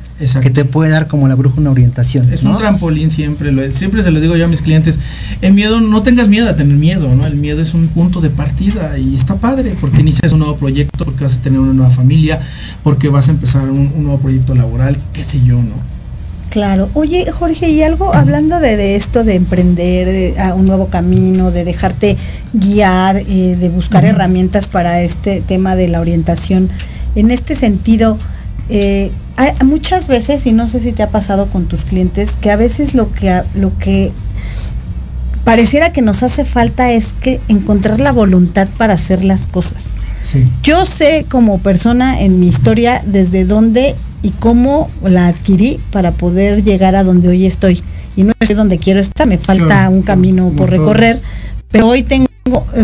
que 0.41 0.49
te 0.49 0.65
puede 0.65 0.91
dar 0.91 1.07
como 1.07 1.27
la 1.27 1.35
bruja 1.35 1.59
una 1.59 1.71
orientación. 1.71 2.31
Es 2.31 2.43
¿no? 2.43 2.51
un 2.51 2.57
trampolín 2.57 3.11
siempre, 3.11 3.51
lo, 3.51 3.69
siempre 3.71 4.03
se 4.03 4.11
lo 4.11 4.19
digo 4.19 4.35
yo 4.35 4.45
a 4.45 4.47
mis 4.47 4.61
clientes. 4.61 4.99
El 5.41 5.53
miedo, 5.53 5.81
no 5.81 6.01
tengas 6.01 6.27
miedo 6.27 6.49
a 6.49 6.55
tener 6.55 6.77
miedo, 6.77 7.13
¿no? 7.13 7.25
El 7.25 7.35
miedo 7.35 7.61
es 7.61 7.73
un 7.73 7.87
punto 7.87 8.21
de 8.21 8.29
partida 8.29 8.97
y 8.97 9.15
está 9.15 9.35
padre 9.35 9.75
porque 9.79 10.01
inicias 10.01 10.33
un 10.33 10.39
nuevo 10.39 10.55
proyecto, 10.55 11.05
porque 11.05 11.23
vas 11.23 11.35
a 11.35 11.41
tener 11.41 11.59
una 11.59 11.73
nueva 11.73 11.91
familia, 11.91 12.41
porque 12.83 13.09
vas 13.09 13.27
a 13.27 13.31
empezar 13.31 13.63
un, 13.63 13.91
un 13.95 14.03
nuevo 14.03 14.19
proyecto 14.19 14.55
laboral, 14.55 14.97
qué 15.13 15.23
sé 15.23 15.39
yo, 15.43 15.55
¿no? 15.55 15.93
Claro. 16.53 16.87
Oye, 16.93 17.31
Jorge, 17.31 17.71
y 17.71 17.81
algo 17.81 18.13
hablando 18.13 18.59
de, 18.59 18.77
de 18.77 18.95
esto 18.95 19.23
de 19.23 19.33
emprender 19.33 20.05
de, 20.05 20.39
a 20.39 20.53
un 20.53 20.65
nuevo 20.65 20.85
camino, 20.85 21.49
de 21.49 21.65
dejarte 21.65 22.15
guiar, 22.53 23.17
eh, 23.17 23.57
de 23.59 23.69
buscar 23.69 24.05
herramientas 24.05 24.67
para 24.67 25.01
este 25.01 25.41
tema 25.41 25.75
de 25.75 25.87
la 25.87 25.99
orientación. 25.99 26.69
En 27.15 27.31
este 27.31 27.55
sentido, 27.55 28.19
eh, 28.69 29.09
hay 29.35 29.51
muchas 29.65 30.07
veces, 30.07 30.45
y 30.45 30.51
no 30.51 30.67
sé 30.67 30.79
si 30.79 30.91
te 30.91 31.03
ha 31.03 31.09
pasado 31.09 31.47
con 31.47 31.65
tus 31.65 31.83
clientes, 31.83 32.37
que 32.39 32.51
a 32.51 32.55
veces 32.55 32.93
lo 32.93 33.11
que 33.11 33.41
lo 33.55 33.77
que 33.77 34.11
pareciera 35.43 35.91
que 35.91 36.01
nos 36.01 36.23
hace 36.23 36.45
falta 36.45 36.91
es 36.91 37.13
que 37.13 37.39
encontrar 37.47 37.99
la 37.99 38.11
voluntad 38.11 38.67
para 38.77 38.93
hacer 38.93 39.23
las 39.23 39.45
cosas. 39.45 39.87
Sí. 40.21 40.45
Yo 40.63 40.85
sé 40.85 41.25
como 41.29 41.59
persona 41.59 42.21
en 42.21 42.39
mi 42.39 42.47
historia 42.47 43.01
desde 43.05 43.43
dónde 43.43 43.95
y 44.21 44.29
cómo 44.31 44.89
la 45.03 45.27
adquirí 45.27 45.79
para 45.91 46.11
poder 46.11 46.63
llegar 46.63 46.95
a 46.95 47.03
donde 47.03 47.27
hoy 47.27 47.45
estoy. 47.45 47.83
Y 48.15 48.23
no 48.23 48.33
estoy 48.39 48.55
donde 48.55 48.77
quiero 48.77 49.01
estar, 49.01 49.27
me 49.27 49.37
falta 49.37 49.65
Claro, 49.65 49.91
un 49.91 50.01
camino 50.01 50.49
por 50.55 50.69
recorrer, 50.69 51.21
pero 51.69 51.89
hoy 51.89 52.03
tengo 52.03 52.27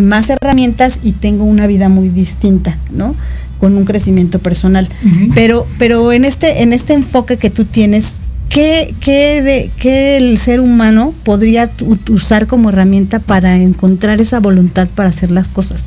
más 0.01 0.29
herramientas 0.29 0.99
y 1.03 1.13
tengo 1.13 1.43
una 1.43 1.67
vida 1.67 1.87
muy 1.87 2.09
distinta, 2.09 2.77
¿no? 2.91 3.15
Con 3.59 3.75
un 3.75 3.85
crecimiento 3.85 4.39
personal. 4.39 4.87
Pero, 5.35 5.67
pero 5.77 6.11
en 6.11 6.25
este, 6.25 6.61
en 6.61 6.71
este 6.71 6.93
enfoque 6.93 7.37
que 7.37 7.49
tú 7.49 7.65
tienes, 7.65 8.17
¿qué, 8.49 8.93
qué, 8.99 9.41
de, 9.41 9.71
qué 9.77 10.17
el 10.17 10.37
ser 10.37 10.59
humano 10.59 11.13
podría 11.23 11.69
usar 12.09 12.47
como 12.47 12.69
herramienta 12.69 13.19
para 13.19 13.57
encontrar 13.57 14.21
esa 14.21 14.39
voluntad 14.39 14.87
para 14.95 15.09
hacer 15.09 15.31
las 15.31 15.47
cosas? 15.47 15.81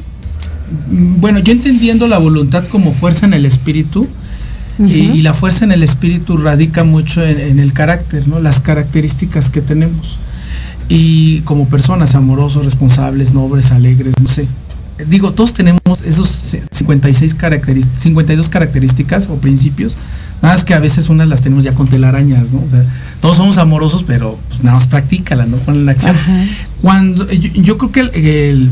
Bueno, 0.91 1.39
yo 1.39 1.53
entendiendo 1.53 2.07
la 2.09 2.19
voluntad 2.19 2.65
como 2.69 2.93
fuerza 2.93 3.27
en 3.27 3.35
el 3.35 3.47
espíritu, 3.47 4.07
y, 4.79 4.93
y 4.95 5.23
la 5.23 5.35
fuerza 5.35 5.65
en 5.65 5.73
el 5.73 5.83
espíritu 5.83 6.39
radica 6.39 6.83
mucho 6.83 7.25
en, 7.25 7.39
en 7.39 7.59
el 7.61 7.73
carácter, 7.73 8.27
¿no? 8.27 8.41
Las 8.41 8.59
características 8.61 9.51
que 9.51 9.61
tenemos. 9.61 10.19
Y 10.89 11.41
como 11.43 11.69
personas 11.69 12.15
amorosos, 12.15 12.65
responsables, 12.65 13.33
nobles, 13.33 13.71
alegres, 13.71 14.15
no 14.21 14.29
sé. 14.29 14.47
Digo, 15.09 15.33
todos 15.33 15.53
tenemos 15.53 15.82
esos 16.07 16.57
56 16.71 17.35
características, 17.35 18.03
52 18.03 18.49
características 18.49 19.29
o 19.29 19.37
principios, 19.37 19.97
nada 20.43 20.55
más 20.55 20.65
que 20.65 20.75
a 20.75 20.81
veces 20.81 21.09
unas 21.09 21.29
las 21.29 21.41
tenemos 21.41 21.65
ya 21.65 21.75
con 21.75 21.89
telarañas, 21.89 22.51
¿no? 22.51 22.59
O 22.67 22.71
sea, 22.71 22.85
todos 23.21 23.37
somos 23.37 23.59
amorosos, 23.59 24.05
pero 24.07 24.39
pues, 24.49 24.63
nada 24.65 24.77
más 24.79 24.87
practícala, 24.87 25.47
¿no? 25.47 25.57
Ponla 25.59 25.81
en 25.81 25.89
acción. 25.89 26.17
Cuando 26.81 27.31
yo, 27.31 27.51
yo 27.63 27.79
creo 27.79 27.93
que 27.93 28.01
el- 28.01 28.11
el- 28.27 28.71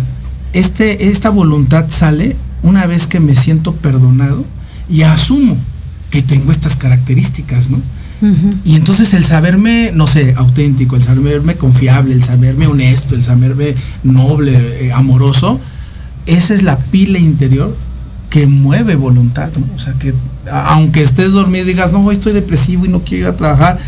este, 0.53 1.09
esta 1.09 1.31
voluntad 1.31 1.87
sale 1.89 2.37
una 2.63 2.87
vez 2.87 3.07
que 3.07 3.21
me 3.21 3.35
siento 3.35 3.73
perdonado 3.75 4.45
y 4.91 5.03
asumo 5.03 5.57
que 6.11 6.23
tengo 6.23 6.51
estas 6.51 6.75
características, 6.77 7.71
¿no? 7.71 7.81
Y 8.67 8.75
entonces 8.77 9.15
el 9.15 9.25
saberme, 9.25 9.93
no 9.95 10.07
sé, 10.07 10.35
auténtico, 10.37 10.95
el 10.97 11.03
saberme 11.03 11.55
confiable, 11.55 12.13
el 12.13 12.23
saberme 12.23 12.67
honesto, 12.67 13.15
el 13.15 13.23
saberme 13.23 13.75
noble, 14.03 14.89
eh, 14.89 14.93
amoroso, 14.93 15.59
esa 16.31 16.55
es 16.55 16.63
la 16.63 16.79
pila 16.79 17.19
interior 17.19 17.75
que 18.31 18.47
mueve 18.47 18.95
voluntad. 18.95 19.51
O 19.75 19.79
sea, 19.79 19.95
que 19.95 20.15
aunque 20.51 21.03
estés 21.03 21.33
dormido 21.33 21.65
y 21.65 21.69
digas, 21.69 21.93
no, 21.93 22.11
estoy 22.11 22.33
depresivo 22.33 22.87
y 22.87 22.89
no 22.89 23.01
quiero 23.01 23.29
ir 23.29 23.35
a 23.35 23.37
trabajar, 23.37 23.79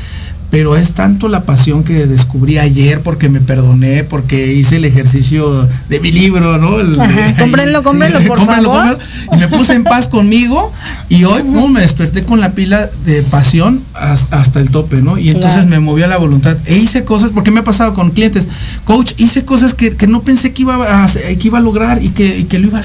pero 0.52 0.76
es 0.76 0.92
tanto 0.92 1.28
la 1.28 1.44
pasión 1.44 1.82
que 1.82 2.06
descubrí 2.06 2.58
ayer 2.58 3.00
porque 3.00 3.30
me 3.30 3.40
perdoné, 3.40 4.04
porque 4.04 4.52
hice 4.52 4.76
el 4.76 4.84
ejercicio 4.84 5.66
de 5.88 5.98
mi 5.98 6.12
libro, 6.12 6.58
¿no? 6.58 6.78
El- 6.78 7.00
Ajá, 7.00 7.34
cómprenlo, 7.38 7.82
cómprenlo, 7.82 8.20
por 8.28 8.36
Cómprenlo, 8.36 8.70
favor. 8.70 8.98
cómprenlo. 8.98 9.34
Y 9.34 9.36
me 9.40 9.48
puse 9.48 9.72
en 9.72 9.82
paz 9.84 10.08
conmigo 10.08 10.70
y 11.08 11.24
hoy 11.24 11.42
me 11.42 11.80
desperté 11.80 12.22
con 12.24 12.38
la 12.40 12.52
pila 12.52 12.90
de 13.06 13.22
pasión 13.22 13.82
has- 13.94 14.26
hasta, 14.30 14.60
el 14.60 14.68
tope, 14.70 15.00
¿no? 15.00 15.16
Y 15.16 15.28
entonces 15.30 15.52
Claro. 15.64 15.68
me 15.70 15.80
movió 15.80 16.04
a 16.04 16.08
la 16.08 16.18
voluntad. 16.18 16.56
E 16.66 16.76
hice 16.76 17.02
cosas, 17.04 17.30
porque 17.32 17.50
me 17.50 17.60
ha 17.60 17.64
pasado 17.64 17.94
con 17.94 18.10
clientes, 18.10 18.46
coach, 18.84 19.12
hice 19.16 19.46
cosas 19.46 19.72
que, 19.72 19.96
que 19.96 20.06
no 20.06 20.20
pensé 20.20 20.52
que 20.52 20.62
iba, 20.62 20.74
a, 21.04 21.06
que 21.08 21.38
iba 21.48 21.56
a 21.58 21.62
lograr 21.62 22.02
y 22.02 22.10
que, 22.10 22.38
y 22.40 22.44
que 22.44 22.58
lo 22.58 22.66
iba 22.68 22.76
a 22.78 22.80